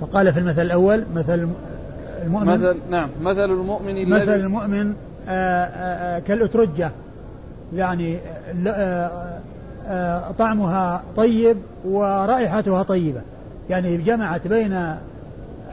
فقال 0.00 0.32
في 0.32 0.38
المثل 0.38 0.62
الأول 0.62 1.04
مثل 1.14 1.48
المؤمن؟ 2.22 2.46
مثل 2.46 2.76
نعم 2.90 3.08
مثل 3.22 3.44
المؤمن 3.44 4.08
مثل 4.08 4.34
المؤمن 4.34 4.94
آآ 5.28 5.28
آه، 5.28 5.66
آآ 5.66 6.16
آه، 6.16 6.18
كالأترجة. 6.18 6.90
يعني 7.74 8.16
آآ 8.66 9.10
آه، 9.86 10.30
طعمها 10.38 11.02
طيب 11.16 11.56
ورائحتها 11.84 12.82
طيبة. 12.82 13.20
يعني 13.70 13.96
جمعت 13.96 14.46
بين 14.46 14.96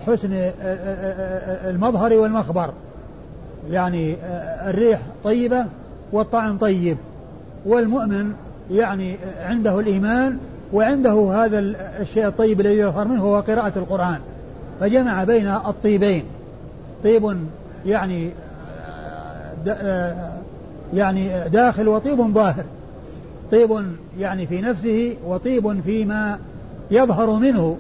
حسن 0.08 0.52
المظهر 1.66 2.14
والمخبر. 2.14 2.74
يعني 3.70 4.16
الريح 4.70 5.00
طيبة 5.24 5.66
والطعم 6.12 6.58
طيب. 6.58 6.98
والمؤمن 7.66 8.34
يعني 8.72 9.16
عنده 9.42 9.80
الإيمان 9.80 10.38
وعنده 10.74 11.32
هذا 11.34 11.60
الشيء 12.02 12.28
الطيب 12.28 12.62
الذي 12.62 12.78
يظهر 12.78 13.08
منه 13.08 13.22
هو 13.22 13.40
قراءة 13.40 13.74
القرآن. 13.76 14.20
فجمع 14.80 15.24
بين 15.24 15.48
الطيبين. 15.48 16.24
طيب 17.04 17.38
يعني 17.86 18.32
يعني 20.94 21.50
داخل 21.50 21.88
وطيب 21.88 22.34
ظاهر. 22.34 22.64
طيب 23.52 23.86
يعني 24.20 24.48
في 24.48 24.62
نفسه 24.62 25.16
وطيب 25.28 25.82
فيما 25.82 26.40
يظهر 26.92 27.32
منه 27.32 27.78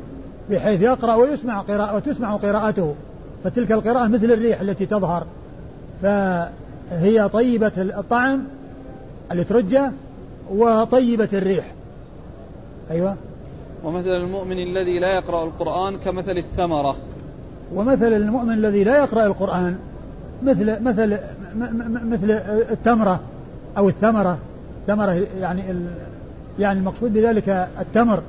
بحيث 0.50 0.82
يقرأ 0.82 1.16
ويسمع 1.16 1.62
قراءة 1.62 1.96
وتسمع 1.96 2.36
قراءته. 2.36 2.96
فتلك 3.44 3.72
القراءة 3.72 4.08
مثل 4.08 4.26
الريح 4.26 4.62
التي 4.62 4.86
تظهر. 4.86 5.26
فهي 6.02 7.30
طيبة 7.34 7.72
الطعم 7.78 8.44
الاترجة 9.32 9.92
وطيبة 10.52 11.30
الريح. 11.34 11.66
أيوة. 12.92 13.16
ومثل 13.84 14.10
المؤمن 14.10 14.60
الذي 14.60 15.00
لا 15.00 15.16
يقرأ 15.16 15.44
القرآن 15.44 15.98
كمثل 15.98 16.38
الثمرة. 16.38 16.96
ومثل 17.76 18.14
المؤمن 18.14 18.54
الذي 18.54 18.84
لا 18.84 18.98
يقرأ 18.98 19.26
القرآن 19.26 19.78
مثل 20.44 20.84
مثل 20.84 21.18
مثل 22.12 22.32
التمرة 22.72 23.20
أو 23.78 23.90
الثمرة. 23.90 24.38
ثمرة 24.88 25.12
يعني 25.42 25.64
يعني 26.60 26.80
المقصود 26.80 27.14
بذلك 27.14 27.70
التمر 27.80 28.22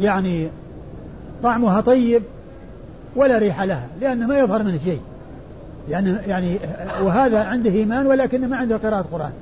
يعني 0.00 0.48
طعمها 1.42 1.80
طيب 1.80 2.22
ولا 3.16 3.38
ريح 3.38 3.62
لها 3.62 3.88
لأنه 4.00 4.26
ما 4.26 4.38
يظهر 4.38 4.62
منه 4.62 4.78
شيء. 4.84 5.00
يعني 5.88 6.14
يعني 6.26 6.58
وهذا 7.02 7.44
عنده 7.44 7.70
إيمان 7.70 8.06
ولكن 8.06 8.48
ما 8.48 8.56
عنده 8.56 8.76
قراءة 8.76 9.04
قرآن. 9.12 9.32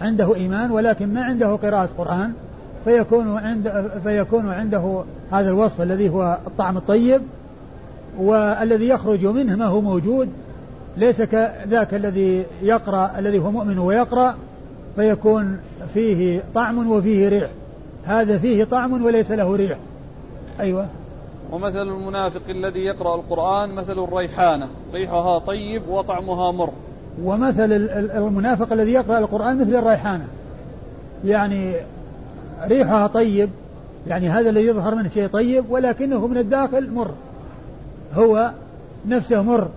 عنده 0.00 0.34
إيمان 0.34 0.70
ولكن 0.70 1.14
ما 1.14 1.22
عنده 1.22 1.56
قراءة 1.56 1.88
قرآن 1.98 2.32
فيكون 2.84 3.38
عند 3.38 3.90
فيكون 4.04 4.48
عنده 4.48 5.02
هذا 5.32 5.50
الوصف 5.50 5.80
الذي 5.80 6.08
هو 6.08 6.38
الطعم 6.46 6.76
الطيب 6.76 7.20
والذي 8.18 8.88
يخرج 8.88 9.26
منه 9.26 9.56
ما 9.56 9.66
هو 9.66 9.80
موجود 9.80 10.28
ليس 10.96 11.22
كذاك 11.22 11.94
الذي 11.94 12.46
يقرأ 12.62 13.18
الذي 13.18 13.38
هو 13.38 13.50
مؤمن 13.50 13.78
ويقرأ 13.78 14.34
فيكون 14.96 15.58
فيه 15.94 16.42
طعم 16.54 16.90
وفيه 16.90 17.28
ريح. 17.28 17.50
هذا 18.04 18.38
فيه 18.38 18.64
طعم 18.64 19.04
وليس 19.04 19.30
له 19.30 19.56
ريح. 19.56 19.78
أيوة. 20.60 20.86
ومثل 21.52 21.82
المنافق 21.82 22.42
الذي 22.48 22.80
يقرأ 22.80 23.14
القرآن 23.14 23.74
مثل 23.74 23.98
الريحانة. 23.98 24.68
ريحها 24.92 25.38
طيب 25.38 25.88
وطعمها 25.88 26.52
مر. 26.52 26.70
ومثل 27.22 27.72
المنافق 28.16 28.72
الذي 28.72 28.92
يقرأ 28.92 29.18
القرآن 29.18 29.60
مثل 29.60 29.74
الريحانة. 29.74 30.26
يعني 31.24 31.72
ريحها 32.66 33.06
طيب 33.06 33.50
يعني 34.06 34.28
هذا 34.28 34.50
الذي 34.50 34.66
يظهر 34.66 34.94
منه 34.94 35.08
شيء 35.08 35.26
طيب 35.26 35.70
ولكنه 35.70 36.26
من 36.26 36.38
الداخل 36.38 36.90
مر. 36.90 37.10
هو 38.14 38.50
نفسه 39.08 39.42
مر. 39.42 39.68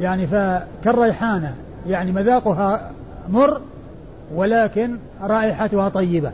يعني 0.00 0.26
فكالريحانة 0.26 1.54
يعني 1.86 2.12
مذاقها 2.12 2.90
مر 3.30 3.60
ولكن 4.34 4.96
رائحتها 5.22 5.88
طيبة. 5.88 6.32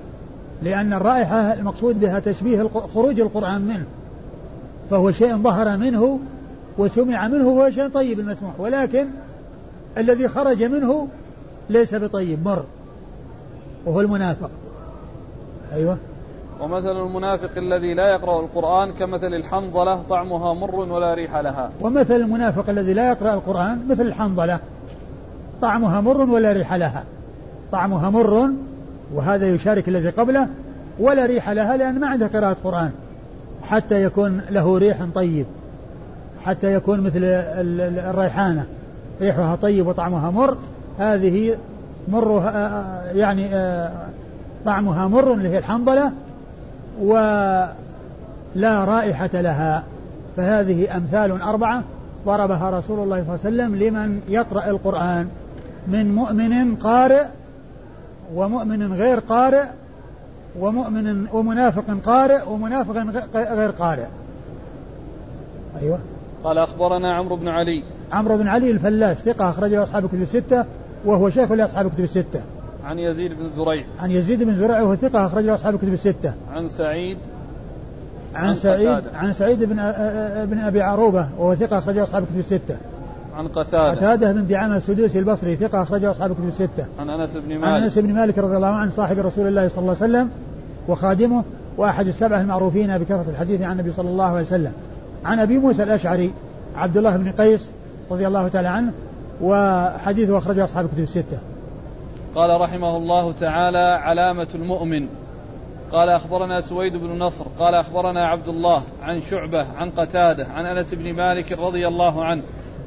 لأن 0.62 0.92
الرائحة 0.92 1.52
المقصود 1.52 2.00
بها 2.00 2.18
تشبيه 2.18 2.70
خروج 2.94 3.20
القرآن 3.20 3.60
منه. 3.60 3.84
فهو 4.90 5.10
شيء 5.10 5.36
ظهر 5.36 5.76
منه 5.76 6.20
وسمع 6.78 7.28
منه 7.28 7.48
وهو 7.48 7.70
شيء 7.70 7.88
طيب 7.88 8.20
المسموح. 8.20 8.60
ولكن 8.60 9.06
الذي 9.98 10.28
خرج 10.28 10.62
منه 10.62 11.08
ليس 11.70 11.94
بطيب 11.94 12.48
مر. 12.48 12.64
وهو 13.86 14.00
المنافق. 14.00 14.50
أيوة. 15.72 15.98
ومثل 16.60 16.96
المنافق 16.96 17.50
الذي 17.56 17.94
لا 17.94 18.08
يقرأ 18.08 18.40
القرآن 18.40 18.92
كمثل 18.92 19.34
الحنظلة 19.34 20.02
طعمها 20.02 20.54
مر 20.54 20.74
ولا 20.74 21.14
ريح 21.14 21.36
لها. 21.36 21.70
ومثل 21.80 22.16
المنافق 22.16 22.70
الذي 22.70 22.92
لا 22.94 23.08
يقرأ 23.08 23.34
القرآن 23.34 23.88
مثل 23.88 24.02
الحنظلة 24.02 24.58
طعمها 25.62 26.00
مر 26.00 26.20
ولا 26.20 26.52
ريح 26.52 26.74
لها. 26.74 27.04
طعمها 27.72 28.10
مر 28.10 28.50
وهذا 29.14 29.48
يشارك 29.48 29.88
الذي 29.88 30.08
قبله 30.08 30.48
ولا 30.98 31.26
ريح 31.26 31.50
لها 31.50 31.76
لأن 31.76 32.00
ما 32.00 32.06
عنده 32.06 32.26
قراءة 32.26 32.56
قرآن. 32.64 32.90
حتى 33.62 34.02
يكون 34.02 34.42
له 34.50 34.78
ريح 34.78 34.96
طيب 35.14 35.46
حتى 36.44 36.74
يكون 36.74 37.00
مثل 37.00 37.20
الريحانة. 37.22 38.66
ريحها 39.20 39.56
طيب 39.56 39.86
وطعمها 39.86 40.30
مر 40.30 40.56
هذه 40.98 41.56
مرها 42.08 43.02
يعني 43.14 43.48
طعمها 44.64 45.08
مر 45.08 45.32
اللي 45.34 45.48
هي 45.48 45.58
الحنظلة 45.58 46.12
ولا 47.00 48.84
رائحة 48.84 49.30
لها. 49.34 49.84
فهذه 50.36 50.96
أمثال 50.96 51.42
أربعة 51.42 51.82
ضربها 52.26 52.70
رسول 52.70 52.98
الله 52.98 53.24
صلى 53.24 53.50
الله 53.50 53.64
عليه 53.64 53.72
وسلم 53.72 53.76
لمن 53.76 54.20
يقرأ 54.28 54.70
القرآن. 54.70 55.28
من 55.88 56.14
مؤمن 56.14 56.76
قارئ 56.76 57.24
ومؤمن 58.34 58.92
غير 58.92 59.18
قارئ 59.18 59.64
ومؤمن 60.60 61.26
ومنافق 61.32 61.84
قارئ 62.06 62.40
ومنافق 62.48 62.96
غير 63.34 63.70
قارئ. 63.70 64.06
أيوة. 65.82 65.98
قال 66.44 66.58
أخبرنا 66.58 67.14
عمرو 67.14 67.36
بن 67.36 67.48
علي. 67.48 67.84
عمرو 68.12 68.36
بن 68.36 68.48
علي 68.48 68.70
الفلاس 68.70 69.16
ثقة 69.16 69.50
أخرجه 69.50 69.82
أصحاب 69.82 70.04
الكتب 70.04 70.22
الستة 70.22 70.64
وهو 71.04 71.30
شيخ 71.30 71.52
لأصحاب 71.52 71.86
الكتب 71.86 72.04
الستة. 72.04 72.42
عن 72.88 72.98
يزيد 72.98 73.32
بن 73.32 73.48
زريع. 73.56 73.84
عن 73.98 74.10
يزيد 74.10 74.42
بن 74.42 74.56
زريع 74.56 74.82
وهو 74.82 74.96
ثقة 74.96 75.26
أخرجه 75.26 75.54
أصحاب 75.54 75.74
الكتب 75.74 75.92
الستة. 75.92 76.32
عن 76.52 76.68
سعيد 76.68 77.18
عن, 78.34 78.48
عن 78.48 78.54
سعيد 78.54 78.88
قتادة. 78.88 79.18
عن 79.18 79.32
سعيد 79.32 79.58
بن 79.64 79.74
بن 80.44 80.58
أبي 80.58 80.82
عروبة 80.82 81.28
وهو 81.38 81.54
ثقة 81.54 81.78
أخرجه 81.78 82.02
أصحاب 82.02 82.22
الكتب 82.22 82.38
الستة. 82.38 82.76
عن 83.36 83.48
قتادة. 83.48 83.90
قتادة 83.90 84.32
بن 84.32 84.46
دعامة 84.46 84.76
السدوسي 84.76 85.18
البصري 85.18 85.56
ثقة 85.56 85.82
أخرجه 85.82 86.10
أصحاب 86.10 86.30
الكتب 86.30 86.48
الستة. 86.48 86.86
عن 86.98 87.10
أنس 87.10 87.36
بن 87.36 87.48
مالك 87.48 87.64
عن 87.64 87.82
أنس 87.82 87.98
بن 87.98 88.14
مالك 88.14 88.38
رضي 88.38 88.56
الله 88.56 88.68
عنه 88.68 88.90
صاحب 88.90 89.18
رسول 89.18 89.46
الله 89.46 89.68
صلى 89.68 89.78
الله 89.78 89.96
عليه 90.00 90.12
وسلم 90.12 90.30
وخادمه 90.88 91.44
وأحد 91.76 92.06
السبعة 92.06 92.40
المعروفين 92.40 92.98
بكثرة 92.98 93.24
الحديث 93.30 93.62
عن 93.62 93.72
النبي 93.72 93.92
صلى 93.92 94.08
الله 94.08 94.24
عليه 94.24 94.46
وسلم. 94.46 94.72
عن 95.24 95.38
أبي 95.38 95.58
موسى 95.58 95.82
الأشعري 95.82 96.32
عبد 96.76 96.96
الله 96.96 97.16
بن 97.16 97.30
قيس 97.30 97.70
رضي 98.10 98.26
الله 98.26 98.48
تعالى 98.48 98.68
عنه 98.68 98.92
وحديثه 99.42 100.38
أخرجه 100.38 100.64
أصحاب 100.64 100.84
الكتب 100.84 101.02
الستة. 101.02 101.38
قال 102.34 102.60
رحمه 102.60 102.96
الله 102.96 103.32
تعالى 103.32 103.98
علامة 104.02 104.48
المؤمن. 104.54 105.08
قال 105.92 106.08
أخبرنا 106.08 106.60
سويد 106.60 106.96
بن 106.96 107.18
نصر 107.18 107.44
قال 107.58 107.74
أخبرنا 107.74 108.28
عبد 108.28 108.48
الله 108.48 108.82
عن 109.02 109.20
شعبة 109.20 109.66
عن 109.76 109.90
قتادة 109.90 110.46
عن 110.46 110.66
أنس 110.66 110.94
بن 110.94 111.12
مالك 111.12 111.52
رضي 111.52 111.88
الله 111.88 112.24
عنه 112.24 112.42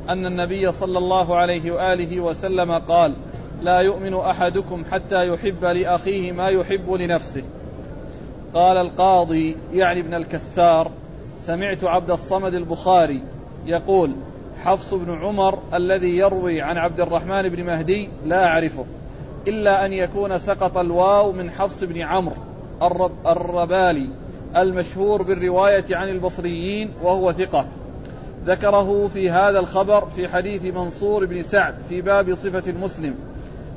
أن 0.09 0.25
النبي 0.25 0.71
صلى 0.71 0.97
الله 0.97 1.35
عليه 1.35 1.71
وآله 1.71 2.19
وسلم 2.19 2.71
قال 2.71 3.13
لا 3.61 3.79
يؤمن 3.79 4.13
أحدكم 4.13 4.83
حتى 4.91 5.27
يحب 5.27 5.65
لأخيه 5.65 6.31
ما 6.31 6.47
يحب 6.47 6.91
لنفسه. 6.91 7.43
قال 8.53 8.77
القاضي 8.77 9.57
يعني 9.73 9.99
ابن 9.99 10.13
الكسار 10.13 10.91
سمعت 11.37 11.83
عبد 11.83 12.11
الصمد 12.11 12.53
البخاري 12.53 13.23
يقول 13.65 14.11
حفص 14.63 14.93
بن 14.93 15.17
عمر 15.17 15.59
الذي 15.73 16.17
يروي 16.17 16.61
عن 16.61 16.77
عبد 16.77 16.99
الرحمن 16.99 17.49
بن 17.49 17.63
مهدي 17.63 18.09
لا 18.25 18.47
أعرفه. 18.47 18.85
إلا 19.47 19.85
أن 19.85 19.93
يكون 19.93 20.39
سقط 20.39 20.77
الواو 20.77 21.31
من 21.31 21.51
حفص 21.51 21.83
بن 21.83 22.01
عمرو 22.01 22.35
الرب 22.81 23.27
الربالي 23.27 24.09
المشهور 24.57 25.21
بالرواية 25.21 25.85
عن 25.91 26.09
البصريين 26.09 26.91
وهو 27.03 27.31
ثقة. 27.31 27.65
ذكره 28.45 29.07
في 29.07 29.29
هذا 29.29 29.59
الخبر 29.59 30.05
في 30.05 30.27
حديث 30.27 30.65
منصور 30.65 31.25
بن 31.25 31.43
سعد 31.43 31.75
في 31.89 32.01
باب 32.01 32.33
صفة 32.33 32.71
المسلم. 32.71 33.15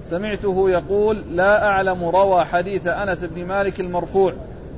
سمعته 0.03 0.71
يقول 0.71 1.23
لا 1.31 1.67
أعلم 1.67 2.05
روى 2.05 2.45
حديث 2.45 2.87
أنس 2.87 3.25
بن 3.25 3.45
مالك 3.45 3.81
المرفوع 3.81 4.33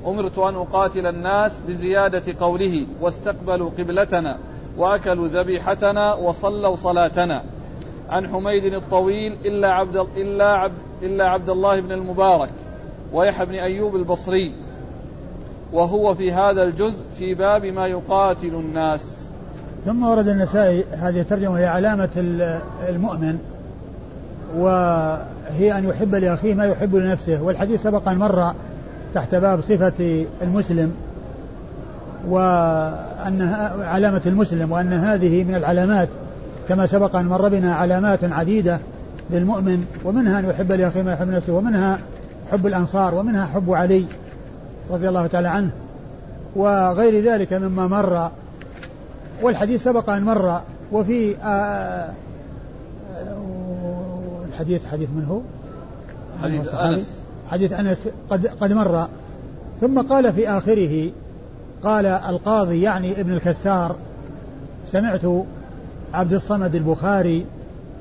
أمرت 0.07 0.39
أن 0.39 0.55
أقاتل 0.55 1.07
الناس 1.07 1.61
بزيادة 1.69 2.35
قوله 2.41 2.87
واستقبلوا 3.01 3.71
قبلتنا 3.79 4.39
وأكلوا 4.77 5.29
ذبيحتنا 5.29 6.15
وصلوا 6.15 6.77
صلاتنا. 6.77 7.45
عن 8.09 8.29
حميد 8.29 8.75
الطويل 8.75 9.37
إلا 9.45 9.73
عبد 9.73 9.97
إلا 10.17 10.45
عبد 10.45 10.75
إلا 11.03 11.25
عبد 11.29 11.51
الله 11.51 11.81
بن 11.81 11.93
المبارك 11.93 12.51
ويحيى 13.13 13.47
بن 13.47 13.55
أيوب 13.55 13.97
البصري. 13.97 14.53
وهو 15.73 16.15
في 16.15 16.33
هذا 16.33 16.63
الجزء 16.63 17.05
في 17.19 17.35
باب 17.35 17.65
ما 17.65 17.87
يقاتل 17.87 18.55
الناس. 18.55 19.27
ثم 19.85 20.03
ورد 20.03 20.29
النسائي 20.29 20.85
هذه 20.93 21.21
الترجمة 21.21 21.59
هي 21.59 21.67
علامة 21.67 22.09
المؤمن 22.89 23.39
وهي 24.57 25.79
أن 25.79 25.89
يحب 25.89 26.15
لأخيه 26.15 26.55
ما 26.55 26.65
يحب 26.65 26.97
لنفسه. 26.97 27.43
والحديث 27.43 27.83
سبق 27.83 28.09
أن 28.09 28.19
مر 28.19 28.53
تحت 29.15 29.35
باب 29.35 29.61
صفة 29.61 30.27
المسلم 30.43 30.95
وأنها 32.29 33.85
علامة 33.85 34.23
المسلم 34.27 34.73
وأن 34.73 34.93
هذه 34.93 35.45
من 35.45 35.55
العلامات 35.55 36.09
كما 36.69 36.87
سبق 36.87 37.17
أن 37.17 37.27
مر 37.27 37.49
بنا 37.49 37.75
علامات 37.75 38.25
عديدة 38.25 38.81
للمؤمن 39.31 39.87
ومنها 40.05 40.39
أن 40.39 40.51
يحب 40.51 40.73
لأخيه 40.73 41.03
ما 41.03 41.13
يحب 41.13 41.29
نفسه 41.29 41.53
ومنها 41.53 41.99
حب 42.53 42.67
الأنصار 42.67 43.15
ومنها 43.15 43.47
حب 43.47 43.71
علي 43.71 44.05
رضي 44.91 45.09
الله 45.09 45.27
تعالى 45.27 45.49
عنه 45.49 45.71
وغير 46.57 47.25
ذلك 47.25 47.53
مما 47.53 47.87
مر. 47.87 48.31
والحديث 49.43 49.85
سبق 49.85 50.11
أن 50.11 50.23
مر 50.23 50.61
وفي 50.93 51.37
آه، 51.37 51.47
آه، 51.47 52.13
الحديث 54.49 54.81
حديث 54.93 55.09
من 55.09 55.25
هو؟ 55.25 55.41
حديث 56.43 56.75
أنس. 56.75 57.21
حديث 57.51 57.73
أنس 57.73 58.09
قد 58.31 58.47
قد 58.47 58.73
مر. 58.73 59.09
ثم 59.81 60.01
قال 60.03 60.33
في 60.33 60.49
آخره 60.49 61.11
قال 61.83 62.07
القاضي 62.07 62.83
يعني 62.83 63.21
ابن 63.21 63.33
الكسار 63.33 63.97
سمعت 64.87 65.25
عبد 66.15 66.33
الصمد 66.33 66.75
البخاري 66.75 67.47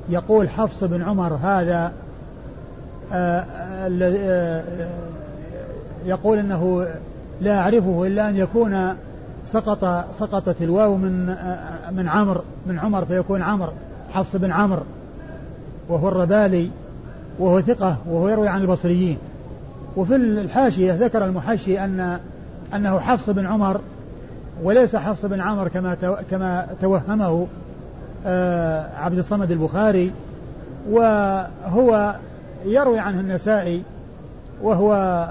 يقول 0.10 0.50
حفص 0.50 0.84
بن 0.84 1.02
عمر 1.02 1.34
هذا 1.34 1.92
آه، 3.14 3.46
آه، 4.02 4.64
يقول 6.06 6.38
إنه 6.38 6.88
لا 7.42 7.60
أعرفه 7.60 8.08
إلا 8.08 8.30
أن 8.30 8.38
يكون 8.38 8.96
سقط 9.48 10.06
سقطت 10.20 10.62
الواو 10.62 10.98
من 10.98 11.30
آه، 11.30 11.92
من 11.92 12.10
عمر 12.10 12.42
من 12.68 12.80
عمر 12.80 13.06
فيكون 13.06 13.42
عمر 13.42 13.74
حفص 14.14 14.36
بن 14.36 14.52
عمر 14.52 14.84
وهو 15.90 16.08
الربالي 16.08 16.70
وهو 17.40 17.62
ثقة 17.62 17.98
وهو 18.10 18.30
يروي 18.30 18.48
عن 18.48 18.62
البصريين. 18.62 19.18
وفي 19.98 20.16
الحاشية 20.16 20.94
ذكر 20.94 21.26
المحشي 21.26 21.80
أن 21.84 22.20
أنه 22.76 23.00
حفص 23.00 23.30
بن 23.30 23.46
عمر 23.46 23.82
وليس 24.64 24.96
حفص 24.96 25.26
بن 25.26 25.42
عمر 25.42 25.68
كما 25.68 25.98
كما 26.32 26.68
توهمه 26.82 27.26
آه، 27.26 27.46
عبد 28.96 29.18
الصمد 29.18 29.52
البخاري 29.52 30.12
وهو 30.90 32.16
يروي 32.66 33.00
عنه 33.00 33.20
النسائي 33.20 33.84
وهو 34.62 35.26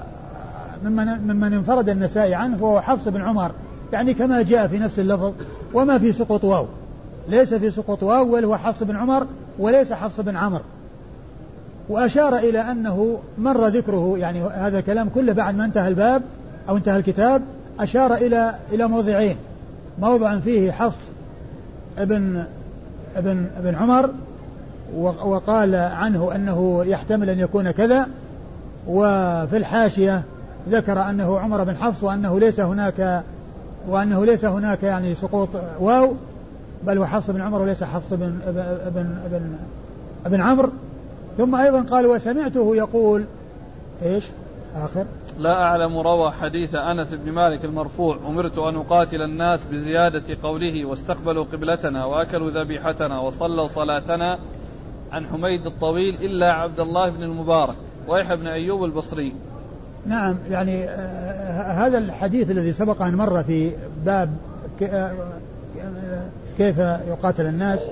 ممن 0.84 1.06
ممن 1.06 1.52
انفرد 1.52 1.88
النسائي 1.88 2.34
عنه 2.34 2.62
وهو 2.64 2.80
حفص 2.80 3.08
بن 3.08 3.22
عمر. 3.22 3.50
يعني 3.92 4.14
كما 4.14 4.42
جاء 4.42 4.66
في 4.66 4.78
نفس 4.78 4.98
اللفظ 4.98 5.32
وما 5.74 5.98
في 5.98 6.12
سقط 6.12 6.44
واو. 6.44 6.66
ليس 7.28 7.54
في 7.54 7.70
سقط 7.70 8.02
واو 8.02 8.32
بل 8.32 8.44
هو 8.44 8.56
حفص 8.56 8.82
بن 8.82 8.96
عمر 8.96 9.26
وليس 9.58 9.92
حفص 9.92 10.20
بن 10.20 10.36
عمر 10.36 10.60
وأشار 11.88 12.36
إلى 12.36 12.60
أنه 12.60 13.18
مر 13.38 13.66
ذكره 13.66 14.18
يعني 14.18 14.42
هذا 14.42 14.78
الكلام 14.78 15.08
كله 15.14 15.32
بعد 15.32 15.54
ما 15.54 15.64
انتهى 15.64 15.88
الباب 15.88 16.22
أو 16.68 16.76
انتهى 16.76 16.96
الكتاب 16.96 17.42
أشار 17.80 18.14
إلى 18.14 18.54
إلى 18.72 18.88
موضعين. 18.88 19.36
موضع 19.98 20.38
فيه 20.38 20.72
حفص 20.72 20.98
ابن 21.98 22.44
أبن 23.16 23.46
أبن 23.58 23.74
عمر 23.74 24.10
وقال 25.24 25.74
عنه 25.74 26.34
أنه 26.34 26.84
يحتمل 26.84 27.30
أن 27.30 27.38
يكون 27.38 27.70
كذا 27.70 28.06
وفي 28.88 29.56
الحاشية 29.56 30.22
ذكر 30.70 31.10
أنه 31.10 31.38
عمر 31.38 31.64
بن 31.64 31.76
حفص 31.76 32.04
وأنه 32.04 32.40
ليس 32.40 32.60
هناك 32.60 33.22
وأنه 33.88 34.24
ليس 34.24 34.44
هناك 34.44 34.82
يعني 34.82 35.14
سقوط 35.14 35.48
واو 35.80 36.14
بل 36.86 36.98
هو 36.98 37.06
حفص 37.06 37.30
بن 37.30 37.40
عمر 37.40 37.62
وليس 37.62 37.84
حفص 37.84 38.12
بن 38.12 38.38
بن 38.94 39.14
بن 39.30 39.56
بن 40.26 40.40
عمرو. 40.40 40.70
ثم 41.38 41.54
أيضا 41.54 41.80
قال 41.80 42.06
وسمعته 42.06 42.76
يقول 42.76 43.24
إيش؟ 44.02 44.24
آخر. 44.76 45.04
لا 45.38 45.62
أعلم 45.62 45.98
روى 45.98 46.32
حديث 46.32 46.74
أنس 46.74 47.14
بن 47.14 47.32
مالك 47.32 47.64
المرفوع 47.64 48.18
أمرت 48.28 48.58
أن 48.58 48.76
أقاتل 48.76 49.22
الناس 49.22 49.66
بزيادة 49.66 50.36
قوله 50.42 50.84
واستقبلوا 50.84 51.44
قبلتنا 51.44 52.04
وأكلوا 52.04 52.50
ذبيحتنا 52.50 53.20
وصلوا 53.20 53.66
صلاتنا 53.66 54.38
عن 55.12 55.26
حميد 55.26 55.66
الطويل 55.66 56.14
إلا 56.14 56.52
عبد 56.52 56.80
الله 56.80 57.10
بن 57.10 57.22
المبارك 57.22 57.74
ويحيى 58.08 58.36
بن 58.36 58.46
أيوب 58.46 58.84
البصري. 58.84 59.34
نعم 60.06 60.38
يعني 60.50 60.84
آه 60.84 61.86
هذا 61.86 61.98
الحديث 61.98 62.50
الذي 62.50 62.72
سبق 62.72 63.02
أن 63.02 63.14
مر 63.14 63.42
في 63.42 63.72
باب 64.04 64.36
آه، 64.82 65.12
كيف 66.58 66.78
يقاتل 66.78 67.46
الناس. 67.46 67.90